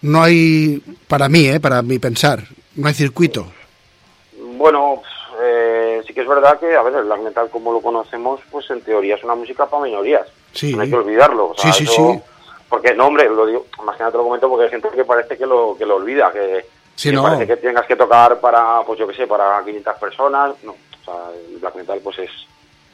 no 0.03 0.23
hay, 0.23 0.83
para 1.07 1.29
mí, 1.29 1.47
eh, 1.47 1.61
para 1.61 1.83
mi 1.83 2.01
pensar, 2.01 2.43
no 2.75 2.89
hay 2.89 2.95
circuito. 2.95 3.47
Bueno, 4.57 5.03
eh, 5.41 6.03
sí 6.05 6.13
que 6.13 6.23
es 6.23 6.29
verdad 6.29 6.59
que, 6.59 6.75
a 6.75 6.83
ver, 6.83 6.95
el 6.97 7.05
black 7.05 7.21
metal 7.21 7.49
como 7.49 7.73
lo 7.73 7.81
conocemos, 7.81 8.41
pues 8.51 8.69
en 8.71 8.81
teoría 8.81 9.15
es 9.15 9.23
una 9.23 9.37
música 9.37 9.67
para 9.67 9.85
minorías. 9.85 10.27
Sí. 10.53 10.75
No 10.75 10.83
hay 10.83 10.91
que 10.91 10.97
olvidarlo. 10.97 11.51
o 11.51 11.55
sea, 11.57 11.73
Sí, 11.73 11.87
sí, 11.87 11.93
eso- 11.93 12.13
sí. 12.15 12.21
Porque, 12.69 12.93
no, 12.95 13.07
hombre, 13.07 13.29
lo 13.29 13.47
digo, 13.47 13.67
nada 13.87 14.11
te 14.11 14.17
lo 14.17 14.25
comento 14.25 14.49
porque 14.49 14.65
hay 14.65 14.71
gente 14.71 14.89
que 14.93 15.05
parece 15.05 15.39
que 15.39 15.47
lo, 15.47 15.77
que 15.79 15.87
lo 15.87 15.95
olvida, 15.95 16.33
que, 16.33 16.67
Sí, 16.97 17.11
que 17.11 17.15
no. 17.17 17.23
parece 17.23 17.47
que 17.47 17.57
tengas 17.59 17.87
que 17.87 17.95
tocar 17.95 18.41
para, 18.41 18.83
pues 18.85 18.99
yo 18.99 19.07
qué 19.07 19.15
sé, 19.15 19.29
para 19.29 19.63
500 19.65 19.95
personas. 19.97 20.55
No, 20.65 20.75
o 21.07 21.13
sea, 21.13 21.31
el 21.49 21.59
black 21.59 21.77
metal 21.77 22.01
pues 22.03 22.19
es, 22.19 22.31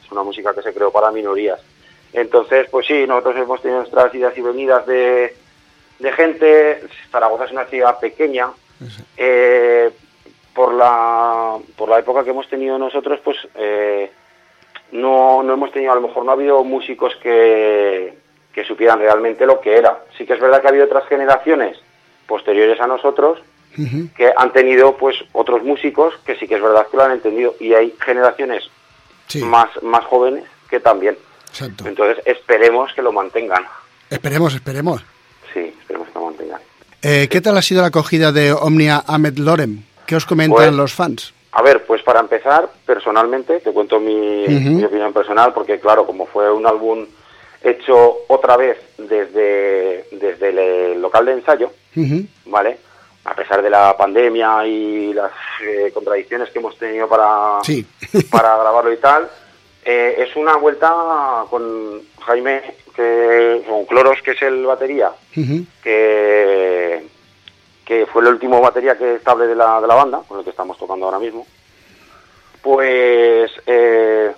es 0.03 0.11
una 0.11 0.23
música 0.23 0.53
que 0.53 0.61
se 0.61 0.73
creó 0.73 0.91
para 0.91 1.11
minorías. 1.11 1.59
Entonces, 2.13 2.67
pues 2.69 2.85
sí, 2.87 3.05
nosotros 3.07 3.37
hemos 3.37 3.61
tenido 3.61 3.79
nuestras 3.79 4.13
idas 4.13 4.37
y 4.37 4.41
venidas 4.41 4.85
de, 4.85 5.35
de 5.99 6.11
gente. 6.11 6.83
Zaragoza 7.09 7.45
es 7.45 7.51
una 7.51 7.65
ciudad 7.65 7.99
pequeña. 7.99 8.49
Eh, 9.15 9.91
por 10.53 10.73
la 10.73 11.57
por 11.77 11.87
la 11.87 11.99
época 11.99 12.23
que 12.23 12.31
hemos 12.31 12.49
tenido 12.49 12.77
nosotros, 12.77 13.19
pues 13.23 13.37
eh, 13.55 14.11
no, 14.91 15.43
no 15.43 15.53
hemos 15.53 15.71
tenido, 15.71 15.91
a 15.93 15.95
lo 15.95 16.01
mejor 16.01 16.25
no 16.25 16.31
ha 16.31 16.33
habido 16.33 16.63
músicos 16.63 17.15
que, 17.21 18.17
que 18.51 18.65
supieran 18.65 18.99
realmente 18.99 19.45
lo 19.45 19.61
que 19.61 19.77
era. 19.77 20.03
Sí 20.17 20.25
que 20.25 20.33
es 20.33 20.39
verdad 20.41 20.59
que 20.59 20.67
ha 20.67 20.71
habido 20.71 20.85
otras 20.85 21.07
generaciones 21.07 21.79
posteriores 22.27 22.79
a 22.81 22.87
nosotros 22.87 23.39
Que 24.15 24.31
han 24.35 24.51
tenido 24.53 24.97
pues 24.97 25.15
otros 25.33 25.63
músicos 25.63 26.13
que 26.25 26.35
sí 26.35 26.47
que 26.47 26.55
es 26.55 26.61
verdad 26.61 26.87
que 26.89 26.97
lo 26.97 27.03
han 27.03 27.11
entendido 27.13 27.55
y 27.59 27.73
hay 27.73 27.95
generaciones 28.03 28.63
Sí, 29.27 29.41
más 29.43 29.69
más 29.81 30.03
jóvenes 30.05 30.43
que 30.69 30.79
también. 30.79 31.17
exacto. 31.49 31.87
Entonces 31.87 32.21
esperemos 32.25 32.91
que 32.93 33.01
lo 33.01 33.11
mantengan. 33.11 33.63
Esperemos, 34.09 34.53
esperemos. 34.53 35.01
Sí, 35.53 35.73
esperemos 35.79 36.07
que 36.09 36.13
lo 36.19 36.25
mantengan. 36.25 36.59
Eh, 37.01 37.27
¿Qué 37.29 37.41
tal 37.41 37.57
ha 37.57 37.61
sido 37.61 37.81
la 37.81 37.87
acogida 37.87 38.31
de 38.31 38.51
Omnia 38.53 39.03
Ahmed 39.07 39.37
Lorem? 39.37 39.83
¿Qué 40.05 40.15
os 40.15 40.25
comentan 40.25 40.55
Pues- 40.57 40.73
los 40.73 40.93
fans? 40.93 41.33
A 41.53 41.61
ver, 41.61 41.83
pues 41.85 42.01
para 42.03 42.21
empezar, 42.21 42.69
personalmente, 42.85 43.59
te 43.59 43.71
cuento 43.73 43.99
mi, 43.99 44.45
opinión 44.85 45.11
personal, 45.11 45.53
porque 45.53 45.79
claro, 45.81 46.05
como 46.05 46.25
fue 46.25 46.49
un 46.51 46.65
álbum 46.65 47.05
hecho 47.61 48.19
otra 48.29 48.55
vez 48.55 48.77
desde, 48.97 50.05
desde 50.11 50.93
el 50.93 51.01
local 51.01 51.25
de 51.25 51.33
ensayo. 51.33 51.71
¿vale? 52.45 52.77
A 53.23 53.35
pesar 53.35 53.61
de 53.61 53.69
la 53.69 53.95
pandemia 53.95 54.65
y 54.65 55.13
las 55.13 55.31
eh, 55.63 55.91
contradicciones 55.93 56.49
que 56.49 56.59
hemos 56.59 56.75
tenido 56.77 57.07
para, 57.07 57.59
Sí. 57.63 57.85
para 58.31 58.57
grabarlo 58.57 58.91
y 58.91 58.97
tal, 58.97 59.29
eh, 59.85 60.15
es 60.17 60.35
una 60.35 60.55
vuelta 60.57 61.45
con 61.49 62.01
Jaime, 62.25 62.61
que, 62.95 63.63
con 63.67 63.85
Cloros, 63.85 64.21
que 64.23 64.31
es 64.31 64.41
el 64.41 64.65
batería, 64.65 65.11
que, 65.83 67.07
que 67.85 68.05
fue 68.07 68.21
el 68.23 68.29
último 68.29 68.59
batería 68.61 68.97
que 68.97 69.15
estable 69.15 69.47
de 69.47 69.55
la, 69.55 69.79
de 69.81 69.87
la 69.87 69.95
banda, 69.95 70.21
con 70.27 70.39
el 70.39 70.43
que 70.43 70.49
estamos 70.51 70.77
tocando 70.77 71.05
ahora 71.05 71.19
mismo, 71.19 71.45
pues 72.61 73.51
eh, 73.65 74.31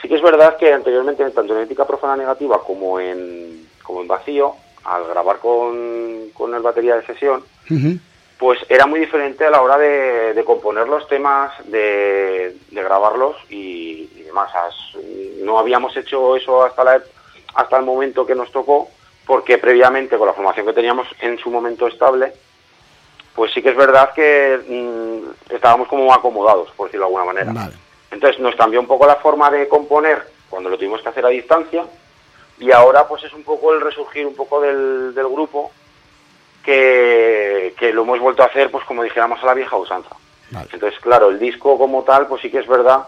sí 0.00 0.08
que 0.08 0.14
es 0.16 0.22
verdad 0.22 0.56
que 0.56 0.72
anteriormente, 0.72 1.28
tanto 1.30 1.54
en 1.56 1.62
ética 1.64 1.86
profana 1.86 2.16
negativa 2.16 2.60
como 2.62 2.98
en, 3.00 3.68
como 3.82 4.02
en 4.02 4.08
vacío, 4.08 4.54
al 4.84 5.06
grabar 5.06 5.38
con, 5.38 6.30
con 6.34 6.54
el 6.54 6.60
batería 6.62 6.96
de 6.96 7.06
sesión. 7.06 7.42
Pues 8.42 8.58
era 8.68 8.86
muy 8.86 8.98
diferente 8.98 9.46
a 9.46 9.50
la 9.50 9.62
hora 9.62 9.78
de, 9.78 10.34
de 10.34 10.44
componer 10.44 10.88
los 10.88 11.06
temas, 11.06 11.52
de, 11.70 12.56
de 12.72 12.82
grabarlos 12.82 13.36
y, 13.48 14.10
y 14.16 14.22
demás. 14.24 14.50
No 15.44 15.60
habíamos 15.60 15.96
hecho 15.96 16.34
eso 16.34 16.64
hasta, 16.64 16.82
la, 16.82 17.00
hasta 17.54 17.76
el 17.76 17.84
momento 17.84 18.26
que 18.26 18.34
nos 18.34 18.50
tocó, 18.50 18.88
porque 19.24 19.58
previamente 19.58 20.18
con 20.18 20.26
la 20.26 20.32
formación 20.32 20.66
que 20.66 20.72
teníamos 20.72 21.06
en 21.20 21.38
su 21.38 21.50
momento 21.52 21.86
estable, 21.86 22.32
pues 23.32 23.52
sí 23.52 23.62
que 23.62 23.68
es 23.68 23.76
verdad 23.76 24.12
que 24.12 24.58
mm, 24.68 25.54
estábamos 25.54 25.86
como 25.86 26.12
acomodados, 26.12 26.72
por 26.72 26.88
decirlo 26.88 27.06
de 27.06 27.14
alguna 27.14 27.32
manera. 27.32 27.52
Vale. 27.52 27.76
Entonces 28.10 28.40
nos 28.40 28.56
cambió 28.56 28.80
un 28.80 28.88
poco 28.88 29.06
la 29.06 29.16
forma 29.16 29.52
de 29.52 29.68
componer 29.68 30.20
cuando 30.50 30.68
lo 30.68 30.76
tuvimos 30.76 31.00
que 31.00 31.10
hacer 31.10 31.24
a 31.24 31.28
distancia 31.28 31.84
y 32.58 32.72
ahora 32.72 33.06
pues 33.06 33.22
es 33.22 33.32
un 33.34 33.44
poco 33.44 33.72
el 33.72 33.80
resurgir 33.80 34.26
un 34.26 34.34
poco 34.34 34.60
del, 34.60 35.14
del 35.14 35.28
grupo 35.28 35.70
que, 36.64 37.74
que 37.78 37.92
lo 37.92 38.02
hemos 38.02 38.20
vuelto 38.20 38.42
a 38.42 38.46
hacer 38.46 38.70
pues 38.70 38.84
como 38.84 39.02
dijéramos 39.02 39.42
a 39.42 39.46
la 39.46 39.54
vieja 39.54 39.76
usanza. 39.76 40.10
Vale. 40.50 40.68
Entonces 40.72 40.98
claro, 41.00 41.30
el 41.30 41.38
disco 41.38 41.78
como 41.78 42.02
tal 42.04 42.26
pues 42.26 42.42
sí 42.42 42.50
que 42.50 42.58
es 42.58 42.66
verdad 42.66 43.04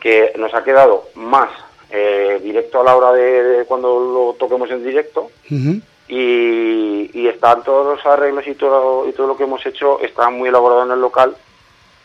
que 0.00 0.32
nos 0.36 0.52
ha 0.54 0.64
quedado 0.64 1.04
más 1.14 1.50
eh, 1.90 2.40
directo 2.42 2.80
a 2.80 2.84
la 2.84 2.96
hora 2.96 3.12
de, 3.12 3.42
de 3.42 3.64
cuando 3.64 3.98
lo 3.98 4.32
toquemos 4.38 4.70
en 4.70 4.82
directo 4.84 5.30
y 6.08 7.26
están 7.28 7.62
todos 7.62 7.96
los 7.96 8.06
arreglos 8.06 8.46
y 8.46 8.54
todo, 8.54 9.08
y 9.08 9.12
todo 9.12 9.26
lo 9.28 9.36
que 9.36 9.44
hemos 9.44 9.64
hecho 9.64 10.00
está 10.00 10.28
muy 10.30 10.48
elaborado 10.48 10.84
en 10.84 10.90
el 10.92 11.00
local, 11.00 11.36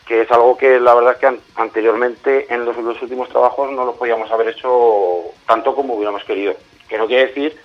que 0.06 0.22
es 0.22 0.30
algo 0.30 0.56
que 0.56 0.80
la 0.80 0.94
verdad 0.94 1.12
es 1.14 1.18
que 1.18 1.26
an- 1.26 1.40
anteriormente 1.56 2.46
en 2.48 2.64
los, 2.64 2.76
los 2.78 3.00
últimos 3.02 3.28
trabajos 3.28 3.70
no 3.72 3.84
lo 3.84 3.94
podíamos 3.94 4.30
haber 4.30 4.48
hecho 4.48 5.24
tanto 5.46 5.74
como 5.74 5.94
hubiéramos 5.94 6.24
querido. 6.24 6.54
Que 6.88 6.96
no 6.96 7.06
quiere 7.06 7.26
decir 7.26 7.56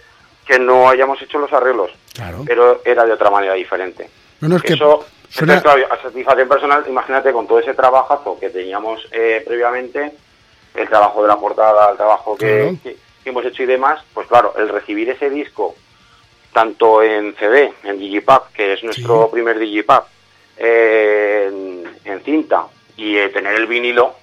que 0.46 0.60
no 0.60 0.90
hayamos 0.90 1.22
hecho 1.22 1.38
los 1.40 1.52
arreglos, 1.54 1.92
Claro. 2.14 2.44
pero 2.46 2.82
era 2.86 3.06
de 3.06 3.14
otra 3.14 3.30
manera 3.30 3.54
diferente. 3.54 4.10
Es 4.42 4.62
que 4.62 4.74
Eso, 4.74 5.06
suena- 5.30 5.56
entonces, 5.56 5.62
claro, 5.64 5.94
a 5.94 6.02
satisfacción 6.02 6.50
personal, 6.50 6.84
imagínate 6.88 7.32
con 7.32 7.48
todo 7.48 7.60
ese 7.60 7.74
trabajazo 7.74 8.38
que 8.40 8.50
teníamos 8.50 9.08
eh, 9.12 9.42
previamente, 9.46 10.12
el 10.76 10.90
trabajo 10.90 11.22
de 11.22 11.28
la 11.30 11.38
portada, 11.38 11.92
el 11.92 11.98
trabajo 11.98 12.36
que, 12.36 12.46
Claro. 12.62 12.78
que- 12.84 12.98
que 13.24 13.30
hemos 13.30 13.46
hecho 13.46 13.64
y 13.64 13.68
demás, 13.68 14.04
pues 14.14 14.28
claro, 14.28 14.54
el 14.58 14.68
recibir 14.70 15.10
ese 15.10 15.30
disco, 15.30 15.76
tanto 16.52 17.02
en 17.02 17.34
CD, 17.36 17.74
en 17.84 17.98
Digipub, 18.00 18.52
que 18.54 18.74
es 18.74 18.84
nuestro 18.84 19.26
Sí. 19.26 19.30
primer 19.32 19.58
Digipub, 19.60 20.04
eh, 20.58 21.46
en, 21.50 21.98
en 22.06 22.24
cinta, 22.24 22.66
y 22.98 23.18
eh, 23.18 23.30
tener 23.30 23.56
el 23.56 23.66
vinilo, 23.68 24.14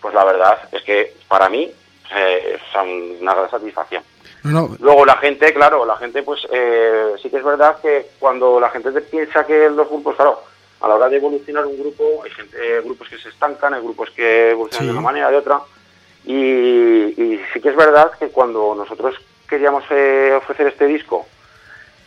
pues 0.00 0.14
la 0.14 0.24
verdad 0.24 0.58
es 0.72 0.82
que 0.82 1.14
para 1.26 1.48
mí 1.48 1.70
eh, 2.14 2.56
es 2.56 3.20
una 3.20 3.34
gran 3.34 3.50
satisfacción. 3.50 4.02
No, 4.42 4.50
no, 4.50 4.76
Luego 4.80 5.04
la 5.04 5.16
gente, 5.16 5.52
claro, 5.52 5.84
la 5.84 5.96
gente 5.96 6.22
pues 6.22 6.46
eh, 6.50 7.14
sí 7.22 7.28
que 7.28 7.38
es 7.38 7.44
verdad 7.44 7.80
que 7.80 8.08
cuando 8.18 8.58
la 8.58 8.70
gente 8.70 8.92
te 8.92 9.00
piensa 9.02 9.44
que 9.44 9.68
los 9.68 9.88
grupos, 9.88 10.16
claro, 10.16 10.40
a 10.80 10.88
la 10.88 10.94
hora 10.94 11.08
de 11.08 11.16
evolucionar 11.16 11.66
un 11.66 11.78
grupo, 11.78 12.22
hay 12.24 12.30
gente, 12.30 12.56
eh, 12.58 12.80
grupos 12.80 13.08
que 13.08 13.18
se 13.18 13.28
estancan, 13.28 13.74
hay 13.74 13.82
grupos 13.82 14.10
que 14.10 14.50
evolucionan 14.50 14.86
de 14.86 14.92
una 14.92 15.02
manera, 15.02 15.30
de 15.30 15.36
otra, 15.36 15.60
y, 16.24 16.32
y, 16.34 17.40
sí 17.52 17.60
que 17.60 17.70
es 17.70 17.76
verdad 17.76 18.12
que 18.18 18.28
cuando 18.28 18.74
nosotros 18.74 19.14
queríamos 19.48 19.84
eh, 19.90 20.32
ofrecer 20.36 20.68
este 20.68 20.86
disco, 20.86 21.26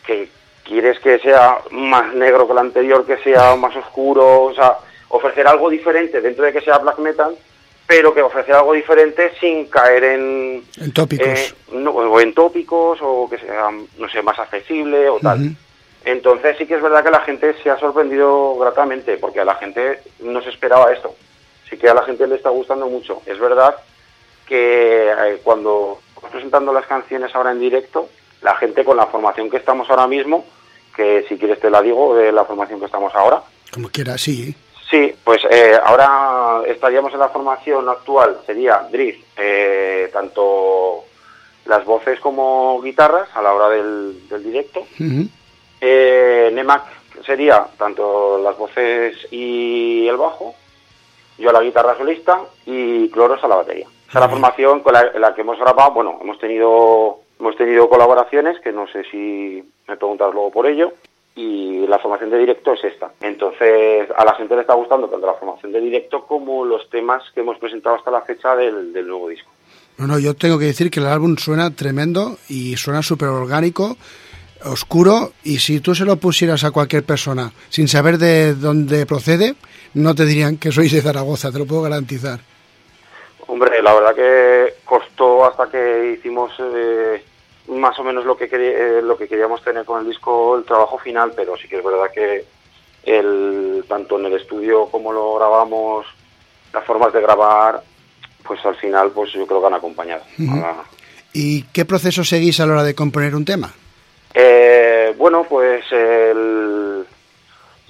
que 0.05 0.29
quieres 0.63 0.99
que 0.99 1.19
sea 1.19 1.59
más 1.71 2.13
negro 2.13 2.47
que 2.47 2.53
el 2.53 2.59
anterior, 2.59 3.05
que 3.05 3.17
sea 3.17 3.55
más 3.55 3.75
oscuro, 3.75 4.43
o 4.45 4.53
sea, 4.53 4.77
ofrecer 5.09 5.47
algo 5.47 5.69
diferente 5.69 6.21
dentro 6.21 6.45
de 6.45 6.53
que 6.53 6.61
sea 6.61 6.79
black 6.79 6.97
metal, 6.99 7.35
pero 7.93 8.11
que 8.11 8.23
ofrecer 8.23 8.55
algo 8.55 8.73
diferente 8.73 9.33
sin 9.39 9.67
caer 9.67 10.03
en... 10.03 10.63
En 10.81 10.91
tópicos. 10.93 11.27
Eh, 11.27 11.53
o 11.71 12.19
en 12.19 12.33
tópicos, 12.33 12.97
o 13.03 13.29
que 13.29 13.37
sea, 13.37 13.69
no 13.69 14.09
sé, 14.09 14.23
más 14.23 14.39
accesible 14.39 15.07
o 15.09 15.19
tal. 15.19 15.55
Entonces 16.03 16.57
sí 16.57 16.65
que 16.65 16.73
es 16.73 16.81
verdad 16.81 17.03
que 17.03 17.11
la 17.11 17.19
gente 17.19 17.55
se 17.61 17.69
ha 17.69 17.77
sorprendido 17.77 18.57
gratamente, 18.57 19.17
porque 19.17 19.41
a 19.41 19.45
la 19.45 19.53
gente 19.55 19.99
no 20.21 20.41
se 20.41 20.49
esperaba 20.49 20.91
esto. 20.91 21.15
Sí 21.69 21.77
que 21.77 21.87
a 21.87 21.93
la 21.93 22.01
gente 22.01 22.25
le 22.25 22.33
está 22.33 22.49
gustando 22.49 22.87
mucho. 22.87 23.21
Es 23.27 23.39
verdad 23.39 23.75
que 24.47 25.11
eh, 25.11 25.39
cuando 25.43 25.99
estamos 26.07 26.31
presentando 26.31 26.73
las 26.73 26.87
canciones 26.87 27.29
ahora 27.35 27.51
en 27.51 27.59
directo, 27.59 28.09
la 28.41 28.55
gente 28.55 28.83
con 28.83 28.97
la 28.97 29.05
formación 29.05 29.51
que 29.51 29.57
estamos 29.57 29.87
ahora 29.91 30.07
mismo, 30.07 30.45
que 30.95 31.25
si 31.29 31.37
quieres 31.37 31.59
te 31.59 31.69
la 31.69 31.83
digo, 31.83 32.15
de 32.15 32.31
la 32.31 32.43
formación 32.43 32.79
que 32.79 32.87
estamos 32.87 33.13
ahora. 33.13 33.43
Como 33.71 33.89
quiera, 33.89 34.17
sí. 34.17 34.55
Sí, 34.93 35.11
pues 35.23 35.41
eh, 35.49 35.75
ahora 35.83 36.61
estaríamos 36.67 37.11
en 37.13 37.19
la 37.19 37.29
formación 37.29 37.89
actual, 37.89 38.37
sería 38.45 38.87
Drift, 38.91 39.25
eh, 39.37 40.07
tanto 40.13 41.05
las 41.65 41.83
voces 41.83 42.19
como 42.19 42.79
guitarras 42.79 43.27
a 43.33 43.41
la 43.41 43.55
hora 43.55 43.69
del, 43.69 44.43
directo. 44.43 44.85
Eh, 45.81 46.51
Nemac 46.53 46.83
sería 47.25 47.65
tanto 47.75 48.37
las 48.37 48.55
voces 48.55 49.17
y 49.31 50.07
el 50.07 50.17
bajo, 50.17 50.53
yo 51.39 51.49
a 51.49 51.53
la 51.53 51.63
guitarra 51.63 51.97
solista 51.97 52.41
y 52.67 53.09
Cloros 53.09 53.43
a 53.43 53.47
la 53.47 53.55
batería. 53.55 53.87
Esa 54.07 54.19
es 54.19 54.25
la 54.25 54.29
formación 54.29 54.81
con 54.81 54.93
la, 54.93 55.33
que 55.33 55.41
hemos 55.41 55.57
grabado. 55.57 55.91
Bueno, 55.93 56.19
hemos 56.21 56.37
tenido 56.37 57.17
hemos 57.39 57.57
tenido 57.57 57.89
colaboraciones 57.89 58.59
que 58.59 58.71
no 58.71 58.85
sé 58.89 59.05
si 59.05 59.67
me 59.87 59.97
preguntas 59.97 60.31
luego 60.31 60.51
por 60.51 60.67
ello 60.67 60.93
y 61.35 61.87
la 61.87 61.99
formación 61.99 62.29
de 62.29 62.37
directo 62.37 62.73
es 62.73 62.83
esta. 62.83 63.11
Entonces, 63.21 64.07
a 64.15 64.23
la 64.23 64.35
gente 64.35 64.55
le 64.55 64.61
está 64.61 64.73
gustando 64.73 65.07
tanto 65.07 65.25
la 65.25 65.33
formación 65.33 65.71
de 65.71 65.81
directo 65.81 66.25
como 66.25 66.63
los 66.65 66.89
temas 66.89 67.23
que 67.33 67.41
hemos 67.41 67.57
presentado 67.57 67.95
hasta 67.95 68.11
la 68.11 68.21
fecha 68.21 68.55
del, 68.55 68.93
del 68.93 69.07
nuevo 69.07 69.29
disco. 69.29 69.49
No, 69.97 70.07
no, 70.07 70.19
yo 70.19 70.33
tengo 70.33 70.57
que 70.57 70.65
decir 70.65 70.89
que 70.89 70.99
el 70.99 71.07
álbum 71.07 71.37
suena 71.37 71.75
tremendo 71.75 72.37
y 72.49 72.77
suena 72.77 73.01
súper 73.01 73.29
orgánico 73.29 73.95
oscuro 74.65 75.33
y 75.43 75.59
si 75.59 75.79
tú 75.81 75.93
se 75.93 76.05
lo 76.05 76.17
pusieras 76.17 76.63
a 76.63 76.71
cualquier 76.71 77.03
persona 77.03 77.51
sin 77.69 77.87
saber 77.87 78.17
de 78.17 78.53
dónde 78.55 79.05
procede, 79.05 79.55
no 79.93 80.15
te 80.15 80.25
dirían 80.25 80.57
que 80.57 80.71
sois 80.71 80.91
de 80.91 81.01
Zaragoza, 81.01 81.51
te 81.51 81.59
lo 81.59 81.65
puedo 81.65 81.83
garantizar. 81.83 82.39
Hombre, 83.47 83.81
la 83.81 83.93
verdad 83.93 84.15
que 84.15 84.73
costó 84.85 85.45
hasta 85.45 85.69
que 85.69 86.15
hicimos 86.17 86.51
eh, 86.59 87.23
más 87.67 87.97
o 87.99 88.03
menos 88.03 88.25
lo 88.25 88.35
que, 88.35 88.49
eh, 88.51 89.01
lo 89.01 89.17
que 89.17 89.27
queríamos 89.27 89.63
tener 89.63 89.85
con 89.85 90.01
el 90.01 90.07
disco, 90.07 90.57
el 90.57 90.65
trabajo 90.65 90.97
final, 90.97 91.33
pero 91.35 91.55
sí 91.57 91.67
que 91.67 91.77
es 91.77 91.83
verdad 91.83 92.11
que 92.13 92.45
el, 93.03 93.85
tanto 93.87 94.19
en 94.19 94.25
el 94.25 94.33
estudio 94.33 94.87
como 94.87 95.11
lo 95.11 95.35
grabamos, 95.35 96.05
las 96.73 96.85
formas 96.85 97.13
de 97.13 97.21
grabar, 97.21 97.81
pues 98.45 98.63
al 98.65 98.75
final 98.75 99.11
pues 99.11 99.31
yo 99.33 99.47
creo 99.47 99.61
que 99.61 99.67
han 99.67 99.73
acompañado. 99.73 100.23
¿Y 101.33 101.63
qué 101.63 101.85
proceso 101.85 102.23
seguís 102.23 102.59
a 102.59 102.65
la 102.65 102.73
hora 102.73 102.83
de 102.83 102.95
componer 102.95 103.35
un 103.35 103.45
tema? 103.45 103.73
Eh, 104.33 105.13
bueno, 105.17 105.45
pues 105.47 105.85
se 105.87 107.05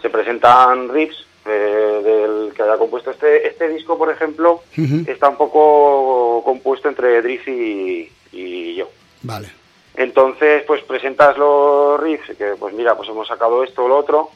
presentan 0.09 0.89
riffs 0.89 1.25
eh, 1.45 2.01
del 2.03 2.53
que 2.53 2.63
haya 2.63 2.77
compuesto 2.77 3.11
este 3.11 3.45
este 3.45 3.67
disco, 3.67 3.97
por 3.97 4.09
ejemplo, 4.09 4.63
está 5.07 5.27
un 5.27 5.35
poco 5.35 6.41
compuesto 6.45 6.87
entre 6.87 7.21
Drift 7.21 7.49
y, 7.49 8.75
yo. 8.75 8.89
Vale. 9.23 9.62
Entonces, 9.95 10.63
pues 10.65 10.81
presentas 10.83 11.37
los 11.37 11.99
riffs, 11.99 12.35
que 12.37 12.55
pues 12.59 12.73
mira, 12.73 12.95
pues 12.95 13.09
hemos 13.09 13.27
sacado 13.27 13.63
esto 13.63 13.85
o 13.85 13.87
lo 13.87 13.97
otro, 13.97 14.29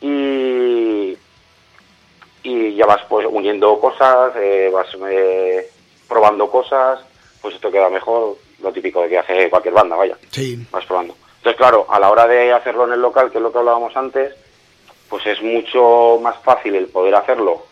y, 0.00 1.16
y 2.42 2.74
ya 2.74 2.86
vas 2.86 3.02
pues 3.08 3.26
uniendo 3.30 3.78
cosas, 3.78 4.32
eh, 4.36 4.70
vas 4.72 4.88
probando 6.08 6.50
cosas, 6.50 7.00
pues 7.42 7.54
esto 7.54 7.70
queda 7.70 7.90
mejor, 7.90 8.36
lo 8.62 8.72
típico 8.72 9.02
de 9.02 9.08
que 9.08 9.18
hace 9.18 9.50
cualquier 9.50 9.74
banda, 9.74 9.96
vaya. 9.96 10.16
Sí. 10.30 10.66
Vas 10.70 10.86
probando. 10.86 11.14
Entonces, 11.36 11.58
claro, 11.58 11.86
a 11.90 12.00
la 12.00 12.10
hora 12.10 12.26
de 12.26 12.52
hacerlo 12.52 12.86
en 12.86 12.92
el 12.92 13.02
local, 13.02 13.30
que 13.30 13.36
es 13.36 13.42
lo 13.42 13.52
que 13.52 13.58
hablábamos 13.58 13.94
antes, 13.96 14.34
pues 15.08 15.26
es 15.26 15.42
mucho 15.42 16.18
más 16.22 16.36
fácil 16.42 16.74
el 16.74 16.88
poder 16.88 17.14
hacerlo 17.14 17.62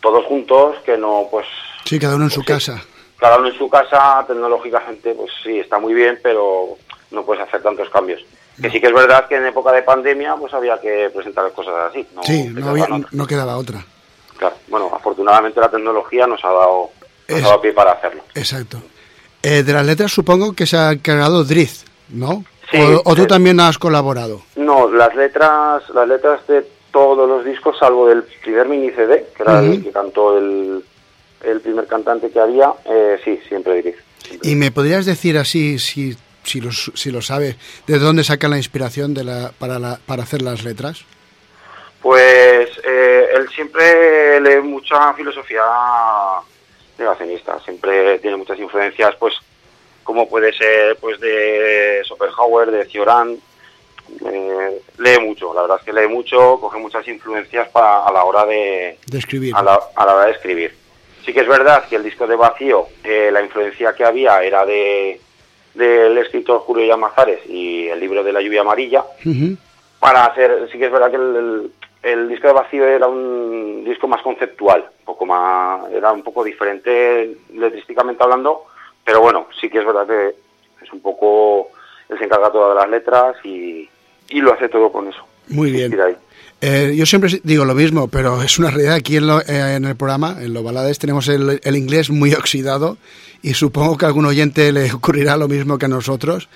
todos 0.00 0.24
juntos 0.24 0.76
que 0.84 0.96
no, 0.96 1.28
pues... 1.30 1.46
Sí, 1.84 1.98
cada 1.98 2.16
uno 2.16 2.24
en 2.24 2.30
pues 2.30 2.34
su 2.34 2.44
casa. 2.44 2.82
Cada 3.20 3.38
uno 3.38 3.48
en 3.48 3.58
su 3.58 3.68
casa, 3.68 4.24
tecnológicamente, 4.26 5.14
pues 5.14 5.30
sí, 5.42 5.58
está 5.58 5.78
muy 5.78 5.92
bien, 5.92 6.18
pero 6.22 6.76
no 7.10 7.24
puedes 7.24 7.42
hacer 7.42 7.62
tantos 7.62 7.90
cambios. 7.90 8.24
Que 8.60 8.70
sí 8.70 8.80
que 8.80 8.88
es 8.88 8.92
verdad 8.92 9.26
que 9.26 9.36
en 9.36 9.46
época 9.46 9.72
de 9.72 9.82
pandemia 9.82 10.36
pues 10.36 10.52
había 10.52 10.78
que 10.80 11.10
presentar 11.14 11.50
cosas 11.52 11.74
así. 11.90 12.06
No 12.14 12.22
sí, 12.22 12.48
no, 13.12 13.26
quedaba 13.26 13.56
otra. 13.56 13.84
Claro, 14.36 14.56
bueno, 14.68 14.90
afortunadamente 14.94 15.60
la 15.60 15.70
tecnología 15.70 16.26
nos 16.26 16.44
ha 16.44 16.48
dado, 16.48 16.90
nos 17.28 17.42
ha 17.42 17.46
dado 17.46 17.60
pie 17.60 17.72
para 17.72 17.92
hacerlo. 17.92 18.22
Exacto. 18.34 18.82
Eh, 19.42 19.62
de 19.62 19.72
las 19.72 19.86
letras 19.86 20.12
supongo 20.12 20.54
que 20.54 20.66
se 20.66 20.76
ha 20.76 20.92
encargado 20.92 21.44
Drift, 21.44 21.86
¿no? 22.10 22.44
o, 23.04 23.14
tú 23.14 23.22
eh, 23.22 23.26
también 23.26 23.58
has 23.60 23.78
colaborado. 23.78 24.42
No, 24.56 24.90
las 24.90 25.14
letras, 25.14 25.82
las 25.90 26.06
letras 26.06 26.46
de 26.46 26.66
todos 26.92 27.28
los 27.28 27.44
discos, 27.44 27.78
salvo 27.78 28.08
del 28.08 28.22
primer 28.42 28.68
mini 28.68 28.90
CD, 28.90 29.26
que 29.34 29.42
era 29.42 29.60
el 29.60 29.82
que 29.82 29.90
cantó 29.90 30.36
el, 30.36 30.84
el 31.42 31.60
primer 31.60 31.86
cantante 31.86 32.30
que 32.30 32.40
había, 32.40 32.72
eh, 32.84 33.18
sí, 33.24 33.40
siempre 33.48 33.74
dirijo. 33.74 33.98
¿Y 34.42 34.54
me 34.54 34.70
podrías 34.70 35.06
decir 35.06 35.38
así, 35.38 35.78
si, 35.78 36.16
si, 36.44 36.60
lo, 36.60 36.70
si 36.72 37.10
lo 37.10 37.22
sabes, 37.22 37.56
de 37.86 37.98
dónde 37.98 38.24
saca 38.24 38.48
la 38.48 38.56
inspiración 38.56 39.14
de 39.14 39.24
la, 39.24 39.52
para, 39.58 39.78
la, 39.78 39.98
para 40.06 40.22
hacer 40.22 40.42
las 40.42 40.64
letras? 40.64 41.04
Pues 42.00 42.70
eh, 42.84 43.28
él 43.34 43.48
siempre 43.50 44.40
lee 44.40 44.60
mucha 44.62 45.12
filosofía 45.14 45.62
negacionista, 46.98 47.58
siempre 47.60 48.18
tiene 48.18 48.36
muchas 48.36 48.58
influencias, 48.58 49.14
pues 49.18 49.34
como 50.02 50.28
puede 50.28 50.52
ser 50.52 50.96
pues 50.96 51.20
de 51.20 52.02
Schopenhauer, 52.04 52.70
de 52.70 52.86
Cioran, 52.86 53.38
eh, 54.26 54.82
lee 54.98 55.18
mucho, 55.20 55.54
la 55.54 55.62
verdad 55.62 55.78
es 55.78 55.84
que 55.84 55.92
lee 55.92 56.08
mucho, 56.08 56.58
coge 56.60 56.78
muchas 56.78 57.06
influencias 57.06 57.68
para, 57.68 58.04
a 58.04 58.12
la 58.12 58.24
hora 58.24 58.44
de, 58.44 58.98
escribir. 59.12 59.54
A 59.54 59.62
la, 59.62 59.78
hora 59.96 60.26
de 60.26 60.32
escribir. 60.32 60.74
Sí 61.30 61.34
que 61.34 61.42
es 61.42 61.48
verdad 61.48 61.84
que 61.88 61.94
el 61.94 62.02
disco 62.02 62.26
de 62.26 62.34
Vacío, 62.34 62.88
eh, 63.04 63.30
la 63.32 63.40
influencia 63.40 63.94
que 63.94 64.04
había 64.04 64.42
era 64.42 64.66
de 64.66 65.20
del 65.74 66.18
escritor 66.18 66.58
Julio 66.58 66.84
Llamazares 66.84 67.48
y 67.48 67.86
el 67.86 68.00
libro 68.00 68.24
de 68.24 68.32
la 68.32 68.40
lluvia 68.40 68.62
amarilla. 68.62 69.04
Para 70.00 70.24
hacer, 70.24 70.68
sí 70.72 70.76
que 70.76 70.86
es 70.86 70.90
verdad 70.90 71.08
que 71.08 71.18
el, 71.18 71.70
el, 72.02 72.28
disco 72.28 72.48
de 72.48 72.52
Vacío 72.52 72.84
era 72.84 73.06
un 73.06 73.84
disco 73.84 74.08
más 74.08 74.22
conceptual, 74.22 74.80
un 74.98 75.04
poco 75.04 75.24
más, 75.24 75.88
era 75.92 76.10
un 76.10 76.24
poco 76.24 76.42
diferente 76.42 77.36
letrísticamente 77.54 78.24
hablando, 78.24 78.64
pero 79.04 79.20
bueno, 79.20 79.46
sí 79.60 79.70
que 79.70 79.78
es 79.78 79.86
verdad 79.86 80.08
que 80.08 80.34
es 80.84 80.92
un 80.92 81.00
poco, 81.00 81.68
él 82.08 82.18
se 82.18 82.24
encarga 82.24 82.50
todas 82.50 82.74
las 82.74 82.90
letras 82.90 83.36
y, 83.44 83.88
y 84.30 84.40
lo 84.40 84.52
hace 84.52 84.68
todo 84.68 84.90
con 84.90 85.06
eso. 85.06 85.24
Muy 85.46 85.70
bien. 85.70 85.92
Eh, 86.60 86.92
yo 86.94 87.06
siempre 87.06 87.40
digo 87.42 87.64
lo 87.64 87.74
mismo, 87.74 88.08
pero 88.08 88.42
es 88.42 88.58
una 88.58 88.70
realidad. 88.70 88.94
Aquí 88.94 89.16
en, 89.16 89.30
eh, 89.30 89.76
en 89.76 89.84
el 89.86 89.96
programa, 89.96 90.36
en 90.40 90.52
Los 90.52 90.62
Balades, 90.62 90.98
tenemos 90.98 91.26
el, 91.28 91.60
el, 91.62 91.76
inglés 91.76 92.10
muy 92.10 92.34
oxidado 92.34 92.98
y 93.42 93.54
supongo 93.54 93.96
que 93.96 94.04
a 94.04 94.08
algún 94.08 94.26
oyente 94.26 94.70
le 94.70 94.92
ocurrirá 94.92 95.36
lo 95.38 95.48
mismo 95.48 95.78
que 95.78 95.86
a 95.86 95.88
nosotros. 95.88 96.48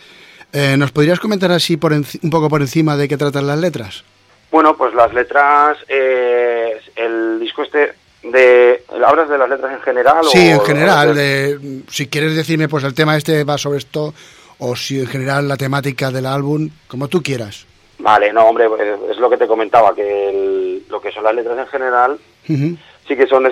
Eh, 0.52 0.76
¿Nos 0.76 0.92
podrías 0.92 1.20
comentar 1.20 1.50
así 1.52 1.78
por 1.78 1.92
un 1.92 2.30
poco 2.30 2.48
por 2.48 2.60
encima 2.60 2.96
de 2.96 3.08
qué 3.08 3.16
tratan 3.16 3.46
las 3.46 3.58
letras? 3.58 4.04
Bueno, 4.52 4.76
pues 4.76 4.94
las 4.94 5.12
letras, 5.14 5.78
el 5.88 7.40
disco 7.40 7.62
este 7.62 7.94
de 8.22 8.84
hablas 9.04 9.28
de 9.28 9.36
las 9.36 9.50
letras 9.50 9.70
en 9.74 9.82
general 9.82 10.24
sí 10.32 10.48
en 10.48 10.60
general 10.60 11.14
de, 11.14 11.82
si 11.90 12.06
quieres 12.06 12.34
decirme 12.34 12.68
pues 12.68 12.82
el 12.84 12.94
tema 12.94 13.18
este 13.18 13.44
va 13.44 13.58
sobre 13.58 13.76
esto 13.76 14.14
o 14.56 14.74
si 14.76 14.98
en 14.98 15.06
general 15.06 15.46
la 15.46 15.58
temática 15.58 16.10
del 16.10 16.24
álbum 16.24 16.70
como 16.88 17.08
tú 17.08 17.22
quieras 17.22 17.66
vale 17.98 18.32
no 18.32 18.46
hombre 18.46 18.68
es 19.10 19.18
lo 19.18 19.30
que 19.30 19.36
te 19.36 19.46
comentaba 19.46 19.94
que 19.94 20.82
lo 20.88 21.00
que 21.00 21.12
son 21.12 21.24
las 21.24 21.34
letras 21.34 21.58
en 21.58 21.66
general 21.66 22.18
sí 22.46 23.16
que 23.16 23.26
son 23.26 23.50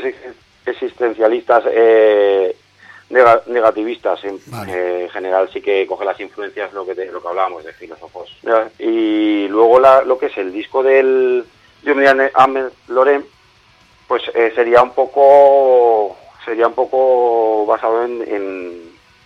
existencialistas 0.66 1.64
eh, 1.70 2.56
negativistas 3.46 4.24
en, 4.24 4.40
eh, 4.68 5.08
general 5.12 5.48
sí 5.52 5.60
que 5.60 5.86
coge 5.86 6.04
las 6.04 6.18
influencias 6.20 6.72
lo 6.72 6.86
que 6.86 6.94
lo 7.06 7.20
que 7.22 7.28
hablábamos 7.28 7.64
de 7.64 7.72
filósofos 7.72 8.36
y 8.78 9.48
luego 9.48 9.80
lo 9.80 10.18
que 10.18 10.26
es 10.26 10.36
el 10.38 10.52
disco 10.52 10.82
del 10.82 11.44
Julian 11.84 12.30
Ahmed 12.34 12.66
Loren 12.88 13.24
pues 14.08 14.22
eh, 14.34 14.52
sería 14.54 14.82
un 14.82 14.92
poco 14.92 16.16
sería 16.44 16.66
un 16.66 16.74
poco 16.74 17.64
basado 17.66 18.04
en, 18.04 18.22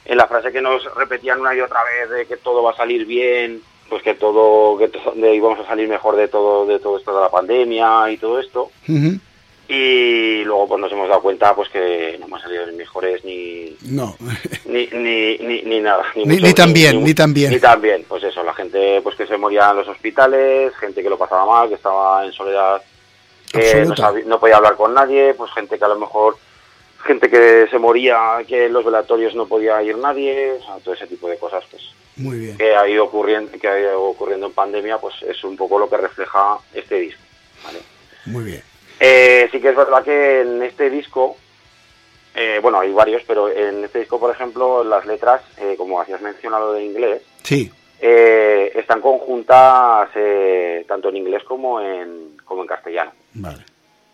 en, 0.04 0.16
la 0.16 0.26
frase 0.28 0.52
que 0.52 0.60
nos 0.60 0.84
repetían 0.94 1.40
una 1.40 1.54
y 1.54 1.60
otra 1.60 1.80
vez 1.82 2.10
de 2.10 2.26
que 2.26 2.36
todo 2.36 2.62
va 2.62 2.70
a 2.70 2.76
salir 2.76 3.04
bien 3.04 3.62
pues 3.88 4.02
que 4.02 4.14
todo, 4.14 4.76
que 4.78 4.88
to- 4.88 5.12
de- 5.14 5.34
íbamos 5.34 5.60
a 5.60 5.66
salir 5.66 5.88
mejor 5.88 6.16
de 6.16 6.28
todo, 6.28 6.66
de 6.66 6.78
todo 6.78 6.98
esto 6.98 7.14
de 7.14 7.20
la 7.20 7.30
pandemia 7.30 8.10
y 8.10 8.16
todo 8.16 8.40
esto. 8.40 8.70
Y 9.68 10.44
luego 10.44 10.68
pues 10.68 10.80
nos 10.80 10.92
hemos 10.92 11.08
dado 11.08 11.22
cuenta 11.22 11.54
pues 11.54 11.68
que 11.70 12.16
no 12.20 12.26
hemos 12.26 12.40
salido 12.40 12.66
ni 12.66 12.76
mejores 12.76 13.24
ni, 13.24 13.76
No. 13.90 14.16
ni, 14.64 14.86
ni, 14.92 15.38
ni, 15.38 15.62
ni 15.62 15.80
nada. 15.80 16.04
Ni- 16.14 16.24
ni 16.24 16.36
bien, 16.72 17.02
ni 17.02 17.14
tan 17.14 17.34
bien. 17.34 17.50
Ni 17.50 17.58
tan 17.58 17.80
bien, 17.80 18.04
pues 18.08 18.22
eso, 18.22 18.44
la 18.44 18.54
gente 18.54 19.00
pues 19.02 19.16
que 19.16 19.26
se 19.26 19.36
moría 19.36 19.70
en 19.70 19.76
los 19.78 19.88
hospitales, 19.88 20.72
gente 20.76 21.02
que 21.02 21.10
lo 21.10 21.18
pasaba 21.18 21.44
mal, 21.46 21.68
que 21.68 21.74
estaba 21.74 22.24
en 22.24 22.32
soledad, 22.32 22.80
que 23.52 23.84
no, 23.86 23.96
sabi- 23.96 24.24
no 24.24 24.38
podía 24.38 24.56
hablar 24.58 24.76
con 24.76 24.94
nadie, 24.94 25.34
pues 25.34 25.50
gente 25.52 25.78
que 25.78 25.84
a 25.84 25.88
lo 25.88 25.98
mejor, 25.98 26.36
gente 27.04 27.28
que 27.28 27.66
se 27.68 27.78
moría, 27.80 28.38
que 28.46 28.66
en 28.66 28.72
los 28.72 28.84
velatorios 28.84 29.34
no 29.34 29.46
podía 29.46 29.82
ir 29.82 29.96
nadie, 29.98 30.52
o 30.60 30.64
sea, 30.64 30.76
todo 30.76 30.94
ese 30.94 31.08
tipo 31.08 31.28
de 31.28 31.38
cosas 31.38 31.64
pues 31.70 31.82
Muy 32.16 32.38
bien. 32.38 32.56
que 32.56 32.74
ha 32.74 32.88
ido 32.88 33.04
ocurriendo, 33.04 33.52
que 33.58 33.68
ha 33.68 33.78
ido 33.78 34.02
ocurriendo 34.02 34.46
en 34.46 34.52
pandemia, 34.52 34.98
pues 34.98 35.14
es 35.22 35.42
un 35.44 35.56
poco 35.56 35.78
lo 35.78 35.88
que 35.88 35.96
refleja 35.98 36.58
este 36.74 36.96
disco. 36.96 37.22
¿vale? 37.64 37.78
Muy 38.26 38.44
bien. 38.44 38.62
Eh, 39.00 39.48
sí 39.52 39.60
que 39.60 39.68
es 39.68 39.76
verdad 39.76 40.02
que 40.02 40.40
en 40.40 40.62
este 40.62 40.88
disco, 40.88 41.36
eh, 42.34 42.58
bueno, 42.62 42.80
hay 42.80 42.92
varios, 42.92 43.22
pero 43.26 43.50
en 43.50 43.84
este 43.84 43.98
disco, 44.00 44.18
por 44.18 44.30
ejemplo, 44.30 44.82
las 44.84 45.04
letras, 45.06 45.42
eh, 45.58 45.74
como 45.76 46.00
hacías 46.00 46.20
mencionado 46.22 46.72
de 46.72 46.84
inglés, 46.84 47.22
Sí. 47.42 47.70
eh, 48.00 48.72
están 48.74 49.00
conjuntas 49.00 50.08
eh, 50.14 50.84
tanto 50.88 51.10
en 51.10 51.16
inglés 51.16 51.42
como 51.44 51.80
en, 51.80 52.36
como 52.44 52.62
en 52.62 52.68
castellano. 52.68 53.12
Vale. 53.34 53.64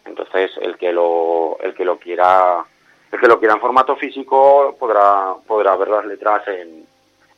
Entonces, 0.04 0.50
el 0.60 0.76
que 0.76 0.92
lo, 0.92 1.58
el 1.62 1.74
que 1.74 1.84
lo 1.84 1.96
quiera, 1.98 2.64
el 3.12 3.20
que 3.20 3.28
lo 3.28 3.38
quiera 3.38 3.54
en 3.54 3.60
formato 3.60 3.94
físico 3.96 4.76
podrá, 4.78 5.34
podrá 5.46 5.76
ver 5.76 5.88
las 5.88 6.04
letras 6.06 6.42
en, 6.48 6.84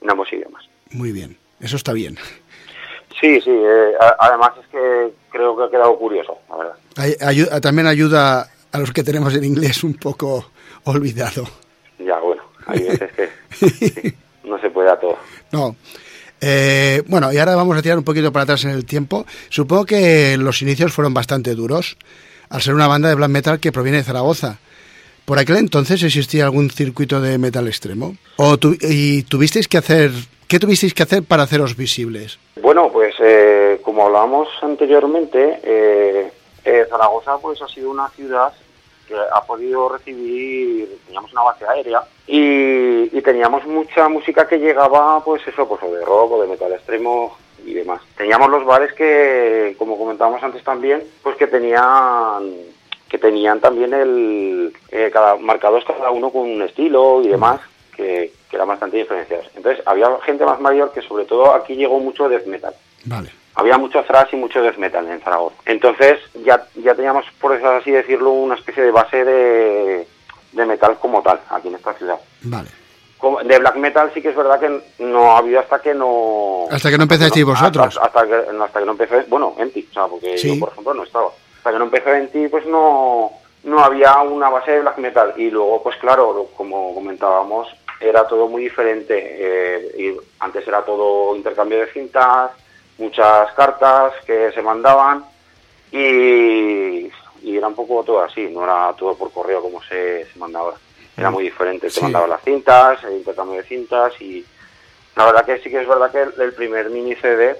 en 0.04 0.10
ambos 0.10 0.32
idiomas. 0.32 0.64
Muy 0.92 1.10
bien. 1.10 1.36
Eso 1.60 1.74
está 1.76 1.92
bien. 1.92 2.16
Sí, 3.20 3.40
sí. 3.40 3.50
eh, 3.50 3.92
además 4.18 4.50
es 4.60 4.66
que 4.68 5.12
creo 5.30 5.56
que 5.56 5.64
ha 5.64 5.70
quedado 5.70 5.96
curioso, 5.98 6.38
la 6.50 6.56
verdad. 6.56 6.74
Ay- 6.96 7.16
ayu- 7.20 7.60
también 7.60 7.86
ayuda 7.86 8.48
a 8.70 8.78
los 8.78 8.92
que 8.92 9.02
tenemos 9.02 9.34
el 9.34 9.44
inglés 9.44 9.82
un 9.82 9.94
poco 9.94 10.50
olvidado. 10.84 11.44
Ya, 11.98 12.18
bueno, 12.20 12.42
hay 12.66 12.80
veces 12.80 13.10
que 13.12 13.30
sí, 13.52 14.14
no 14.44 14.60
se 14.60 14.68
puede 14.70 14.90
a 14.90 14.98
todo. 14.98 15.16
No. 15.52 15.74
Eh, 16.40 17.02
bueno, 17.06 17.32
y 17.32 17.38
ahora 17.38 17.54
vamos 17.56 17.78
a 17.78 17.82
tirar 17.82 17.96
un 17.96 18.04
poquito 18.04 18.30
para 18.32 18.42
atrás 18.42 18.64
en 18.64 18.70
el 18.70 18.84
tiempo. 18.84 19.24
Supongo 19.48 19.86
que 19.86 20.36
los 20.36 20.60
inicios 20.60 20.92
fueron 20.92 21.14
bastante 21.14 21.54
duros, 21.54 21.96
al 22.50 22.60
ser 22.60 22.74
una 22.74 22.88
banda 22.88 23.08
de 23.08 23.14
black 23.14 23.30
metal 23.30 23.60
que 23.60 23.72
proviene 23.72 23.98
de 23.98 24.04
Zaragoza. 24.04 24.58
¿Por 25.24 25.38
aquel 25.38 25.56
entonces 25.56 26.02
existía 26.02 26.44
algún 26.44 26.70
circuito 26.70 27.20
de 27.20 27.38
metal 27.38 27.66
extremo? 27.66 28.14
¿O 28.36 28.58
tu- 28.58 28.76
y 28.80 29.22
tuvisteis 29.22 29.68
que 29.68 29.78
hacer, 29.78 30.10
qué 30.48 30.58
tuvisteis 30.58 30.92
que 30.92 31.02
hacer 31.02 31.22
para 31.22 31.44
haceros 31.44 31.76
visibles? 31.76 32.38
Bueno, 32.60 32.90
pues 32.92 33.14
eh, 33.20 33.80
como 33.82 34.04
hablábamos 34.06 34.48
anteriormente, 34.62 35.60
eh, 35.62 36.30
eh, 36.64 36.86
Zaragoza 36.90 37.38
pues 37.38 37.60
ha 37.62 37.68
sido 37.68 37.90
una 37.90 38.08
ciudad 38.10 38.52
que 39.08 39.14
ha 39.14 39.42
podido 39.46 39.88
recibir, 39.90 40.88
teníamos 41.06 41.32
una 41.32 41.42
base 41.42 41.64
aérea 41.66 42.02
y, 42.26 43.16
y 43.16 43.22
teníamos 43.22 43.66
mucha 43.66 44.08
música 44.08 44.46
que 44.48 44.58
llegaba, 44.58 45.22
pues 45.24 45.42
eso, 45.46 45.66
pues 45.68 45.82
o 45.82 45.94
de 45.94 46.04
rock 46.04 46.32
o 46.32 46.42
de 46.42 46.48
metal 46.48 46.72
extremo 46.72 47.36
y 47.66 47.72
demás. 47.74 48.00
Teníamos 48.16 48.50
los 48.50 48.64
bares 48.64 48.92
que, 48.94 49.74
como 49.78 49.96
comentábamos 49.98 50.42
antes 50.42 50.62
también, 50.64 51.02
pues 51.22 51.36
que 51.36 51.46
tenían 51.46 52.52
que 53.14 53.18
tenían 53.20 53.60
también 53.60 53.94
el 53.94 54.72
eh, 54.90 55.08
cada 55.12 55.36
marcados 55.36 55.84
cada 55.84 56.10
uno 56.10 56.30
con 56.30 56.42
un 56.50 56.62
estilo 56.62 57.22
y 57.22 57.28
demás 57.28 57.60
que, 57.96 58.32
que 58.50 58.56
eran 58.56 58.66
bastante 58.66 58.96
diferenciados. 58.96 59.46
Entonces 59.54 59.86
había 59.86 60.08
gente 60.26 60.44
más 60.44 60.58
mayor 60.60 60.90
que 60.92 61.00
sobre 61.00 61.24
todo 61.24 61.54
aquí 61.54 61.76
llegó 61.76 62.00
mucho 62.00 62.28
death 62.28 62.46
metal. 62.46 62.74
Vale. 63.04 63.30
Había 63.54 63.78
mucho 63.78 64.02
thrash 64.02 64.30
y 64.32 64.36
mucho 64.36 64.60
death 64.62 64.78
metal 64.78 65.06
en 65.08 65.20
Zaragoza. 65.20 65.54
Entonces 65.64 66.18
ya, 66.44 66.66
ya 66.74 66.96
teníamos, 66.96 67.24
por 67.40 67.54
eso 67.54 67.68
así 67.68 67.92
decirlo, 67.92 68.30
una 68.32 68.56
especie 68.56 68.82
de 68.82 68.90
base 68.90 69.24
de, 69.24 70.08
de 70.50 70.66
metal 70.66 70.98
como 71.00 71.22
tal 71.22 71.38
aquí 71.50 71.68
en 71.68 71.76
esta 71.76 71.94
ciudad. 71.94 72.18
Vale. 72.42 72.68
De 73.44 73.58
black 73.60 73.76
metal 73.76 74.10
sí 74.12 74.20
que 74.20 74.30
es 74.30 74.36
verdad 74.36 74.58
que 74.58 74.80
no 74.98 75.30
ha 75.30 75.38
habido 75.38 75.60
hasta 75.60 75.78
que 75.80 75.94
no... 75.94 76.64
Hasta 76.68 76.90
que 76.90 76.96
no 76.98 77.04
empezasteis 77.04 77.46
hasta- 77.46 77.60
vosotros. 77.68 77.98
Hasta, 78.02 78.26
que, 78.26 78.34
hasta 78.60 78.80
que 78.80 78.84
no 78.86 78.92
empecé, 78.92 79.24
bueno, 79.28 79.54
Enti, 79.56 79.86
o 79.88 79.94
sea, 79.94 80.06
porque 80.08 80.36
Sí. 80.36 80.48
yo, 80.54 80.58
por 80.58 80.70
ejemplo, 80.72 80.94
no 80.94 81.04
estaba. 81.04 81.28
Hasta 81.64 81.72
que 81.72 81.78
no 81.78 81.84
empecé 81.86 82.14
Enti, 82.18 82.48
pues 82.48 82.66
no, 82.66 83.30
no 83.62 83.78
había 83.82 84.18
una 84.20 84.50
base 84.50 84.72
de 84.72 84.80
black 84.82 84.98
metal. 84.98 85.32
Y 85.38 85.48
luego, 85.50 85.82
pues 85.82 85.96
claro, 85.96 86.46
como 86.58 86.94
comentábamos, 86.94 87.68
era 87.98 88.28
todo 88.28 88.48
muy 88.48 88.64
diferente. 88.64 89.14
Eh, 89.18 89.94
y 89.98 90.16
antes 90.40 90.68
era 90.68 90.82
todo 90.82 91.34
intercambio 91.34 91.78
de 91.78 91.86
cintas, 91.86 92.50
muchas 92.98 93.50
cartas 93.54 94.12
que 94.26 94.52
se 94.52 94.60
mandaban 94.60 95.24
y, 95.90 97.10
y 97.42 97.56
era 97.56 97.68
un 97.68 97.74
poco 97.74 98.04
todo 98.04 98.20
así, 98.22 98.46
no 98.50 98.62
era 98.64 98.92
todo 98.98 99.16
por 99.16 99.32
correo 99.32 99.62
como 99.62 99.82
se, 99.84 100.26
se 100.26 100.38
manda 100.38 100.60
ahora. 100.60 100.76
Era 101.16 101.30
muy 101.30 101.44
diferente, 101.44 101.88
Sí. 101.88 101.96
te 101.96 102.02
mandaban 102.02 102.28
las 102.28 102.42
cintas, 102.42 103.02
el 103.04 103.14
intercambio 103.14 103.56
de 103.62 103.66
cintas 103.68 104.20
y 104.20 104.44
la 105.16 105.24
verdad 105.24 105.46
que 105.46 105.58
sí 105.60 105.70
que 105.70 105.80
es 105.80 105.88
verdad 105.88 106.10
que 106.12 106.20
el, 106.20 106.34
el 106.42 106.52
primer 106.52 106.90
mini 106.90 107.14
CD 107.14 107.56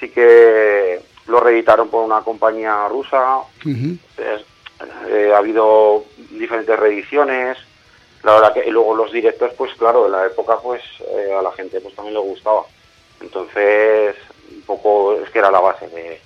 sí 0.00 0.08
que 0.08 1.02
lo 1.26 1.40
reeditaron 1.40 1.88
por 1.88 2.04
una 2.04 2.20
compañía 2.22 2.86
rusa, 2.88 3.38
es- 3.64 4.44
eh, 5.08 5.30
ha 5.32 5.38
habido 5.38 6.04
diferentes 6.30 6.76
reediciones, 6.78 7.56
la 8.24 8.34
verdad 8.34 8.52
que 8.54 8.66
y 8.66 8.70
luego 8.70 8.94
los 8.96 9.12
directos 9.12 9.52
pues 9.56 9.72
claro, 9.74 10.06
en 10.06 10.12
la 10.12 10.26
época 10.26 10.56
pues 10.62 10.82
eh, 11.08 11.32
a 11.38 11.42
la 11.42 11.52
gente 11.52 11.80
pues 11.80 11.94
también 11.94 12.14
le 12.14 12.20
gustaba. 12.20 12.62
Entonces, 13.20 14.16
un 14.50 14.62
poco 14.62 15.14
es 15.14 15.30
que 15.30 15.38
era 15.38 15.50
la 15.50 15.60
base 15.60 15.86
de, 15.88 16.20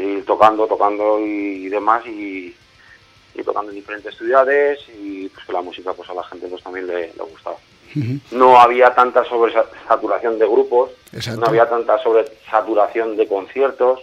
ir 0.00 0.24
tocando, 0.24 0.66
tocando 0.66 1.18
y, 1.20 1.68
demás 1.68 2.06
y, 2.06 2.54
y 3.34 3.42
tocando 3.42 3.70
en 3.70 3.76
diferentes 3.76 4.16
ciudades 4.16 4.78
y 4.98 5.28
pues 5.28 5.44
que 5.44 5.52
la 5.52 5.60
música 5.60 5.92
pues 5.92 6.08
a 6.08 6.14
la 6.14 6.24
gente 6.24 6.46
pues 6.48 6.62
también 6.62 6.86
le, 6.86 7.12
le 7.12 7.22
gustaba. 7.30 7.56
No 8.30 8.58
había 8.58 8.94
tanta 8.94 9.24
sobresaturación 9.24 10.38
de 10.38 10.46
grupos, 10.46 10.90
Exacto. 11.12 11.40
no 11.40 11.46
había 11.48 11.68
tanta 11.68 11.98
sobresaturación 12.02 13.16
de 13.16 13.26
conciertos, 13.26 14.00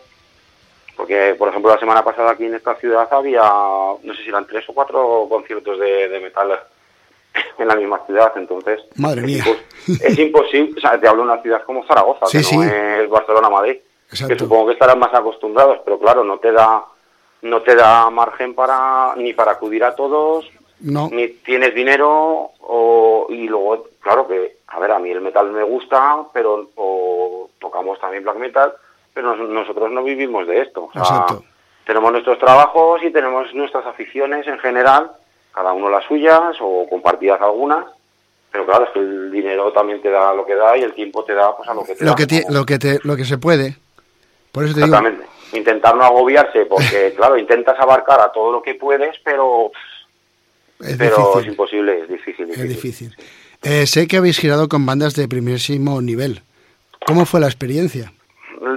porque 0.96 1.36
por 1.38 1.50
ejemplo 1.50 1.72
la 1.74 1.80
semana 1.80 2.04
pasada 2.04 2.32
aquí 2.32 2.46
en 2.46 2.56
esta 2.56 2.76
ciudad 2.76 3.08
había, 3.12 3.42
no 3.42 4.14
sé 4.16 4.24
si 4.24 4.30
eran 4.30 4.46
tres 4.48 4.68
o 4.70 4.74
cuatro 4.74 5.28
conciertos 5.30 5.80
de, 5.80 6.08
de 6.10 6.20
metal 6.20 6.60
en 7.58 7.68
la 7.68 7.76
misma 7.76 8.00
ciudad, 8.06 8.32
entonces 8.36 8.82
Madre 8.96 9.22
mía. 9.22 9.44
es 9.88 10.20
imposible, 10.20 10.74
o 10.78 10.82
sea, 10.82 11.00
te 11.00 11.08
hablo 11.08 11.24
de 11.26 11.32
una 11.32 11.42
ciudad 11.42 11.64
como 11.64 11.86
Zaragoza, 11.86 12.26
Sí, 12.28 12.38
que 12.38 12.44
sí. 12.44 12.58
no 12.58 12.64
es 12.64 13.10
Barcelona-Madrid, 13.10 13.78
Exacto. 14.10 14.34
que 14.34 14.40
supongo 14.40 14.68
que 14.68 14.74
estarán 14.74 15.00
más 15.00 15.14
acostumbrados, 15.14 15.80
pero 15.84 16.00
claro, 16.00 16.24
no 16.24 16.38
te 16.40 16.52
da 16.52 16.84
no 17.42 17.62
te 17.62 17.76
da 17.76 18.10
margen 18.10 18.56
para 18.56 19.14
ni 19.18 19.34
para 19.34 19.52
acudir 19.52 19.84
a 19.84 19.94
todos, 19.96 20.50
No. 20.80 21.10
ni 21.12 21.28
tienes 21.28 21.76
dinero 21.76 22.52
o, 22.62 23.28
y 23.30 23.48
luego, 23.48 23.88
claro 24.00 24.28
que, 24.28 24.58
a 24.68 24.80
ver, 24.80 24.92
a 24.92 25.00
mí 25.00 25.12
el 25.12 25.22
metal 25.22 25.52
me 25.52 25.62
gusta, 25.64 26.24
pero 26.34 26.70
o 26.76 27.50
tocamos 27.60 28.00
también 28.00 28.24
black 28.24 28.38
metal, 28.38 28.74
pero 29.16 29.36
nos- 29.36 29.50
nosotros 29.50 29.92
no 29.92 30.04
vivimos 30.04 30.46
de 30.46 30.62
esto. 30.62 30.84
O 30.84 30.92
sea, 30.94 31.02
Exacto. 31.02 31.44
tenemos 31.88 32.12
nuestros 32.12 32.38
trabajos 32.38 33.02
y 33.02 33.10
tenemos 33.12 33.52
nuestras 33.56 33.86
aficiones 33.88 34.46
en 34.46 34.60
general, 34.60 35.12
cada 35.54 35.74
uno 35.74 35.90
las 35.90 36.06
suyas 36.06 36.56
o 36.60 36.86
compartidas 36.88 37.42
algunas, 37.42 37.86
pero 38.52 38.66
claro, 38.66 38.84
es 38.84 38.90
que 38.92 39.00
el 39.00 39.32
dinero 39.32 39.72
también 39.74 40.02
te 40.02 40.10
da 40.12 40.34
lo 40.34 40.46
que 40.46 40.54
da 40.56 40.78
y 40.78 40.84
el 40.84 40.94
tiempo 40.94 41.24
te 41.24 41.34
da 41.34 41.56
pues 41.58 41.68
a 41.68 41.74
lo 41.74 41.84
que 41.84 41.96
te 41.96 42.04
Lo 42.04 42.12
da. 42.12 42.16
que, 42.18 42.28
como- 42.28 42.54
lo, 42.54 42.66
que 42.66 42.78
te, 42.78 43.00
lo 43.04 43.16
que 43.16 43.26
se 43.26 43.38
puede. 43.38 43.78
Por 44.52 44.66
eso 44.66 44.74
te 44.76 44.82
digo. 44.82 44.94
Exactamente. 44.96 45.26
Intentar 45.54 45.96
no 45.96 46.04
agobiarse, 46.04 46.66
porque 46.66 47.14
claro, 47.18 47.38
intentas 47.38 47.80
abarcar 47.80 48.20
a 48.20 48.32
todo 48.34 48.52
lo 48.52 48.62
que 48.62 48.76
puedes, 48.76 49.18
pero, 49.24 49.72
Es 50.82 50.98
pero 50.98 51.40
es 51.40 51.46
imposible, 51.48 52.02
es 52.02 52.10
difícil. 52.10 52.50
Es 52.52 52.68
difícil. 52.70 53.16
Eh, 53.64 53.88
sé 53.88 54.08
que 54.08 54.18
habéis 54.18 54.38
girado 54.38 54.68
con 54.68 54.86
bandas 54.86 55.16
de 55.16 55.28
primerísimo 55.28 56.02
nivel. 56.02 56.42
¿Cómo 57.08 57.26
fue 57.26 57.40
la 57.40 57.48
experiencia? 57.48 58.12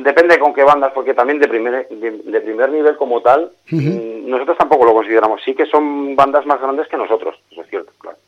Depende 0.02 0.38
con 0.38 0.54
qué 0.54 0.64
bandas, 0.64 0.92
porque 0.92 1.14
también 1.14 1.38
de 1.38 1.48
primer, 1.48 1.88
de, 1.88 2.10
de 2.10 2.40
primer 2.40 2.70
nivel 2.70 2.96
como 2.96 3.20
tal, 3.20 3.52
mm, 3.70 4.28
nosotros 4.28 4.58
tampoco 4.58 4.84
lo 4.84 4.94
consideramos. 4.94 5.42
Sí 5.44 5.54
que 5.54 5.66
son 5.66 6.16
bandas 6.16 6.46
más 6.46 6.60
grandes 6.60 6.88
que 6.88 6.96
nosotros, 6.96 7.36
eso 7.50 7.62
es 7.62 7.68
cierto, 7.68 7.92
claro. 7.98 8.18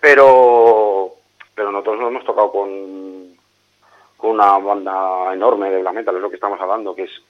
Pero, 0.00 1.12
pero 1.54 1.72
nosotros 1.72 2.00
no 2.00 2.08
hemos 2.08 2.24
tocado 2.24 2.52
con, 2.52 3.36
con 4.16 4.30
una 4.30 4.58
banda 4.58 5.32
enorme 5.32 5.70
de 5.70 5.80
black 5.80 5.94
metal, 5.94 6.16
es 6.16 6.22
lo 6.22 6.30
que 6.30 6.36
estamos 6.36 6.60
hablando, 6.60 6.94
que 6.94 7.04
es 7.04 7.22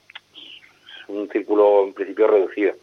un 1.09 1.29
círculo 1.29 1.85
en 1.85 1.95
principio 1.95 2.27
reducido. 2.27 2.75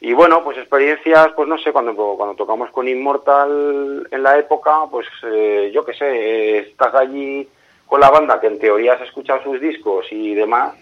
Y 0.00 0.14
bueno, 0.14 0.42
pues 0.42 0.56
experiencias, 0.56 1.28
pues 1.36 1.46
no 1.46 1.58
sé, 1.58 1.72
cuando, 1.72 1.94
cuando 1.94 2.34
tocamos 2.34 2.70
con 2.70 2.88
Immortal 2.88 4.08
en 4.10 4.22
la 4.22 4.38
época, 4.38 4.86
pues 4.90 5.06
eh, 5.24 5.70
yo 5.74 5.84
qué 5.84 5.92
sé, 5.92 6.06
eh, 6.06 6.58
estás 6.60 6.94
allí 6.94 7.46
con 7.90 7.98
la 8.00 8.08
banda 8.08 8.40
que 8.40 8.46
en 8.46 8.60
teoría 8.60 8.92
has 8.94 9.00
escuchado 9.02 9.42
sus 9.42 9.60
discos 9.60 10.06
y 10.12 10.32
demás, 10.32 10.74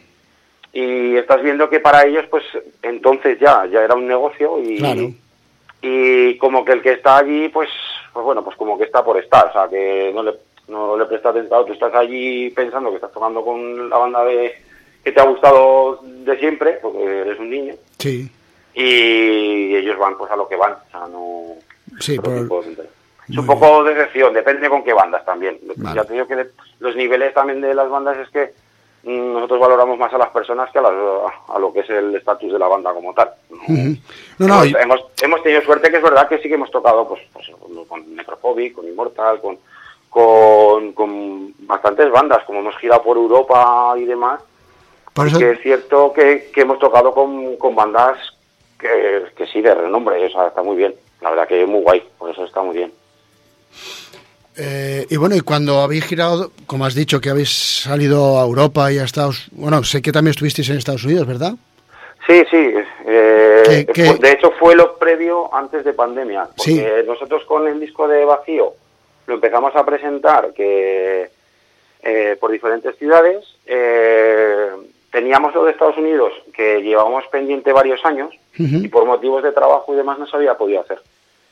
y 0.74 1.16
estás 1.16 1.42
viendo 1.42 1.70
que 1.70 1.80
para 1.80 2.04
ellos, 2.04 2.26
pues 2.28 2.44
entonces 2.82 3.38
ya, 3.40 3.64
ya 3.64 3.82
era 3.82 3.94
un 3.94 4.06
negocio 4.06 4.60
y, 4.62 4.76
Claro. 4.76 5.10
y 5.80 6.36
como 6.36 6.66
que 6.66 6.72
el 6.72 6.82
que 6.82 6.92
está 6.92 7.16
allí, 7.16 7.48
pues, 7.48 7.70
pues 8.12 8.22
bueno, 8.26 8.44
pues 8.44 8.56
como 8.56 8.76
que 8.76 8.84
está 8.84 9.02
por 9.02 9.16
estar, 9.16 9.46
o 9.46 9.52
sea, 9.54 9.66
que 9.70 10.12
no 10.14 10.22
le, 10.22 10.34
no 10.68 10.98
le 10.98 11.06
prestas 11.06 11.30
atención, 11.30 11.64
tú 11.64 11.72
estás 11.72 11.94
allí 11.94 12.50
pensando 12.50 12.90
que 12.90 12.96
estás 12.96 13.12
tocando 13.12 13.42
con 13.42 13.88
la 13.88 13.96
banda 13.96 14.22
de 14.26 14.54
que 15.02 15.10
te 15.10 15.18
ha 15.18 15.24
gustado 15.24 16.00
de 16.02 16.38
siempre, 16.38 16.72
porque 16.82 17.02
eres 17.22 17.38
un 17.40 17.48
niño, 17.48 17.74
Sí, 17.98 18.30
y 18.74 19.74
ellos 19.76 19.96
van 19.98 20.18
pues 20.18 20.30
a 20.30 20.36
lo 20.36 20.46
que 20.46 20.56
van, 20.56 20.72
o 20.74 20.90
sea, 20.90 21.06
no... 21.08 21.44
Sí, 22.00 22.18
por-. 22.18 22.46
Es 23.28 23.36
Muy 23.36 23.38
un 23.40 23.46
poco 23.46 23.84
de 23.84 23.94
decepción, 23.94 24.32
depende 24.32 24.68
con 24.70 24.82
qué 24.82 24.92
bandas 24.92 25.24
también. 25.24 25.58
Vale. 25.76 25.96
Ya 25.96 26.04
te 26.04 26.14
digo 26.14 26.26
que 26.26 26.36
de- 26.36 26.50
los 26.80 26.96
niveles 26.96 27.34
también 27.34 27.60
de 27.60 27.74
las 27.74 27.88
bandas 27.90 28.16
es 28.18 28.28
que 28.30 28.52
mm, 29.02 29.32
nosotros 29.34 29.60
valoramos 29.60 29.98
más 29.98 30.12
a 30.14 30.18
las 30.18 30.30
personas 30.30 30.70
que 30.70 30.78
a, 30.78 30.82
las- 30.82 30.92
a 31.48 31.58
lo 31.58 31.72
que 31.72 31.80
es 31.80 31.90
el 31.90 32.14
estatus 32.16 32.52
de 32.52 32.58
la 32.58 32.68
banda 32.68 32.92
como 32.94 33.12
tal. 33.14 33.30
hemos, 34.46 34.66
y- 34.66 34.74
hemos, 34.80 35.00
hemos 35.22 35.42
tenido 35.42 35.60
suerte 35.62 35.90
que 35.90 35.98
es 35.98 36.02
verdad 36.02 36.26
que 36.28 36.38
sí 36.38 36.48
que 36.48 36.54
hemos 36.54 36.70
tocado 36.70 37.06
pues, 37.06 37.20
pues, 37.32 37.50
con 37.88 38.16
Necrophobic, 38.16 38.74
con 38.74 38.86
Immortal, 38.88 39.40
con, 39.40 39.58
con, 40.08 40.92
con 40.92 41.52
bastantes 41.66 42.10
bandas, 42.10 42.44
como 42.44 42.60
hemos 42.60 42.76
girado 42.78 43.02
por 43.02 43.16
Europa 43.16 43.94
y 43.98 44.04
demás, 44.04 44.40
eso, 45.28 45.38
que 45.38 45.50
es 45.52 45.60
cierto 45.60 46.12
que, 46.12 46.50
que 46.54 46.62
hemos 46.62 46.78
tocado 46.78 47.12
con, 47.12 47.56
con 47.56 47.74
bandas 47.74 48.16
que, 48.78 49.24
que 49.36 49.46
sí, 49.48 49.60
de 49.60 49.74
renombre, 49.74 50.24
o 50.24 50.30
sea, 50.30 50.46
está 50.48 50.62
muy 50.62 50.76
bien. 50.76 50.94
La 51.20 51.30
verdad 51.30 51.48
que 51.48 51.62
es 51.62 51.68
muy 51.68 51.82
guay, 51.82 52.02
por 52.16 52.30
eso 52.30 52.44
está 52.44 52.62
muy 52.62 52.76
bien. 52.76 52.92
Eh, 54.56 55.06
y 55.08 55.16
bueno, 55.16 55.36
y 55.36 55.40
cuando 55.40 55.80
habéis 55.80 56.04
girado, 56.04 56.50
como 56.66 56.84
has 56.84 56.94
dicho, 56.94 57.20
que 57.20 57.30
habéis 57.30 57.82
salido 57.82 58.38
a 58.40 58.42
Europa 58.44 58.90
y 58.92 58.98
a 58.98 59.04
Estados 59.04 59.46
bueno, 59.52 59.84
sé 59.84 60.02
que 60.02 60.10
también 60.12 60.30
estuvisteis 60.32 60.68
en 60.70 60.78
Estados 60.78 61.04
Unidos, 61.04 61.26
¿verdad? 61.26 61.52
Sí, 62.26 62.42
sí. 62.50 62.74
eh, 63.06 63.62
¿Qué- 63.64 63.92
qué? 63.92 64.04
fue- 64.06 64.18
de 64.18 64.32
hecho, 64.32 64.52
fue 64.58 64.74
lo 64.74 64.96
previo 64.98 65.54
antes 65.54 65.84
de 65.84 65.92
pandemia. 65.94 66.48
Porque 66.56 66.72
Sí. 66.72 67.06
nosotros 67.06 67.44
con 67.46 67.66
el 67.68 67.78
disco 67.80 68.06
de 68.08 68.24
Vacío 68.24 68.74
lo 69.26 69.34
empezamos 69.34 69.74
a 69.76 69.84
presentar 69.86 70.52
que 70.54 71.30
eh, 72.02 72.36
por 72.40 72.50
diferentes 72.50 72.96
ciudades. 72.96 73.44
eh, 73.66 74.70
teníamos 75.10 75.54
lo 75.54 75.64
de 75.64 75.70
Estados 75.72 75.96
Unidos 75.96 76.32
que 76.52 76.80
llevábamos 76.82 77.24
pendiente 77.32 77.72
varios 77.72 78.04
años 78.04 78.34
y 78.56 78.88
por 78.88 79.04
motivos 79.06 79.42
de 79.42 79.52
trabajo 79.52 79.92
y 79.94 79.96
demás 79.96 80.18
no 80.18 80.26
se 80.26 80.36
había 80.36 80.56
podido 80.58 80.80
hacer. 80.82 81.00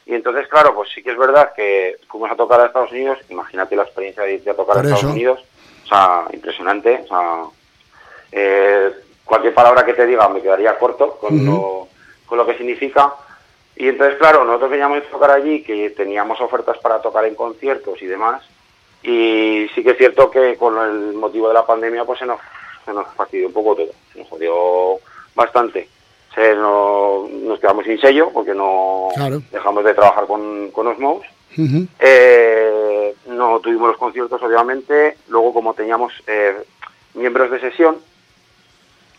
Y 0.06 0.14
entonces, 0.14 0.46
claro, 0.46 0.72
pues 0.74 0.88
sí 0.94 1.02
que 1.02 1.10
es 1.10 1.18
verdad 1.18 1.52
que 1.54 1.96
fuimos 2.08 2.30
a 2.30 2.36
tocar 2.36 2.60
a 2.60 2.66
Estados 2.66 2.92
Unidos. 2.92 3.18
Imagínate 3.28 3.74
la 3.74 3.82
experiencia 3.82 4.22
de 4.22 4.34
irte 4.34 4.50
a 4.50 4.54
tocar 4.54 4.76
Por 4.76 4.84
a 4.84 4.88
Estados 4.88 5.02
eso. 5.02 5.12
Unidos. 5.12 5.40
O 5.84 5.88
sea, 5.88 6.24
impresionante. 6.32 7.00
O 7.04 7.06
sea, 7.08 7.44
eh, 8.30 8.92
cualquier 9.24 9.52
palabra 9.52 9.84
que 9.84 9.94
te 9.94 10.06
diga 10.06 10.28
me 10.28 10.40
quedaría 10.40 10.78
corto 10.78 11.18
con, 11.18 11.44
lo, 11.44 11.88
con 12.24 12.38
lo 12.38 12.46
que 12.46 12.56
significa. 12.56 13.12
Y 13.74 13.88
entonces, 13.88 14.16
claro, 14.16 14.44
nosotros 14.44 14.70
veníamos 14.70 14.98
a 14.98 15.10
tocar 15.10 15.32
allí, 15.32 15.62
que 15.64 15.90
teníamos 15.90 16.40
ofertas 16.40 16.78
para 16.78 17.02
tocar 17.02 17.24
en 17.24 17.34
conciertos 17.34 18.00
y 18.00 18.06
demás. 18.06 18.42
Y 19.02 19.68
sí 19.74 19.82
que 19.82 19.90
es 19.90 19.98
cierto 19.98 20.30
que 20.30 20.56
con 20.56 20.78
el 20.78 21.14
motivo 21.14 21.48
de 21.48 21.54
la 21.54 21.66
pandemia, 21.66 22.04
pues 22.04 22.20
se 22.20 22.26
nos, 22.26 22.40
se 22.84 22.92
nos 22.92 23.08
fastidió 23.14 23.48
un 23.48 23.52
poco 23.52 23.74
todo. 23.74 23.90
Se 24.12 24.20
nos 24.20 24.28
jodió 24.28 24.98
bastante. 25.34 25.88
Se 26.36 26.54
nos, 26.54 27.28
nos 27.30 27.58
quedamos 27.58 27.84
sin 27.84 27.98
sello 27.98 28.30
porque 28.32 28.54
no 28.54 29.08
Claro. 29.16 29.42
dejamos 29.50 29.82
de 29.84 29.94
trabajar 29.94 30.26
con, 30.28 30.70
con 30.70 30.86
Osmos. 30.86 31.22
Ujú. 31.58 31.86
Eh, 31.98 33.14
no 33.28 33.58
tuvimos 33.60 33.88
los 33.88 33.96
conciertos, 33.96 34.40
obviamente. 34.42 35.16
Luego, 35.28 35.52
como 35.54 35.72
teníamos 35.74 36.12
eh, 36.28 36.54
miembros 37.14 37.50
de 37.50 37.58
sesión, 37.60 37.96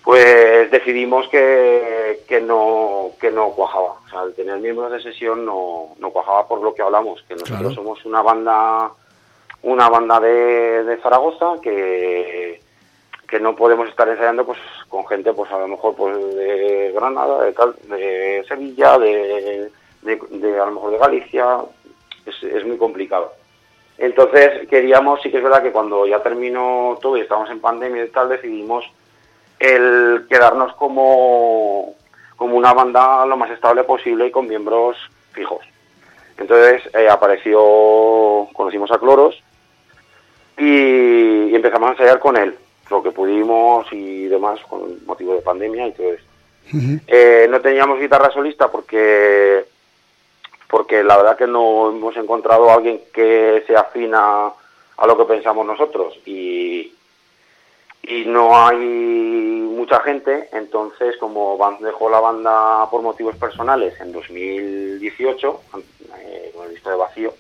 pues 0.04 0.72
decidimos 0.72 1.28
que, 1.30 2.24
que 2.28 2.40
no 2.40 3.12
que 3.20 3.32
no 3.32 3.50
cuajaba. 3.50 3.96
O 4.06 4.10
sea, 4.10 4.24
el 4.24 4.34
tener 4.36 4.60
miembros 4.60 4.92
de 4.92 5.02
sesión 5.02 5.46
no, 5.46 5.96
no 6.00 6.12
cuajaba 6.12 6.48
por 6.48 6.62
lo 6.62 6.74
que 6.74 6.82
hablamos, 6.82 7.22
que 7.28 7.34
nosotros 7.34 7.60
Claro. 7.60 7.74
somos 7.76 8.06
una 8.06 8.22
banda 8.22 8.92
una 9.64 9.90
banda 9.90 10.20
de, 10.20 10.84
de 10.84 10.98
Zaragoza 10.98 11.56
que 11.62 12.62
que 13.28 13.40
no 13.40 13.56
podemos 13.56 13.90
estar 13.90 14.08
ensayando 14.08 14.46
pues 14.46 14.60
con 14.88 15.06
gente 15.08 15.34
pues 15.34 15.52
a 15.52 15.60
lo 15.60 15.68
mejor 15.68 15.96
pues 15.96 16.16
de 16.36 16.92
Granada, 16.96 17.44
de, 17.44 17.54
tal, 17.54 17.76
de 17.84 18.46
Sevilla, 18.48 18.98
de, 18.98 19.70
de, 20.02 20.62
a 20.62 20.66
lo 20.66 20.72
mejor 20.72 20.92
de 20.92 20.98
Galicia, 20.98 21.58
es, 22.26 22.44
es 22.44 22.66
muy 22.66 22.78
complicado. 22.78 23.34
Entonces 23.98 24.68
queríamos, 24.70 25.22
sí 25.22 25.32
que 25.32 25.38
es 25.38 25.44
verdad 25.44 25.64
que 25.64 25.72
cuando 25.72 26.06
ya 26.06 26.22
terminó 26.22 26.98
todo 27.02 27.18
y 27.18 27.22
estábamos 27.22 27.50
en 27.50 27.60
pandemia 27.60 28.06
y 28.06 28.10
tal, 28.10 28.30
decidimos 28.30 28.86
el 29.60 30.28
quedarnos 30.30 30.74
como, 30.76 31.96
como 32.36 32.56
una 32.56 32.74
banda 32.74 33.26
lo 33.26 33.36
más 33.36 33.50
estable 33.50 33.84
posible 33.84 34.28
y 34.28 34.32
con 34.32 34.48
miembros 34.48 34.98
fijos. 35.32 35.66
Entonces 36.38 36.84
eh, 36.94 37.10
apareció, 37.10 38.48
conocimos 38.54 38.92
a 38.92 39.00
Cloros 39.00 39.42
y 40.58 41.56
empezamos 41.56 41.90
a 41.90 41.92
ensayar 41.94 42.20
con 42.20 42.38
él, 42.38 42.56
lo 42.90 43.04
que 43.04 43.12
pudimos 43.12 43.88
y 43.92 44.28
demás, 44.28 44.60
con 44.70 45.06
motivo 45.06 45.34
de 45.34 45.42
pandemia 45.42 45.88
y 45.88 45.92
todo 45.94 46.14
eso. 46.14 46.24
Ujú. 46.74 47.00
Eh, 47.08 47.48
no 47.50 47.62
teníamos 47.62 48.00
guitarra 48.00 48.32
solista 48.32 48.70
porque 48.70 49.66
porque 50.70 51.04
la 51.04 51.18
verdad 51.18 51.38
que 51.38 51.48
no 51.48 51.90
hemos 51.90 52.16
encontrado 52.18 52.70
a 52.70 52.76
alguien 52.76 53.02
que 53.14 53.64
se 53.66 53.76
afina 53.76 54.48
a 54.98 55.08
lo 55.08 55.18
que 55.18 55.24
pensamos 55.24 55.66
nosotros 55.66 56.20
y, 56.26 56.94
y 58.04 58.26
no 58.26 58.58
hay 58.58 58.78
mucha 58.78 60.02
gente, 60.02 60.50
entonces 60.52 61.16
como 61.18 61.58
dejó 61.80 62.10
la 62.10 62.20
banda 62.20 62.90
por 62.90 63.02
motivos 63.02 63.36
personales 63.38 64.00
en 64.02 64.12
2018, 64.12 65.62
eh, 66.20 66.52
con 66.54 66.66
el 66.66 66.74
disco 66.74 66.90
de 66.90 66.96
vacío, 66.96 67.34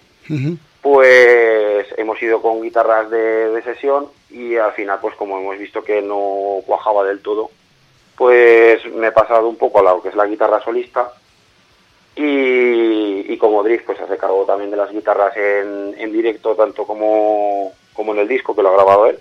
pues 0.82 1.88
hemos 1.98 2.22
ido 2.22 2.42
con 2.42 2.62
guitarras 2.62 3.10
de, 3.10 3.50
de 3.50 3.62
sesión 3.64 4.08
y 4.30 4.56
al 4.58 4.74
final 4.74 5.00
pues 5.02 5.16
como 5.16 5.40
hemos 5.40 5.58
visto 5.58 5.84
que 5.84 6.02
no 6.02 6.60
cuajaba 6.66 7.04
del 7.04 7.22
todo 7.22 7.50
pues 8.16 8.86
me 8.94 9.08
he 9.08 9.12
pasado 9.12 9.48
un 9.48 9.58
poco 9.58 9.80
a 9.80 9.84
lo 9.84 10.02
que 10.02 10.10
es 10.10 10.16
la 10.16 10.26
guitarra 10.26 10.62
solista 10.64 11.12
y, 12.16 13.32
y 13.32 13.38
como 13.38 13.64
Drift 13.64 13.86
pues 13.86 13.98
se 13.98 14.04
hace 14.04 14.18
cargo 14.18 14.44
también 14.46 14.72
de 14.72 14.78
las 14.78 14.92
guitarras 14.92 15.36
en, 15.38 15.96
en 15.98 16.12
directo 16.12 16.56
tanto 16.56 16.86
como, 16.86 17.72
como 17.94 18.14
en 18.14 18.20
el 18.20 18.28
disco 18.28 18.56
que 18.56 18.64
lo 18.64 18.70
ha 18.70 18.74
grabado 18.74 19.06
él 19.08 19.20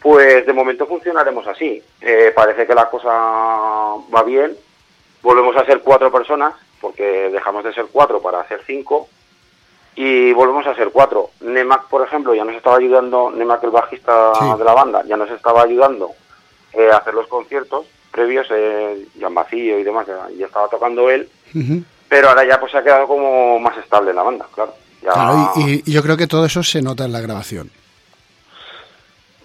pues 0.00 0.46
de 0.46 0.52
momento 0.52 0.86
funcionaremos 0.86 1.46
así. 1.46 1.82
Eh, 2.00 2.32
parece 2.34 2.66
que 2.66 2.74
la 2.74 2.88
cosa 2.88 3.10
va 3.10 4.22
bien. 4.24 4.56
Volvemos 5.22 5.56
a 5.56 5.66
ser 5.66 5.80
cuatro 5.80 6.12
personas, 6.12 6.54
porque 6.80 7.30
dejamos 7.30 7.64
de 7.64 7.74
ser 7.74 7.86
cuatro 7.90 8.22
para 8.22 8.46
ser 8.46 8.60
cinco. 8.66 9.08
Y 10.00 10.32
volvemos 10.32 10.64
a 10.68 10.76
ser 10.76 10.90
cuatro. 10.92 11.30
Nemac, 11.40 11.88
por 11.88 12.06
ejemplo, 12.06 12.32
ya 12.32 12.44
nos 12.44 12.54
estaba 12.54 12.76
ayudando, 12.76 13.32
Nemac, 13.32 13.64
el 13.64 13.70
bajista 13.70 14.32
Sí. 14.38 14.44
de 14.56 14.64
la 14.64 14.72
banda, 14.72 15.02
ya 15.04 15.16
nos 15.16 15.28
estaba 15.28 15.62
ayudando 15.62 16.10
eh, 16.72 16.88
a 16.92 16.98
hacer 16.98 17.14
los 17.14 17.26
conciertos 17.26 17.84
previos, 18.12 18.46
eh, 18.50 19.06
ya 19.16 19.26
en 19.26 19.34
vacío 19.34 19.76
y 19.76 19.82
demás, 19.82 20.06
ya, 20.06 20.28
ya 20.38 20.46
estaba 20.46 20.68
tocando 20.68 21.10
él. 21.10 21.28
Pero 22.08 22.28
ahora 22.28 22.44
ya 22.44 22.60
pues 22.60 22.70
se 22.70 22.78
ha 22.78 22.82
quedado 22.84 23.08
como 23.08 23.58
más 23.58 23.76
estable 23.78 24.10
en 24.10 24.16
la 24.16 24.22
banda, 24.22 24.46
claro. 24.54 24.72
Ya- 25.02 25.12
Claro, 25.12 25.52
y, 25.56 25.90
yo 25.90 26.00
creo 26.02 26.16
que 26.16 26.26
todo 26.28 26.44
eso 26.46 26.62
se 26.62 26.80
nota 26.80 27.04
en 27.04 27.12
la 27.12 27.20
grabación. 27.20 27.68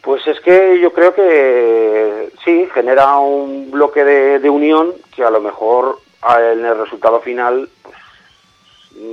Pues 0.02 0.26
es 0.28 0.40
que 0.42 0.80
yo 0.80 0.92
creo 0.94 1.16
que 1.16 2.32
sí, 2.46 2.68
genera 2.74 3.18
un 3.18 3.72
bloque 3.72 4.04
de, 4.04 4.38
de 4.40 4.50
unión 4.52 4.94
que 5.16 5.24
a 5.24 5.30
lo 5.32 5.40
mejor 5.42 6.00
en 6.40 6.64
el 6.66 6.78
resultado 6.78 7.22
final, 7.22 7.70
pues, 7.82 7.96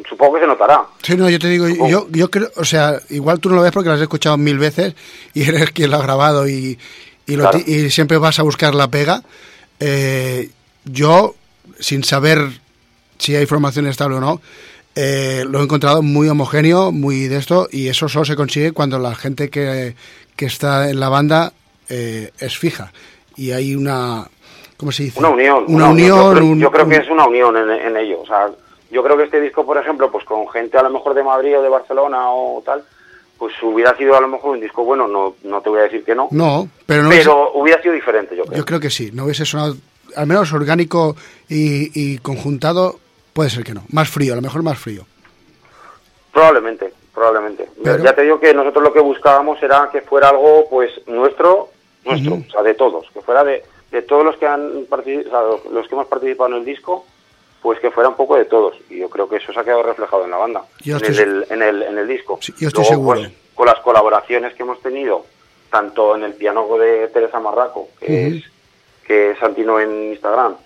supongo 0.08 0.34
que 0.34 0.40
se 0.40 0.46
notará. 0.46 0.82
Sí, 1.02 1.16
no, 1.16 1.28
yo 1.28 1.38
te 1.38 1.48
digo, 1.48 1.68
Supongo. 1.68 1.88
yo, 1.90 2.06
yo 2.10 2.30
creo, 2.30 2.48
o 2.56 2.64
sea, 2.64 3.00
igual 3.10 3.40
tú 3.40 3.48
no 3.50 3.56
lo 3.56 3.62
ves 3.62 3.72
porque 3.72 3.88
lo 3.88 3.94
has 3.94 4.00
escuchado 4.00 4.36
mil 4.36 4.58
veces 4.58 4.94
y 5.34 5.42
eres 5.48 5.70
quien 5.72 5.90
lo 5.90 5.96
ha 5.98 6.02
grabado 6.02 6.48
y, 6.48 6.78
y, 7.26 7.36
lo 7.36 7.50
Claro. 7.50 7.58
y 7.66 7.90
siempre 7.90 8.18
vas 8.18 8.38
a 8.38 8.42
buscar 8.42 8.74
la 8.74 8.88
pega. 8.90 9.22
Eh, 9.78 10.50
yo, 10.84 11.34
sin 11.78 12.04
saber 12.04 12.40
si 13.18 13.36
hay 13.36 13.46
formación 13.46 13.86
estable 13.86 14.16
o 14.16 14.20
no, 14.20 14.40
eh, 14.94 15.44
lo 15.48 15.60
he 15.60 15.62
encontrado 15.62 16.02
muy 16.02 16.28
homogéneo, 16.28 16.90
muy 16.92 17.28
de 17.28 17.36
esto, 17.38 17.68
y 17.70 17.88
eso 17.88 18.08
solo 18.08 18.24
se 18.24 18.36
consigue 18.36 18.72
cuando 18.72 18.98
la 18.98 19.14
gente 19.14 19.48
que, 19.50 19.94
que 20.36 20.46
está 20.46 20.90
en 20.90 20.98
la 21.00 21.08
banda 21.08 21.52
eh, 21.88 22.30
es 22.38 22.58
fija. 22.58 22.92
Y 23.36 23.52
hay 23.52 23.74
una, 23.74 24.26
¿cómo 24.76 24.90
se 24.92 25.04
dice? 25.04 25.18
Una 25.18 25.28
unión. 25.30 25.64
Una, 25.68 25.88
unión. 25.90 26.18
Yo 26.18 26.32
creo, 26.32 26.44
un- 26.46 26.60
yo 26.60 26.70
creo 26.70 26.88
que 26.88 26.96
es 26.96 27.08
una 27.08 27.26
unión 27.26 27.56
en, 27.56 27.70
en 27.70 27.96
ello. 27.96 28.20
O 28.22 28.26
sea, 28.26 28.50
yo 28.90 29.02
creo 29.02 29.16
que 29.16 29.24
este 29.24 29.40
disco, 29.40 29.64
por 29.64 29.76
ejemplo, 29.78 30.10
pues 30.10 30.24
con 30.24 30.48
gente 30.48 30.78
a 30.78 30.82
lo 30.82 30.90
mejor 30.90 31.14
de 31.14 31.22
Madrid 31.24 31.58
o 31.58 31.62
de 31.62 31.68
Barcelona 31.68 32.30
o 32.30 32.62
tal, 32.64 32.84
pues 33.38 33.54
hubiera 33.62 33.96
sido 33.96 34.16
a 34.16 34.20
lo 34.20 34.28
mejor 34.28 34.50
un 34.50 34.60
disco 34.60 34.84
bueno, 34.84 35.06
no, 35.08 35.34
no 35.44 35.60
te 35.62 35.70
voy 35.70 35.80
a 35.80 35.84
decir 35.84 36.04
que 36.04 36.14
no, 36.14 36.28
No, 36.30 36.68
pero 36.86 37.02
no 37.04 37.10
pero 37.10 37.52
hubiera 37.54 37.80
sido 37.80 37.94
diferente, 37.94 38.36
yo 38.36 38.44
creo. 38.44 38.58
Yo 38.58 38.64
creo 38.64 38.80
que 38.80 38.90
sí, 38.90 39.10
no 39.12 39.24
hubiese 39.24 39.44
sonado, 39.46 39.76
al 40.16 40.26
menos 40.26 40.52
orgánico 40.52 41.16
y, 41.48 41.90
y 42.14 42.18
conjuntado, 42.18 42.98
puede 43.32 43.48
ser 43.50 43.64
que 43.64 43.72
no. 43.74 43.84
Más 43.90 44.08
frío, 44.08 44.32
a 44.34 44.36
lo 44.36 44.42
mejor 44.42 44.62
más 44.62 44.78
frío. 44.78 45.06
Probablemente, 46.32 46.92
probablemente. 47.14 47.68
Pero- 47.82 48.04
Ya 48.04 48.14
te 48.14 48.22
digo 48.22 48.38
que 48.38 48.54
nosotros 48.54 48.84
lo 48.84 48.92
que 48.92 49.00
buscábamos 49.00 49.62
era 49.62 49.88
que 49.90 50.00
fuera 50.02 50.28
algo, 50.28 50.66
pues, 50.70 50.90
nuestro, 51.06 51.68
nuestro, 52.04 52.34
o 52.34 52.50
sea, 52.50 52.62
de 52.62 52.74
todos, 52.74 53.06
que 53.12 53.20
fuera 53.20 53.42
de, 53.44 53.62
de 53.90 54.02
todos 54.02 54.24
los 54.24 54.36
que 54.36 54.46
han 54.46 54.86
partici- 54.86 55.26
o 55.26 55.30
sea, 55.30 55.42
los- 55.42 55.64
los 55.66 55.88
que 55.88 55.94
hemos 55.94 56.06
participado 56.06 56.50
en 56.50 56.56
el 56.56 56.64
disco, 56.64 57.04
pues 57.62 57.78
que 57.80 57.90
fuera 57.90 58.08
un 58.08 58.16
poco 58.16 58.36
de 58.36 58.44
todos. 58.46 58.76
Y 58.88 58.98
yo 58.98 59.10
creo 59.10 59.28
que 59.28 59.36
eso 59.36 59.52
se 59.52 59.60
ha 59.60 59.64
quedado 59.64 59.82
reflejado 59.82 60.24
en 60.24 60.30
la 60.30 60.36
banda, 60.38 60.62
Yo 60.80 60.96
en, 60.96 61.04
estoy 61.04 61.24
el, 61.24 61.46
en, 61.50 61.62
el, 61.62 61.82
en 61.82 61.98
el 61.98 62.08
disco. 62.08 62.38
Sí, 62.40 62.52
yo 62.58 62.68
estoy 62.68 62.84
Luego, 62.84 62.94
seguro. 63.14 63.20
pues, 63.20 63.32
con 63.54 63.66
las 63.66 63.80
colaboraciones 63.80 64.54
que 64.54 64.62
hemos 64.62 64.80
tenido, 64.80 65.26
tanto 65.70 66.16
en 66.16 66.24
el 66.24 66.32
piano 66.34 66.66
de 66.78 67.08
Teresa 67.08 67.38
Marraco, 67.40 67.88
que, 67.98 68.26
es, 68.28 68.44
que 69.06 69.30
es 69.32 69.38
Santino 69.38 69.78
en 69.78 70.12
Instagram, 70.12 70.56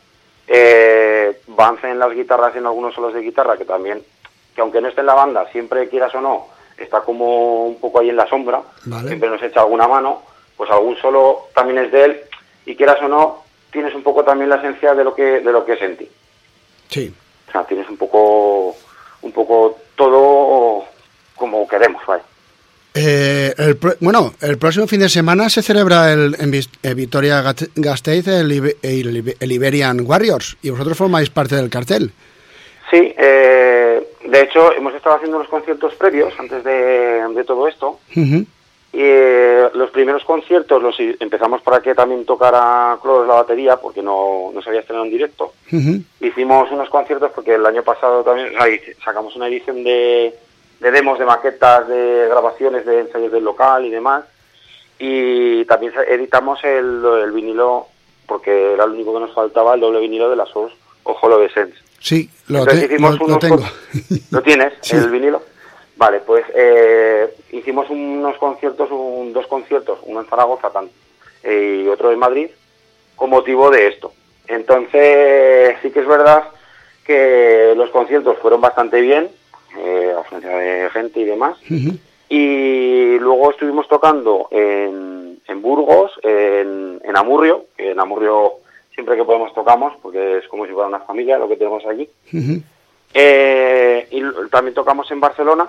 eh, 0.47 1.41
Vance 1.49 1.89
en 1.91 1.99
las 1.99 2.13
guitarras, 2.13 2.55
en 2.57 2.67
algunos 2.67 2.95
solos 2.95 3.15
de 3.15 3.21
guitarra, 3.21 3.57
que 3.57 3.65
también, 3.65 4.03
que 4.55 4.61
aunque 4.61 4.81
no 4.81 4.89
esté 4.89 5.01
en 5.01 5.07
la 5.07 5.15
banda, 5.15 5.51
siempre 5.51 5.89
quieras 5.89 6.15
o 6.15 6.21
no, 6.21 6.47
está 6.79 7.01
como 7.01 7.67
un 7.67 7.81
poco 7.81 8.01
ahí 8.01 8.11
en 8.11 8.17
la 8.17 8.29
sombra, 8.29 8.63
Vale. 8.85 9.09
siempre 9.09 9.29
nos 9.31 9.43
echa 9.43 9.61
alguna 9.61 9.89
mano, 9.89 10.23
pues 10.57 10.71
algún 10.71 10.97
solo 10.99 11.47
también 11.55 11.85
es 11.85 11.91
de 11.93 12.05
él, 12.05 12.21
y 12.67 12.77
quieras 12.77 13.01
o 13.03 13.09
no, 13.09 13.43
tienes 13.73 13.95
un 13.95 14.03
poco 14.03 14.23
también 14.23 14.51
la 14.51 14.57
esencia 14.57 14.95
de 14.95 15.03
lo 15.05 15.15
que, 15.15 15.41
de 15.41 15.53
lo 15.53 15.65
que 15.65 15.77
sentí. 15.77 16.09
Sí. 16.95 17.13
O 17.49 17.53
sea, 17.53 17.65
tienes 17.67 17.89
un 17.89 17.97
poco, 17.97 18.77
un 19.23 19.33
poco 19.33 19.77
todo 19.97 20.85
como 21.35 21.67
queremos, 21.67 22.01
¿vale? 22.07 22.23
Eh, 22.95 23.53
el 23.59 23.77
bueno, 24.01 24.35
el 24.41 24.57
próximo 24.57 24.87
fin 24.87 25.01
de 25.01 25.09
semana 25.09 25.49
se 25.49 25.63
celebra 25.63 26.13
el, 26.13 26.37
en 26.39 26.53
Vis- 26.53 26.71
eh, 26.85 26.95
Gasteiz 27.75 28.29
el, 28.29 28.53
Ibe- 28.53 28.77
el 28.83 29.25
Ibe- 29.25 29.37
el 29.41 29.51
Iberian 29.51 30.01
Warriors 30.07 30.57
y 30.63 30.71
vosotros 30.71 30.97
formáis 30.97 31.29
parte 31.31 31.57
del 31.57 31.69
cartel. 31.71 32.13
Sí, 32.93 33.13
eh, 33.19 34.01
de 34.25 34.41
hecho 34.43 34.73
hemos 34.75 34.95
estado 34.95 35.17
haciendo 35.17 35.39
unos 35.39 35.49
conciertos 35.49 35.93
previos 35.97 36.33
antes 36.39 36.63
de, 36.63 37.27
de 37.35 37.45
todo 37.45 37.67
esto. 37.67 37.99
Y 38.15 38.47
eh, 38.97 39.69
los 39.75 39.91
primeros 39.91 40.25
conciertos 40.25 40.81
los 40.83 40.97
empezamos 40.99 41.61
para 41.63 41.81
que 41.81 41.95
también 41.95 42.25
tocara 42.25 42.97
Cloros 43.03 43.27
la 43.27 43.35
batería, 43.35 43.77
porque 43.77 44.03
no, 44.03 44.51
no 44.55 44.63
se 44.63 44.69
había 44.69 44.81
estrenado 44.83 45.05
en 45.07 45.11
directo. 45.13 45.53
Hicimos 46.21 46.71
unos 46.71 46.89
conciertos 46.89 47.31
porque 47.35 47.55
el 47.55 47.67
año 47.67 47.83
pasado 47.83 48.23
también 48.23 48.53
sacamos 49.05 49.35
una 49.37 49.49
edición 49.49 49.83
de, 49.85 50.35
de 50.81 50.91
demos, 50.91 51.19
de 51.19 51.25
maquetas, 51.25 51.89
de 51.89 52.27
grabaciones 52.29 52.87
de 52.87 53.01
ensayos 53.01 53.33
del 53.33 53.45
local 53.45 53.85
y 53.85 53.91
demás. 53.91 54.25
Y 54.99 55.65
también 55.65 55.93
editamos 56.09 56.63
el, 56.63 57.03
el 57.25 57.33
vinilo, 57.33 57.87
porque 58.27 58.75
era 58.75 58.87
lo 58.87 58.95
único 58.95 59.13
que 59.15 59.21
nos 59.21 59.35
faltaba, 59.35 59.75
el 59.75 59.81
doble 59.81 60.01
vinilo 60.01 60.31
de 60.31 60.37
las 60.37 60.49
SOS 60.51 60.73
o 61.03 61.17
Holodescence. 61.21 61.77
Sí, 61.99 62.31
lo, 62.49 62.61
Entonces 62.61 62.87
te- 62.89 62.95
hicimos 62.95 63.19
lo- 63.19 63.39
tengo. 63.39 63.63
¿Lo 64.31 64.43
tienes, 64.43 64.73
Sí. 64.83 64.97
el 64.97 65.11
vinilo? 65.11 65.43
Vale, 65.97 66.21
pues 66.21 66.45
eh, 66.55 67.33
hicimos 67.53 67.89
unos 67.89 68.37
conciertos, 68.39 68.91
un- 68.91 69.33
dos 69.33 69.47
conciertos, 69.47 69.99
uno 70.05 70.21
en 70.21 70.27
Zaragoza 70.27 70.71
y 71.45 71.87
otro 71.89 72.11
en 72.11 72.19
Madrid, 72.19 72.49
con 73.17 73.31
motivo 73.31 73.71
de 73.71 73.87
esto. 73.89 74.13
Entonces, 74.49 75.77
sí 75.83 75.91
que 75.91 76.01
es 76.01 76.07
verdad 76.07 76.45
que 77.07 77.75
los 77.77 77.91
conciertos 77.91 78.39
fueron 78.39 78.61
bastante 78.61 79.01
bien, 79.01 79.29
eh, 79.79 80.15
afluencia 80.19 80.57
de 80.57 80.91
gente 80.91 81.21
y 81.21 81.25
demás. 81.25 81.59
Y 82.29 83.19
luego 83.19 83.51
estuvimos 83.51 83.87
tocando 83.87 84.49
en, 84.51 85.39
en 85.47 85.63
Burgos, 85.63 86.13
en, 86.23 87.01
en 87.05 87.17
Amurrio, 87.17 87.67
que 87.77 87.91
en 87.93 88.01
Amurrio 88.01 88.55
siempre 88.95 89.17
que 89.17 89.25
podemos 89.25 89.53
tocamos, 89.55 89.93
porque 90.03 90.39
es 90.39 90.49
como 90.49 90.67
si 90.67 90.73
fuera 90.73 90.89
una 90.89 91.01
familia 91.01 91.39
lo 91.39 91.49
que 91.49 91.57
tenemos 91.57 91.85
allí. 91.87 92.09
Eh, 93.13 94.09
y 94.11 94.23
también 94.51 94.75
tocamos 94.75 95.11
en 95.11 95.21
Barcelona. 95.21 95.69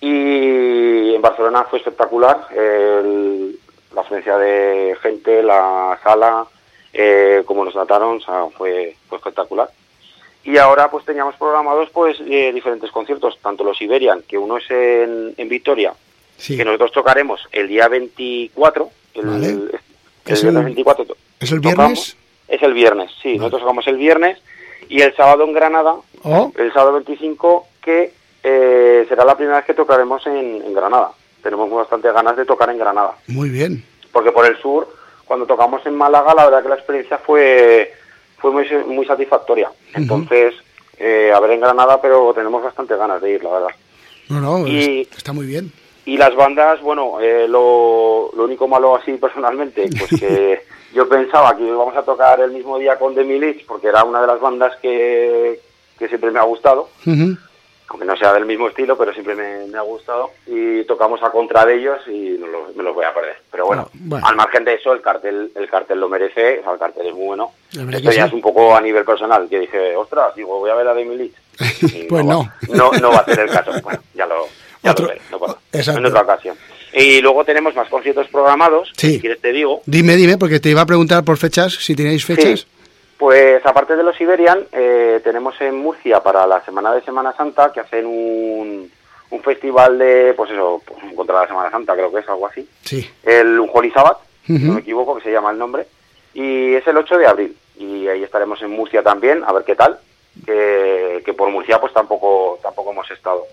Y 0.00 1.14
en 1.14 1.20
Barcelona 1.22 1.64
fue 1.68 1.78
espectacular. 1.78 2.46
el- 2.54 3.58
la 3.94 4.02
afluencia 4.02 4.36
de 4.36 4.96
gente, 5.02 5.42
la 5.42 5.98
sala, 6.04 6.46
eh, 6.92 7.42
como 7.46 7.64
nos 7.64 7.72
trataron, 7.72 8.18
o 8.18 8.20
sea, 8.20 8.44
fue, 8.56 8.94
fue 9.08 9.16
espectacular. 9.18 9.68
Y 10.44 10.56
ahora 10.58 10.90
pues 10.90 11.04
teníamos 11.04 11.34
programados 11.36 11.88
pues 11.90 12.18
eh, 12.20 12.52
diferentes 12.52 12.90
conciertos, 12.92 13.38
tanto 13.42 13.64
los 13.64 13.80
Iberian, 13.82 14.22
que 14.28 14.38
uno 14.38 14.58
es 14.58 14.70
en, 14.70 15.34
en 15.36 15.48
Vitoria, 15.48 15.94
Sí. 16.36 16.56
que 16.56 16.64
nosotros 16.64 16.92
tocaremos 16.92 17.40
el 17.50 17.66
día 17.66 17.88
24, 17.88 18.90
el, 19.14 19.26
Vale. 19.26 19.46
el 19.48 19.80
¿Es 20.26 20.42
viernes 20.42 20.60
el- 20.60 20.64
24 20.66 21.04
to- 21.06 21.16
¿Es 21.40 21.50
el 21.50 21.60
tocamos. 21.60 21.76
viernes? 21.76 22.16
Es 22.48 22.62
el 22.62 22.72
viernes, 22.74 23.10
sí, 23.22 23.36
nosotros 23.38 23.62
tocamos 23.62 23.86
el 23.88 23.96
viernes 23.96 24.38
y 24.88 25.00
el 25.00 25.14
sábado 25.16 25.44
en 25.44 25.52
Granada, 25.54 25.96
Oh, 26.24 26.52
el 26.56 26.72
sábado 26.72 26.92
25, 26.94 27.66
que 27.82 28.12
eh, 28.42 29.04
será 29.08 29.24
la 29.24 29.36
primera 29.36 29.56
vez 29.58 29.66
que 29.66 29.74
tocaremos 29.74 30.26
en, 30.26 30.62
en 30.64 30.74
Granada. 30.74 31.10
Tenemos 31.42 31.70
bastante 31.70 32.10
ganas 32.12 32.36
de 32.36 32.44
tocar 32.44 32.68
en 32.70 32.78
Granada, 32.78 33.14
muy 33.28 33.48
bien. 33.48 33.84
porque 34.12 34.32
por 34.32 34.44
el 34.46 34.56
sur, 34.60 34.88
cuando 35.24 35.46
tocamos 35.46 35.84
en 35.86 35.94
Málaga, 35.96 36.34
la 36.34 36.44
verdad 36.46 36.62
que 36.62 36.68
la 36.68 36.74
experiencia 36.74 37.18
fue, 37.18 37.92
fue 38.38 38.50
muy, 38.50 38.66
muy 38.86 39.06
satisfactoria. 39.06 39.70
Entonces, 39.94 40.54
eh, 40.98 41.30
a 41.34 41.38
ver 41.40 41.52
en 41.52 41.60
Granada, 41.60 42.00
pero 42.02 42.32
tenemos 42.34 42.62
bastante 42.62 42.96
ganas 42.96 43.22
de 43.22 43.30
ir, 43.32 43.44
la 43.44 43.50
verdad. 43.50 43.68
No, 44.28 44.40
no, 44.40 44.66
Y- 44.66 45.02
es- 45.02 45.16
está 45.16 45.32
muy 45.32 45.46
bien. 45.46 45.72
Y 46.04 46.16
las 46.16 46.34
bandas, 46.34 46.80
bueno, 46.80 47.20
eh, 47.20 47.46
lo, 47.46 48.30
lo 48.34 48.44
único 48.44 48.66
malo 48.66 48.96
así 48.96 49.12
personalmente, 49.12 49.88
pues 49.98 50.18
que 50.20 50.62
yo 50.94 51.06
pensaba 51.08 51.54
que 51.56 51.64
íbamos 51.64 51.94
a 51.96 52.02
tocar 52.02 52.40
el 52.40 52.50
mismo 52.50 52.78
día 52.78 52.98
con 52.98 53.14
The 53.14 53.24
Milic, 53.24 53.66
porque 53.66 53.88
era 53.88 54.02
una 54.04 54.22
de 54.22 54.26
las 54.26 54.40
bandas 54.40 54.74
que, 54.80 55.60
que 55.98 56.08
siempre 56.08 56.30
me 56.30 56.38
ha 56.40 56.44
gustado, 56.44 56.88
Ujú. 57.06 57.36
Aunque 57.88 58.04
no 58.06 58.16
sea 58.16 58.32
del 58.34 58.44
mismo 58.46 58.68
estilo, 58.68 58.96
pero 58.98 59.12
siempre 59.12 59.34
me, 59.34 59.66
me 59.66 59.78
ha 59.78 59.82
gustado, 59.82 60.30
y 60.46 60.84
tocamos 60.84 61.22
a 61.22 61.30
contra 61.30 61.64
de 61.64 61.76
ellos 61.76 61.98
y 62.06 62.36
no 62.38 62.46
los- 62.46 62.76
me 62.76 62.82
los 62.82 62.94
voy 62.94 63.04
a 63.04 63.14
perder. 63.14 63.36
Pero 63.50 63.66
bueno, 63.66 63.88
Ah, 63.88 63.96
bueno. 64.00 64.26
al 64.26 64.36
margen 64.36 64.64
de 64.64 64.74
eso, 64.74 64.92
el 64.92 65.00
cartel 65.00 65.50
el 65.54 65.68
cartel 65.70 65.98
lo 66.00 66.08
merece, 66.08 66.58
o 66.60 66.62
sea, 66.64 66.72
el 66.74 66.78
cartel 66.78 67.06
es 67.06 67.14
muy 67.14 67.26
bueno. 67.26 67.52
Esto 67.72 68.12
ya 68.12 68.26
es 68.26 68.32
un 68.32 68.42
poco 68.42 68.74
a 68.76 68.80
nivel 68.80 69.04
personal, 69.04 69.48
que 69.48 69.60
dije, 69.60 69.96
ostras, 69.96 70.34
digo, 70.36 70.58
voy 70.58 70.70
a 70.70 70.74
ver 70.74 70.88
a 70.88 70.94
Milic. 70.94 71.32
Y 71.82 72.04
Pues 72.04 72.22
va- 72.24 72.28
no. 72.32 72.52
no. 72.68 72.92
No 72.92 73.10
va 73.10 73.18
a 73.18 73.24
ser 73.24 73.40
el 73.40 73.50
caso. 73.50 73.72
Bueno, 73.82 74.00
ya 74.14 74.26
lo, 74.26 74.46
ya 74.82 74.90
Otro- 74.92 75.06
lo 75.06 75.08
veré, 75.12 75.22
no 75.30 75.38
pasa. 75.38 75.58
En 75.98 76.06
otra 76.06 76.20
ocasión. 76.22 76.56
Y 76.92 77.20
luego 77.20 77.44
tenemos 77.44 77.74
más 77.74 77.88
conciertos 77.88 78.28
programados, 78.28 78.90
Sí. 78.96 79.14
si 79.14 79.20
quieres 79.20 79.40
te 79.40 79.52
digo. 79.52 79.82
Dime, 79.86 80.16
dime, 80.16 80.38
porque 80.38 80.60
te 80.60 80.70
iba 80.70 80.80
a 80.82 80.86
preguntar 80.86 81.22
por 81.24 81.36
fechas, 81.36 81.74
si 81.74 81.94
tenéis 81.94 82.24
fechas. 82.24 82.60
Sí. 82.60 82.66
Pues 83.18 83.64
aparte 83.66 83.96
de 83.96 84.02
los 84.04 84.18
Iberian, 84.20 84.64
eh, 84.72 85.20
tenemos 85.24 85.60
en 85.60 85.74
Murcia 85.76 86.22
para 86.22 86.46
la 86.46 86.64
semana 86.64 86.94
de 86.94 87.02
Semana 87.02 87.32
Santa 87.36 87.72
que 87.72 87.80
hacen 87.80 88.06
un, 88.06 88.90
un 89.30 89.42
festival 89.42 89.98
de, 89.98 90.34
pues 90.36 90.50
eso, 90.52 90.80
pues, 90.86 91.00
contra 91.14 91.40
la 91.42 91.48
Semana 91.48 91.70
Santa, 91.70 91.94
creo 91.94 92.12
que 92.12 92.20
es 92.20 92.28
algo 92.28 92.46
así. 92.46 92.68
Sí. 92.84 93.10
El 93.24 93.58
Ujú. 94.48 94.58
no 94.66 94.74
me 94.74 94.80
equivoco, 94.80 95.16
que 95.16 95.24
se 95.24 95.32
llama 95.32 95.50
el 95.50 95.58
nombre. 95.58 95.86
Y 96.32 96.74
es 96.74 96.86
el 96.86 96.96
8 96.96 97.18
de 97.18 97.26
abril. 97.26 97.56
Y 97.76 98.06
ahí 98.06 98.22
estaremos 98.22 98.62
en 98.62 98.70
Murcia 98.70 99.02
también, 99.02 99.42
a 99.44 99.52
ver 99.52 99.64
qué 99.64 99.74
tal. 99.74 99.98
Que, 100.46 101.20
que 101.24 101.32
por 101.34 101.50
Murcia 101.50 101.80
pues 101.80 101.92
tampoco, 101.92 102.60
tampoco 102.62 102.92
hemos 102.92 103.10
estado. 103.10 103.44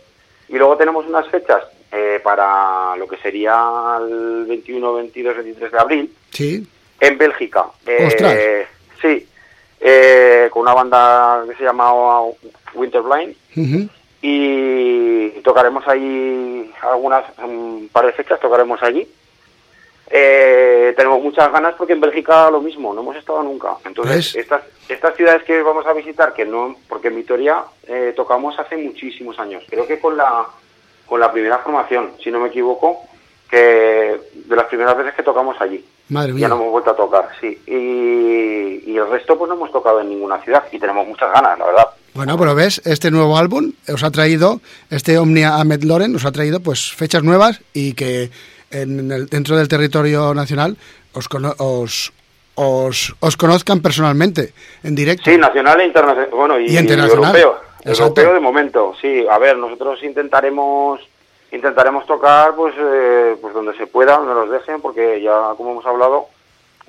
Y 0.47 0.57
luego 0.57 0.77
tenemos 0.77 1.07
unas 1.07 1.27
fechas 1.29 1.63
eh, 1.91 2.19
para 2.23 2.95
lo 2.97 3.07
que 3.07 3.17
sería 3.17 3.97
el 3.99 4.45
21, 4.47 4.93
22, 4.93 5.35
23 5.37 5.71
de 5.71 5.79
abril 5.79 6.15
Sí. 6.29 6.67
en 6.99 7.17
Bélgica. 7.17 7.65
Eh. 7.87 8.67
Sí, 9.01 9.27
eh, 9.87 10.49
con 10.49 10.63
una 10.63 10.73
banda 10.73 11.43
que 11.47 11.55
se 11.57 11.63
llama 11.63 11.93
Winterblind 12.73 13.35
y 14.19 15.29
tocaremos 15.43 15.87
allí 15.87 16.71
algunas, 16.81 17.23
un 17.37 17.87
par 17.93 18.07
de 18.07 18.13
fechas 18.13 18.39
tocaremos 18.39 18.81
allí. 18.81 19.07
Eh, 20.09 20.91
tenemos 20.97 21.21
muchas 21.21 21.51
ganas 21.51 21.75
porque 21.75 21.93
en 21.93 22.01
Bélgica 22.01 22.49
lo 22.49 22.61
mismo, 22.61 22.95
no 22.95 23.01
hemos 23.01 23.15
estado 23.15 23.43
nunca. 23.43 23.75
Entonces, 23.85 24.33
¿Ves? 24.33 24.35
estas, 24.35 24.63
estas 24.89 25.15
ciudades 25.15 25.43
que 25.43 25.61
vamos 25.61 25.85
a 25.85 25.93
visitar, 25.93 26.33
que 26.33 26.45
no, 26.45 26.75
porque 26.89 27.09
en 27.09 27.17
Vitoria 27.17 27.63
eh, 27.87 28.13
tocamos 28.15 28.57
hace 28.57 28.77
muchísimos 28.77 29.37
años, 29.37 29.63
creo 29.69 29.85
que 29.85 29.99
con 29.99 30.17
la, 30.17 30.47
con 31.05 31.19
la 31.19 31.31
primera 31.31 31.59
formación, 31.59 32.13
si 32.23 32.31
no 32.31 32.39
me 32.39 32.47
equivoco, 32.47 33.03
que 33.49 34.19
de 34.33 34.55
las 34.55 34.65
primeras 34.65 34.97
veces 34.97 35.13
que 35.15 35.23
tocamos 35.23 35.55
allí. 35.59 35.83
Madre 36.09 36.29
Ya 36.29 36.35
mía. 36.35 36.47
no 36.49 36.55
hemos 36.55 36.71
vuelto 36.71 36.91
a 36.91 36.95
tocar, 36.95 37.29
sí. 37.41 37.57
Y, 37.65 38.91
y 38.91 38.97
el 38.97 39.09
resto 39.09 39.37
pues 39.37 39.49
no 39.49 39.55
hemos 39.55 39.71
tocado 39.71 40.01
en 40.01 40.09
ninguna 40.09 40.37
ciudad 40.39 40.63
y 40.71 40.79
tenemos 40.79 41.07
muchas 41.07 41.31
ganas, 41.33 41.57
la 41.57 41.65
verdad. 41.65 41.87
Bueno, 42.13 42.37
pero 42.37 42.55
ves, 42.55 42.81
este 42.85 43.11
nuevo 43.11 43.37
álbum 43.37 43.71
os 43.91 44.03
ha 44.03 44.11
traído, 44.11 44.61
este 44.89 45.17
Omnia 45.17 45.55
Ahmed 45.55 45.83
Loren 45.83 46.15
os 46.15 46.25
ha 46.25 46.31
traído 46.31 46.59
pues 46.59 46.91
fechas 46.93 47.23
nuevas 47.23 47.59
y 47.73 47.93
que 47.93 48.29
en 48.71 49.11
el, 49.11 49.25
dentro 49.27 49.57
del 49.57 49.67
territorio 49.67 50.33
nacional 50.33 50.77
os, 51.13 51.27
cono- 51.27 51.55
os, 51.57 52.13
os, 52.55 53.15
os 53.19 53.37
conozcan 53.37 53.81
personalmente, 53.81 54.53
en 54.83 54.95
directo. 54.95 55.29
Sí, 55.29 55.37
nacional 55.37 55.81
e 55.81 55.85
internacional. 55.87 56.29
Bueno, 56.31 56.59
y, 56.59 56.67
Y 56.67 56.77
internacional. 56.77 57.35
europeo. 57.35 57.59
Exacto. 57.79 58.21
Europeo 58.21 58.33
de 58.33 58.39
momento, 58.39 58.93
sí. 59.01 59.25
A 59.29 59.37
ver, 59.37 59.57
nosotros 59.57 60.01
intentaremos 60.03 61.01
intentaremos 61.51 62.05
tocar 62.05 62.55
pues 62.55 62.73
eh, 62.77 63.37
pues 63.41 63.53
donde 63.53 63.75
se 63.77 63.87
pueda, 63.87 64.17
donde 64.17 64.33
nos 64.33 64.49
dejen, 64.49 64.81
porque 64.81 65.21
ya 65.21 65.53
como 65.57 65.71
hemos 65.71 65.85
hablado 65.85 66.27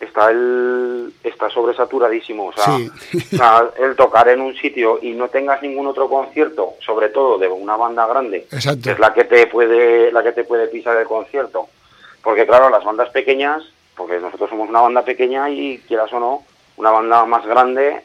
está 0.00 0.30
el 0.30 1.12
está 1.24 1.48
sobresaturadísimo. 1.50 2.46
O 2.48 2.52
sea, 2.52 2.64
Sí. 2.76 2.90
o 3.32 3.36
sea, 3.36 3.70
el 3.78 3.96
tocar 3.96 4.28
en 4.28 4.40
un 4.40 4.54
sitio 4.56 4.98
y 5.00 5.12
no 5.12 5.28
tengas 5.28 5.62
ningún 5.62 5.86
otro 5.86 6.08
concierto, 6.08 6.74
sobre 6.84 7.08
todo 7.08 7.38
de 7.38 7.48
una 7.48 7.76
banda 7.76 8.06
grande, 8.06 8.46
Exacto. 8.52 8.82
que 8.84 8.90
es 8.92 8.98
la 8.98 9.14
que 9.14 9.24
te 9.24 9.46
puede 9.46 10.12
la 10.12 10.22
que 10.22 10.32
te 10.32 10.44
puede 10.44 10.66
pisar 10.68 10.96
el 10.96 11.06
concierto. 11.06 11.68
Porque 12.22 12.46
claro, 12.46 12.68
las 12.70 12.84
bandas 12.84 13.08
pequeñas, 13.10 13.62
porque 13.96 14.18
nosotros 14.18 14.50
somos 14.50 14.68
una 14.68 14.80
banda 14.80 15.02
pequeña 15.02 15.48
y 15.48 15.78
quieras 15.86 16.12
o 16.12 16.20
no, 16.20 16.42
una 16.76 16.90
banda 16.90 17.24
más 17.24 17.46
grande 17.46 18.02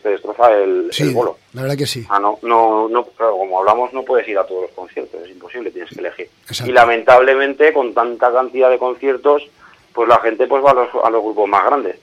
te 0.00 0.10
destroza 0.10 0.50
el, 0.52 0.88
Sí, 0.92 1.02
el 1.04 1.10
bolo. 1.14 1.36
la 1.52 1.62
verdad 1.62 1.76
que 1.76 1.86
sí. 1.86 2.06
Ah, 2.08 2.18
no, 2.18 2.38
no, 2.42 2.88
no, 2.88 3.04
claro, 3.04 3.36
como 3.36 3.58
hablamos, 3.58 3.92
no 3.92 4.02
puedes 4.04 4.26
ir 4.28 4.38
a 4.38 4.46
todos 4.46 4.62
los 4.62 4.70
conciertos, 4.70 5.20
es 5.22 5.30
imposible, 5.30 5.70
tienes 5.70 5.90
que 5.90 6.00
elegir. 6.00 6.28
Exacto. 6.48 6.70
Y 6.70 6.74
lamentablemente, 6.74 7.72
con 7.72 7.92
tanta 7.92 8.32
cantidad 8.32 8.70
de 8.70 8.78
conciertos, 8.78 9.42
pues 9.92 10.08
la 10.08 10.18
gente 10.20 10.46
pues 10.46 10.64
va 10.64 10.70
a 10.70 10.74
los, 10.74 10.88
a 11.04 11.10
los 11.10 11.22
grupos 11.22 11.48
más 11.48 11.64
grandes. 11.66 11.96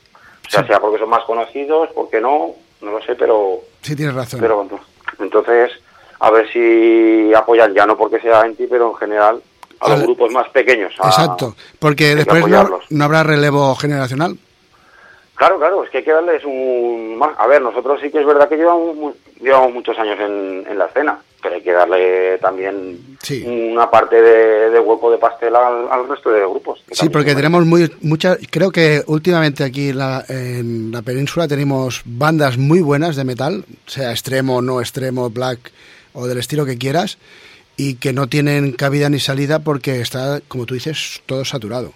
O 0.48 0.50
sea, 0.50 0.62
Sí. 0.62 0.68
sea 0.68 0.80
porque 0.80 1.00
son 1.00 1.10
más 1.10 1.24
conocidos, 1.26 1.90
porque 1.96 2.20
no, 2.22 2.52
no 2.82 2.92
lo 2.92 3.02
sé, 3.02 3.16
pero, 3.16 3.62
Sí, 3.82 3.96
tienes 3.96 4.14
razón. 4.16 4.40
pero 4.40 4.64
ento- 4.64 4.80
entonces, 5.20 5.72
a 6.20 6.30
ver 6.32 6.52
si 6.52 7.34
apoyan 7.34 7.74
ya 7.74 7.86
no 7.86 7.98
porque 7.98 8.20
sea 8.20 8.42
en 8.46 8.56
ti, 8.56 8.68
pero 8.70 8.90
en 8.92 8.96
general 8.98 9.42
a 9.80 9.90
los 9.92 10.02
grupos 10.04 10.32
más 10.34 10.50
pequeños. 10.50 10.94
a- 11.00 11.08
Exacto, 11.08 11.56
porque 11.80 12.16
después 12.16 12.46
no, 12.48 12.80
no 12.90 13.04
habrá 13.06 13.24
relevo 13.24 13.74
generacional. 13.76 14.38
Claro, 15.40 15.58
claro, 15.58 15.84
es 15.86 15.90
que 15.90 16.00
hay 16.00 16.04
que 16.04 16.12
darles 16.12 16.44
un... 16.44 17.16
más- 17.18 17.34
A 17.40 17.48
ver, 17.48 17.62
nosotros 17.62 18.00
sí 18.02 18.12
que 18.12 18.20
es 18.20 18.26
verdad 18.26 18.50
que 18.50 18.58
llevamos, 18.58 19.16
llevamos 19.40 19.74
muchos 19.74 19.98
años 19.98 20.20
en, 20.20 20.66
en 20.70 20.78
la 20.78 20.88
escena, 20.88 21.18
pero 21.42 21.56
hay 21.56 21.62
que 21.62 21.72
darle 21.72 22.38
también 22.40 23.18
Sí. 23.24 23.46
una 23.48 23.90
parte 23.90 24.22
de, 24.22 24.70
de 24.70 24.80
hueco 24.82 25.10
de 25.10 25.18
pastel 25.18 25.56
al, 25.56 25.90
al 25.90 26.10
resto 26.10 26.30
de 26.30 26.42
grupos. 26.42 26.84
Sí, 26.92 27.08
porque 27.08 27.36
tenemos 27.36 27.66
muy 27.66 27.90
muchas, 28.02 28.38
creo 28.52 28.70
que 28.70 29.02
últimamente 29.08 29.64
aquí 29.64 29.90
en 29.90 29.98
la, 30.00 30.26
en 30.28 30.92
la 30.92 31.02
península 31.04 31.48
tenemos 31.48 32.02
bandas 32.04 32.58
muy 32.58 32.82
buenas 32.82 33.16
de 33.16 33.24
metal, 33.24 33.64
sea 33.88 34.12
extremo, 34.12 34.62
no 34.62 34.82
extremo, 34.82 35.30
black 35.30 35.72
o 36.12 36.28
del 36.28 36.38
estilo 36.40 36.66
que 36.66 36.78
quieras, 36.78 37.18
y 37.78 37.96
que 37.96 38.12
no 38.12 38.28
tienen 38.28 38.74
cabida 38.74 39.08
ni 39.10 39.20
salida 39.22 39.60
porque 39.60 40.02
está, 40.02 40.42
como 40.50 40.66
tú 40.66 40.74
dices, 40.74 41.22
todo 41.26 41.46
saturado. 41.46 41.94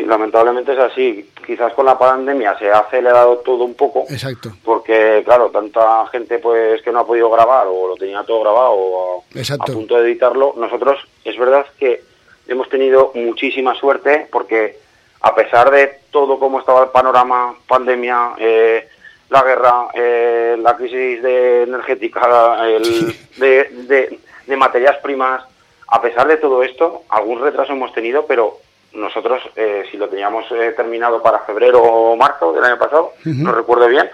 Sí, 0.00 0.06
lamentablemente 0.06 0.72
es 0.72 0.78
así. 0.78 1.30
Quizás 1.46 1.72
con 1.74 1.84
la 1.86 1.98
pandemia 1.98 2.58
se 2.58 2.70
ha 2.70 2.78
acelerado 2.78 3.38
todo 3.38 3.64
un 3.64 3.74
poco. 3.74 4.04
Exacto. 4.08 4.50
Porque, 4.64 5.22
claro, 5.24 5.50
tanta 5.50 6.06
gente 6.06 6.38
pues 6.38 6.80
que 6.82 6.90
no 6.92 7.00
ha 7.00 7.06
podido 7.06 7.28
grabar 7.30 7.66
o 7.68 7.88
lo 7.88 7.96
tenía 7.96 8.22
todo 8.24 8.40
grabado 8.40 8.70
o 8.72 9.24
a, 9.34 9.38
Exacto. 9.38 9.72
a 9.72 9.74
punto 9.74 9.96
de 9.96 10.02
editarlo, 10.10 10.54
nosotros 10.56 10.98
es 11.24 11.36
verdad 11.38 11.66
que 11.78 12.02
hemos 12.48 12.68
tenido 12.68 13.10
muchísima 13.14 13.74
suerte 13.74 14.28
porque 14.30 14.78
a 15.20 15.34
pesar 15.34 15.70
de 15.70 16.00
todo 16.10 16.38
como 16.38 16.58
estaba 16.60 16.84
el 16.84 16.90
panorama, 16.90 17.54
pandemia, 17.68 18.32
eh, 18.38 18.88
la 19.30 19.42
guerra, 19.42 19.88
eh, 19.94 20.56
la 20.58 20.76
crisis 20.76 21.22
de 21.22 21.62
energética, 21.64 22.66
el, 22.68 23.14
de, 23.36 23.68
de- 23.88 24.18
de 24.46 24.56
materias 24.56 24.96
primas, 25.02 25.44
a 25.88 26.00
pesar 26.02 26.26
de 26.26 26.36
todo 26.38 26.62
esto, 26.62 27.02
algún 27.08 27.40
retraso 27.40 27.72
hemos 27.72 27.92
tenido, 27.92 28.26
pero 28.26 28.58
nosotros, 28.94 29.42
eh, 29.56 29.84
si 29.90 29.96
lo 29.96 30.08
teníamos 30.08 30.44
eh, 30.52 30.72
terminado 30.76 31.22
para 31.22 31.40
febrero 31.40 31.82
o 31.82 32.16
marzo 32.16 32.52
del 32.52 32.64
año 32.64 32.78
pasado, 32.78 33.12
no 33.24 33.52
recuerdo 33.52 33.88
bien, 33.88 34.08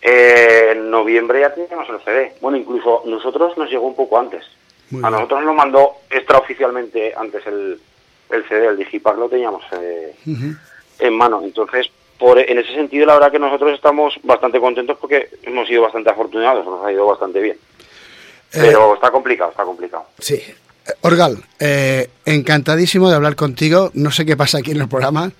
eh, 0.00 0.70
en 0.72 0.90
noviembre 0.90 1.40
ya 1.40 1.54
teníamos 1.54 1.88
el 1.88 2.00
CD. 2.04 2.34
Bueno, 2.40 2.56
incluso 2.58 3.02
nosotros 3.06 3.56
nos 3.56 3.70
llegó 3.70 3.86
un 3.86 3.96
poco 3.96 4.18
antes. 4.18 4.44
Muy 4.90 5.00
a 5.04 5.08
bien. 5.08 5.12
nosotros 5.12 5.40
nos 5.40 5.46
lo 5.46 5.54
mandó 5.54 5.92
extraoficialmente 6.10 7.14
antes 7.16 7.46
el, 7.46 7.80
el 8.30 8.48
CD, 8.48 8.66
el 8.66 8.76
Digipack 8.76 9.16
lo 9.16 9.28
teníamos 9.28 9.64
eh, 9.72 10.14
Ujú. 10.26 10.54
en 10.98 11.14
mano. 11.16 11.40
Entonces, 11.42 11.90
por, 12.18 12.38
en 12.38 12.58
ese 12.58 12.74
sentido, 12.74 13.06
la 13.06 13.14
verdad 13.14 13.32
que 13.32 13.38
nosotros 13.38 13.72
estamos 13.72 14.14
bastante 14.22 14.60
contentos 14.60 14.98
porque 15.00 15.30
hemos 15.42 15.66
sido 15.68 15.82
bastante 15.82 16.10
afortunados, 16.10 16.66
nos 16.66 16.84
ha 16.84 16.92
ido 16.92 17.06
bastante 17.06 17.40
bien. 17.40 17.56
Pero 18.50 18.94
está 18.94 19.10
complicado, 19.10 19.50
está 19.50 19.64
complicado. 19.64 20.04
Sí. 20.18 20.42
Orgal, 21.02 21.44
eh, 21.60 22.10
encantadísimo 22.24 23.08
de 23.08 23.16
hablar 23.16 23.36
contigo. 23.36 23.90
No 23.94 24.10
sé 24.10 24.24
qué 24.24 24.36
pasa 24.36 24.58
aquí 24.58 24.72
en 24.72 24.80
el 24.80 24.88
programa, 24.88 25.32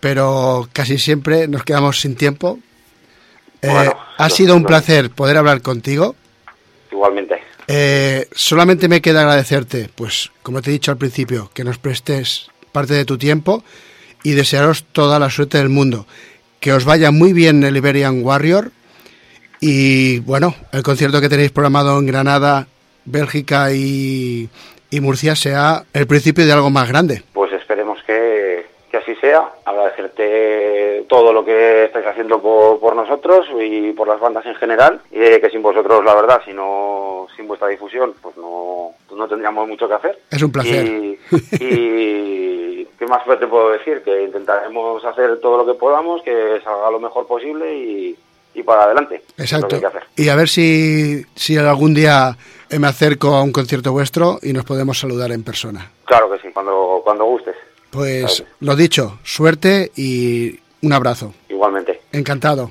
pero 0.00 0.68
casi 0.72 0.98
siempre 0.98 1.48
nos 1.48 1.64
quedamos 1.64 2.00
sin 2.00 2.16
tiempo. 2.16 2.58
Eh, 3.62 3.68
Bueno, 3.68 3.96
ha 4.16 4.30
sido 4.30 4.56
un 4.56 4.64
placer 4.64 5.10
poder 5.10 5.36
hablar 5.36 5.62
contigo. 5.62 6.14
Igualmente. 6.90 7.38
Eh, 7.66 8.28
solamente 8.32 8.88
me 8.88 9.02
queda 9.02 9.20
agradecerte, 9.20 9.90
pues 9.94 10.30
como 10.42 10.62
te 10.62 10.70
he 10.70 10.72
dicho 10.72 10.90
al 10.90 10.96
principio, 10.98 11.50
que 11.52 11.64
nos 11.64 11.78
prestes 11.78 12.48
parte 12.72 12.94
de 12.94 13.04
tu 13.04 13.18
tiempo 13.18 13.62
y 14.22 14.32
desearos 14.32 14.84
toda 14.84 15.18
la 15.18 15.30
suerte 15.30 15.58
del 15.58 15.68
mundo. 15.68 16.06
Que 16.60 16.72
os 16.72 16.84
vaya 16.84 17.10
muy 17.10 17.32
bien 17.32 17.62
el 17.62 17.76
Iberian 17.76 18.22
Warrior 18.24 18.72
y 19.60 20.20
bueno, 20.20 20.54
el 20.72 20.82
concierto 20.82 21.20
que 21.20 21.28
tenéis 21.28 21.50
programado 21.50 21.98
en 21.98 22.06
Granada, 22.06 22.68
Bélgica 23.04 23.72
y, 23.72 24.48
y 24.90 25.00
Murcia 25.00 25.34
sea 25.36 25.84
el 25.92 26.06
principio 26.06 26.46
de 26.46 26.52
algo 26.52 26.70
más 26.70 26.88
grande. 26.88 27.22
Pues 27.32 27.52
esperemos 27.52 28.02
que, 28.04 28.66
que 28.90 28.96
así 28.96 29.14
sea. 29.16 29.48
Agradecerte 29.64 31.04
todo 31.08 31.32
lo 31.32 31.44
que 31.44 31.84
estáis 31.84 32.06
haciendo 32.06 32.40
por, 32.40 32.80
por 32.80 32.96
nosotros 32.96 33.46
y 33.60 33.92
por 33.92 34.08
las 34.08 34.20
bandas 34.20 34.46
en 34.46 34.54
general. 34.54 35.00
Y 35.10 35.20
eh, 35.20 35.40
que 35.40 35.50
sin 35.50 35.62
vosotros, 35.62 36.04
la 36.04 36.14
verdad, 36.14 36.40
si 36.44 36.52
no, 36.52 37.26
sin 37.36 37.46
vuestra 37.46 37.68
difusión, 37.68 38.14
pues 38.20 38.36
no, 38.36 38.92
no 39.14 39.28
tendríamos 39.28 39.68
mucho 39.68 39.88
que 39.88 39.94
hacer. 39.94 40.18
Es 40.30 40.42
un 40.42 40.52
placer. 40.52 40.86
Y, 40.86 41.18
y 41.60 42.86
¿qué 42.98 43.06
más 43.06 43.22
te 43.24 43.46
puedo 43.46 43.70
decir? 43.72 44.02
Que 44.02 44.24
intentaremos 44.24 45.04
hacer 45.04 45.38
todo 45.40 45.58
lo 45.58 45.66
que 45.66 45.78
podamos, 45.78 46.22
que 46.22 46.60
salga 46.64 46.90
lo 46.90 47.00
mejor 47.00 47.26
posible 47.26 47.74
y, 47.74 48.16
y 48.54 48.62
para 48.62 48.84
adelante. 48.84 49.22
Que 49.36 49.42
Exacto. 49.42 49.80
que. 49.80 50.22
Y 50.22 50.28
a 50.28 50.36
ver 50.36 50.48
si, 50.48 51.24
si 51.34 51.56
algún 51.56 51.94
día 51.94 52.36
me 52.76 52.86
acerco 52.86 53.34
a 53.34 53.42
un 53.42 53.52
concierto 53.52 53.92
vuestro 53.92 54.38
y 54.42 54.52
nos 54.52 54.64
podemos 54.64 54.98
saludar 54.98 55.32
en 55.32 55.42
persona. 55.42 55.90
Claro 56.04 56.30
que 56.30 56.38
sí, 56.40 56.48
cuando, 56.52 57.00
cuando 57.04 57.24
gustes. 57.24 57.56
Pues 57.90 58.44
lo 58.60 58.76
dicho, 58.76 59.18
suerte 59.22 59.90
y 59.96 60.58
un 60.82 60.92
abrazo. 60.92 61.32
Igualmente. 61.48 62.00
Encantado. 62.12 62.70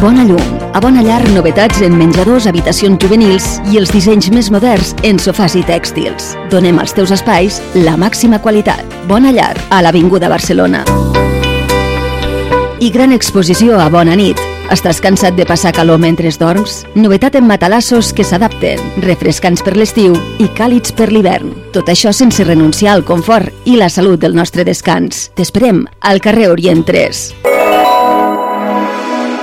Bona 0.00 0.24
Llum. 0.24 0.40
A 0.72 0.80
Bona 0.80 1.02
Llar, 1.04 1.20
novetats 1.34 1.82
en 1.84 1.92
menjadors, 1.92 2.46
habitacions 2.48 2.96
juvenils 3.02 3.58
i 3.68 3.76
els 3.76 3.90
dissenys 3.92 4.30
més 4.32 4.46
moderns 4.48 4.94
en 5.04 5.18
sofàs 5.20 5.58
i 5.60 5.64
tèxtils. 5.68 6.30
Donem 6.48 6.78
als 6.80 6.94
teus 6.96 7.12
espais 7.12 7.58
la 7.76 7.98
màxima 8.00 8.38
qualitat. 8.40 8.80
Bona 9.10 9.28
Llar, 9.28 9.52
a 9.68 9.82
l'Avinguda 9.84 10.30
Barcelona. 10.32 10.86
I 12.80 12.88
gran 12.88 13.12
exposició 13.12 13.76
a 13.76 13.90
Bona 13.92 14.16
Nit. 14.16 14.40
Estàs 14.72 15.02
cansat 15.04 15.36
de 15.36 15.44
passar 15.44 15.74
calor 15.76 16.00
mentre 16.00 16.32
dorms? 16.32 16.86
Novetat 16.94 17.36
en 17.36 17.44
matalassos 17.44 18.14
que 18.14 18.24
s'adapten, 18.24 18.80
refrescants 19.04 19.60
per 19.60 19.76
l'estiu 19.76 20.16
i 20.40 20.48
càlids 20.48 20.96
per 20.96 21.12
l'hivern. 21.12 21.52
Tot 21.76 21.92
això 21.92 22.14
sense 22.16 22.40
renunciar 22.48 22.94
al 22.94 23.04
confort 23.04 23.52
i 23.66 23.76
la 23.76 23.92
salut 23.92 24.18
del 24.18 24.32
nostre 24.32 24.64
descans. 24.64 25.28
T'esperem 25.36 25.84
al 26.00 26.24
carrer 26.24 26.48
Orient 26.48 26.86
3. 26.88 27.59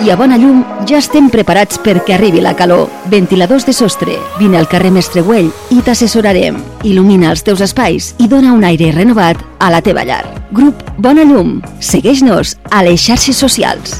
I 0.05 0.11
a 0.11 0.15
Bona 0.15 0.37
Llum 0.37 0.59
ja 0.85 0.99
estem 1.01 1.25
preparats 1.33 1.79
perquè 1.81 2.13
arribi 2.13 2.41
la 2.43 2.53
calor. 2.53 2.85
Ventiladors 3.09 3.65
de 3.65 3.73
sostre. 3.73 4.17
Vine 4.37 4.59
al 4.59 4.67
carrer 4.69 4.91
Mestre 4.93 5.23
Güell 5.25 5.49
i 5.73 5.79
t'assessorarem. 5.81 6.59
Il·lumina 6.85 7.31
els 7.33 7.41
teus 7.41 7.63
espais 7.65 8.11
i 8.21 8.27
dona 8.29 8.53
un 8.53 8.61
aire 8.67 8.91
renovat 8.93 9.41
a 9.57 9.71
la 9.73 9.81
teva 9.81 10.05
llar. 10.05 10.21
Grup 10.53 10.83
Bona 11.01 11.25
Llum. 11.25 11.57
Segueix-nos 11.81 12.53
a 12.69 12.83
les 12.85 13.01
xarxes 13.01 13.41
socials. 13.41 13.97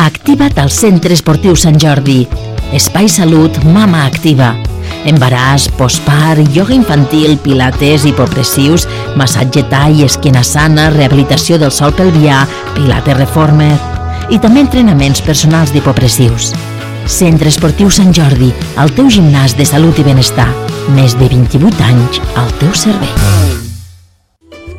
Activa't 0.00 0.56
al 0.64 0.72
Centre 0.72 1.12
Esportiu 1.12 1.60
Sant 1.60 1.76
Jordi. 1.76 2.24
Espai 2.72 3.08
Salut 3.08 3.50
Mama 3.64 4.04
Activa. 4.06 4.52
Embaràs, 5.02 5.64
postpart, 5.74 6.38
ioga 6.54 6.70
infantil, 6.76 7.34
pilates, 7.42 8.04
hipopressius, 8.06 8.84
massatge 9.18 9.64
tall, 9.72 9.98
esquena 10.06 10.44
sana, 10.46 10.86
rehabilitació 10.94 11.58
del 11.58 11.72
sol 11.74 11.90
pelvià, 11.98 12.44
pilates 12.76 13.18
reformer 13.18 13.72
i 14.30 14.38
també 14.38 14.62
entrenaments 14.62 15.18
personals 15.26 15.74
d'hipopressius. 15.74 16.52
Centre 17.10 17.50
Esportiu 17.50 17.90
Sant 17.90 18.14
Jordi, 18.14 18.52
el 18.78 18.94
teu 18.94 19.10
gimnàs 19.10 19.56
de 19.58 19.66
salut 19.66 19.98
i 19.98 20.06
benestar. 20.06 20.46
Més 20.94 21.18
de 21.18 21.26
28 21.26 21.88
anys 21.90 22.22
al 22.38 22.54
teu 22.62 22.70
servei. 22.78 23.10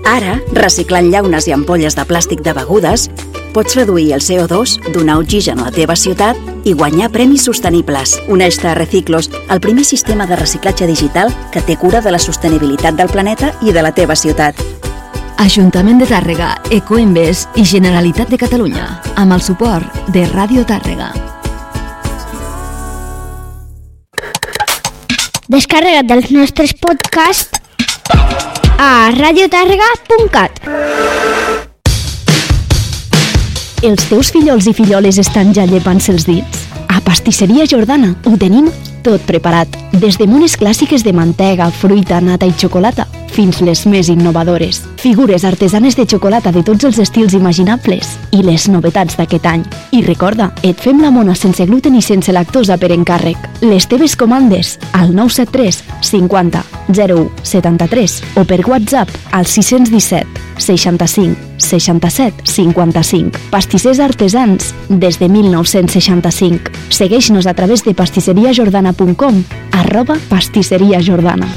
Ara, 0.07 0.39
reciclant 0.55 1.11
llaunes 1.11 1.51
i 1.51 1.55
ampolles 1.59 1.99
de 1.99 2.07
plàstic 2.07 2.39
de 2.45 2.55
begudes, 2.55 3.09
pots 3.53 3.75
reduir 3.75 4.13
el 4.13 4.21
CO2, 4.21 4.79
donar 4.93 5.17
oxigen 5.19 5.59
a 5.59 5.67
la 5.67 5.71
teva 5.75 5.95
ciutat 5.95 6.37
i 6.63 6.73
guanyar 6.73 7.11
premis 7.11 7.45
sostenibles. 7.47 8.17
Uneix-te 8.27 8.67
a 8.71 8.75
Reciclos, 8.75 9.29
el 9.49 9.61
primer 9.61 9.85
sistema 9.85 10.27
de 10.27 10.35
reciclatge 10.39 10.87
digital 10.87 11.33
que 11.51 11.61
té 11.61 11.77
cura 11.77 12.01
de 12.01 12.11
la 12.11 12.19
sostenibilitat 12.19 12.95
del 12.95 13.09
planeta 13.09 13.53
i 13.61 13.71
de 13.71 13.83
la 13.83 13.91
teva 13.91 14.15
ciutat. 14.15 14.55
Ajuntament 15.41 15.97
de 16.01 16.05
Tàrrega, 16.05 16.53
Ecoembes 16.69 17.47
i 17.55 17.65
Generalitat 17.65 18.29
de 18.29 18.37
Catalunya, 18.37 18.87
amb 19.15 19.33
el 19.33 19.41
suport 19.41 20.03
de 20.13 20.27
Ràdio 20.29 20.65
Tàrrega. 20.69 21.09
Descarrega't 25.51 26.07
dels 26.07 26.29
nostres 26.31 26.71
podcasts 26.79 27.59
a 28.77 29.11
radiotàrrega.cat. 29.17 30.63
Els 33.81 34.03
teus 34.05 34.29
fillols 34.29 34.67
i 34.69 34.75
filloles 34.77 35.17
estan 35.17 35.55
ja 35.57 35.63
llepant-se 35.65 36.11
els 36.13 36.27
dits? 36.27 36.67
A 36.93 36.99
Pastisseria 37.01 37.65
Jordana 37.65 38.11
ho 38.29 38.35
tenim 38.37 38.67
tot 39.01 39.23
preparat. 39.25 39.73
Des 39.97 40.19
de 40.21 40.27
mones 40.29 40.53
clàssiques 40.53 41.01
de 41.01 41.09
mantega, 41.17 41.71
fruita, 41.73 42.19
nata 42.21 42.45
i 42.45 42.53
xocolata, 42.53 43.07
fins 43.33 43.57
les 43.65 43.81
més 43.89 44.11
innovadores. 44.13 44.83
Figures 45.01 45.47
artesanes 45.49 45.97
de 45.97 46.05
xocolata 46.05 46.53
de 46.53 46.61
tots 46.61 46.85
els 46.85 47.01
estils 47.01 47.33
imaginables 47.33 48.13
i 48.37 48.45
les 48.45 48.69
novetats 48.69 49.17
d'aquest 49.17 49.49
any. 49.49 49.65
I 49.97 50.05
recorda, 50.05 50.51
et 50.61 50.77
fem 50.77 51.01
la 51.01 51.09
mona 51.09 51.33
sense 51.33 51.65
gluten 51.65 51.97
i 51.97 52.05
sense 52.05 52.29
lactosa 52.29 52.77
per 52.77 52.93
encàrrec. 52.93 53.49
Les 53.65 53.89
teves 53.89 54.13
comandes 54.13 54.77
al 54.93 55.15
973 55.17 55.81
50 56.05 56.67
01 56.93 57.29
73 57.41 58.19
o 58.37 58.45
per 58.45 58.61
WhatsApp 58.61 59.09
al 59.31 59.49
617 59.49 60.27
65 60.61 61.50
67 61.61 62.45
55. 62.51 63.39
Pastissers 63.51 63.99
artesans 63.99 64.73
des 64.89 65.19
de 65.19 65.29
1965. 65.29 66.71
Segueix-nos 66.89 67.47
a 67.47 67.53
través 67.53 67.85
de 67.85 67.93
pastisseriajordana.com 67.93 69.43
arroba 69.71 70.17
pastisseria 70.29 71.01
jordana. 71.01 71.47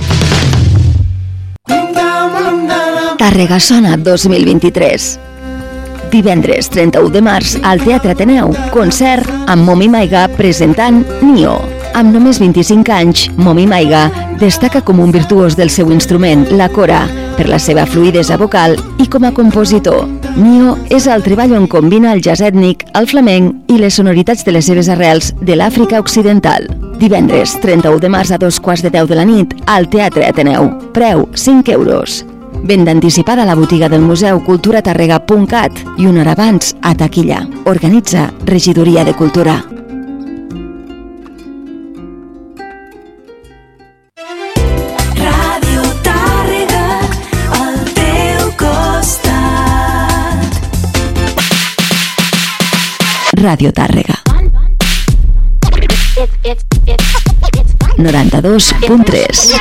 Tàrrega 3.18 3.60
Sona 3.60 3.96
2023. 3.96 5.18
Divendres 6.12 6.68
31 6.70 7.10
de 7.10 7.22
març 7.24 7.54
al 7.66 7.80
Teatre 7.82 8.12
Ateneu, 8.12 8.52
concert 8.70 9.26
amb 9.50 9.64
Momi 9.66 9.88
Maiga 9.90 10.26
presentant 10.36 11.00
Nio. 11.24 11.56
Amb 11.94 12.12
només 12.14 12.38
25 12.42 12.92
anys, 12.94 13.28
Momi 13.38 13.64
Maiga 13.70 14.08
destaca 14.38 14.82
com 14.82 15.00
un 15.02 15.14
virtuós 15.14 15.56
del 15.58 15.70
seu 15.70 15.90
instrument, 15.94 16.44
la 16.58 16.68
cora, 16.68 17.04
per 17.36 17.48
la 17.48 17.58
seva 17.58 17.84
fluidesa 17.86 18.38
vocal 18.40 18.76
i 19.02 19.06
com 19.10 19.24
a 19.26 19.32
compositor. 19.34 20.06
Nio 20.36 20.74
és 20.94 21.06
el 21.10 21.22
treball 21.26 21.54
on 21.58 21.68
combina 21.70 22.12
el 22.14 22.22
jazz 22.24 22.42
ètnic, 22.44 22.86
el 22.98 23.08
flamenc 23.10 23.70
i 23.70 23.78
les 23.78 23.98
sonoritats 24.00 24.44
de 24.46 24.54
les 24.56 24.66
seves 24.70 24.88
arrels 24.90 25.32
de 25.42 25.58
l'Àfrica 25.58 26.00
Occidental. 26.02 26.68
Divendres 27.00 27.56
31 27.62 28.00
de 28.00 28.12
març 28.12 28.32
a 28.34 28.38
dos 28.38 28.60
quarts 28.60 28.82
de 28.82 28.90
10 28.94 29.10
de 29.10 29.18
la 29.18 29.26
nit 29.28 29.54
al 29.66 29.90
Teatre 29.90 30.26
Ateneu. 30.28 30.70
Preu 30.94 31.28
5 31.34 31.74
euros. 31.74 32.24
Venda 32.64 32.92
anticipada 32.92 33.42
a 33.42 33.46
la 33.46 33.54
botiga 33.54 33.90
del 33.90 34.00
Museu 34.00 34.40
culturatarrega.cat 34.46 35.84
i 35.98 36.06
una 36.06 36.22
hora 36.22 36.32
abans 36.32 36.74
a 36.82 36.94
taquilla. 36.94 37.44
Organitza 37.66 38.30
Regidoria 38.46 39.04
de 39.04 39.12
Cultura. 39.12 39.60
Ràdio 53.44 53.70
Tàrrega. 53.72 54.16
92.3 57.98 59.60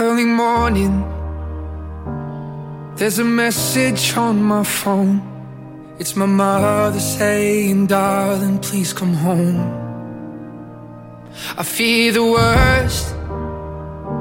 Early 0.00 0.24
morning, 0.24 1.04
there's 2.96 3.18
a 3.18 3.24
message 3.24 4.16
on 4.16 4.42
my 4.42 4.64
phone. 4.64 5.22
It's 5.98 6.16
my 6.16 6.26
mother 6.26 7.00
saying, 7.00 7.86
Darling, 7.86 8.58
please 8.58 8.92
come 8.92 9.14
home. 9.14 9.60
I 11.56 11.62
fear 11.62 12.12
the 12.12 12.24
worst, 12.24 13.14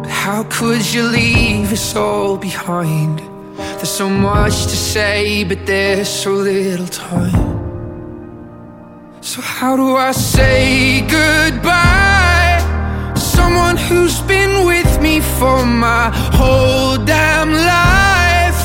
but 0.04 0.12
how 0.12 0.44
could 0.44 0.86
you 0.94 1.04
leave 1.04 1.74
us 1.74 1.96
all 1.96 2.38
behind? 2.38 3.35
There's 3.58 3.90
so 3.90 4.10
much 4.10 4.64
to 4.64 4.76
say, 4.76 5.44
but 5.44 5.66
there's 5.66 6.10
so 6.10 6.32
little 6.34 6.88
time. 6.88 7.56
So, 9.22 9.42
how 9.42 9.76
do 9.76 9.96
I 9.96 10.12
say 10.12 11.02
goodbye? 11.02 12.60
to 13.16 13.20
Someone 13.20 13.78
who's 13.78 14.22
been 14.22 14.66
with 14.66 15.02
me 15.02 15.20
for 15.20 15.66
my 15.66 16.12
whole 16.34 16.98
damn 17.06 17.52
life. 17.52 18.62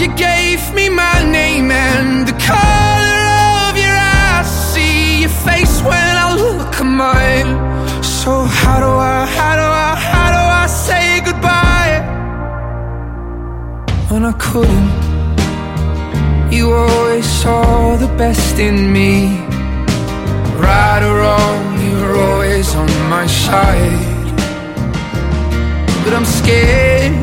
You 0.00 0.08
gave 0.16 0.60
me 0.74 0.88
my 0.88 1.22
name 1.30 1.70
and 1.70 2.26
the 2.26 2.32
color 2.32 3.20
of 3.68 3.76
your 3.76 3.96
eyes. 3.96 4.48
See 4.72 5.20
your 5.20 5.34
face 5.48 5.82
when 5.82 6.16
I 6.24 6.34
look 6.34 6.74
at 6.80 6.84
mine. 6.84 7.50
So 8.02 8.44
how 8.44 8.80
do 8.80 8.86
I, 8.86 9.26
how 9.26 9.54
do 9.56 9.62
I, 9.62 9.62
how 9.62 9.62
do 9.62 9.62
I 9.62 10.03
when 14.14 14.24
I 14.24 14.32
couldn't? 14.46 14.90
You 16.52 16.72
always 16.72 17.26
saw 17.42 17.96
the 17.96 18.06
best 18.16 18.60
in 18.60 18.92
me. 18.92 19.12
Right 20.66 21.02
or 21.08 21.16
wrong, 21.22 21.62
you 21.84 21.92
were 22.02 22.16
always 22.28 22.68
on 22.76 22.90
my 23.14 23.26
side. 23.26 24.36
But 26.02 26.12
I'm 26.18 26.28
scared 26.40 27.16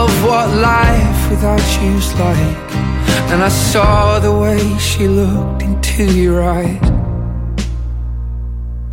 of 0.00 0.08
what 0.26 0.46
life 0.72 1.20
without 1.30 1.66
you's 1.82 2.10
like. 2.24 2.70
And 3.32 3.42
I 3.42 3.52
saw 3.72 4.20
the 4.20 4.34
way 4.44 4.60
she 4.78 5.08
looked 5.08 5.62
into 5.62 6.04
your 6.22 6.44
eyes. 6.44 7.13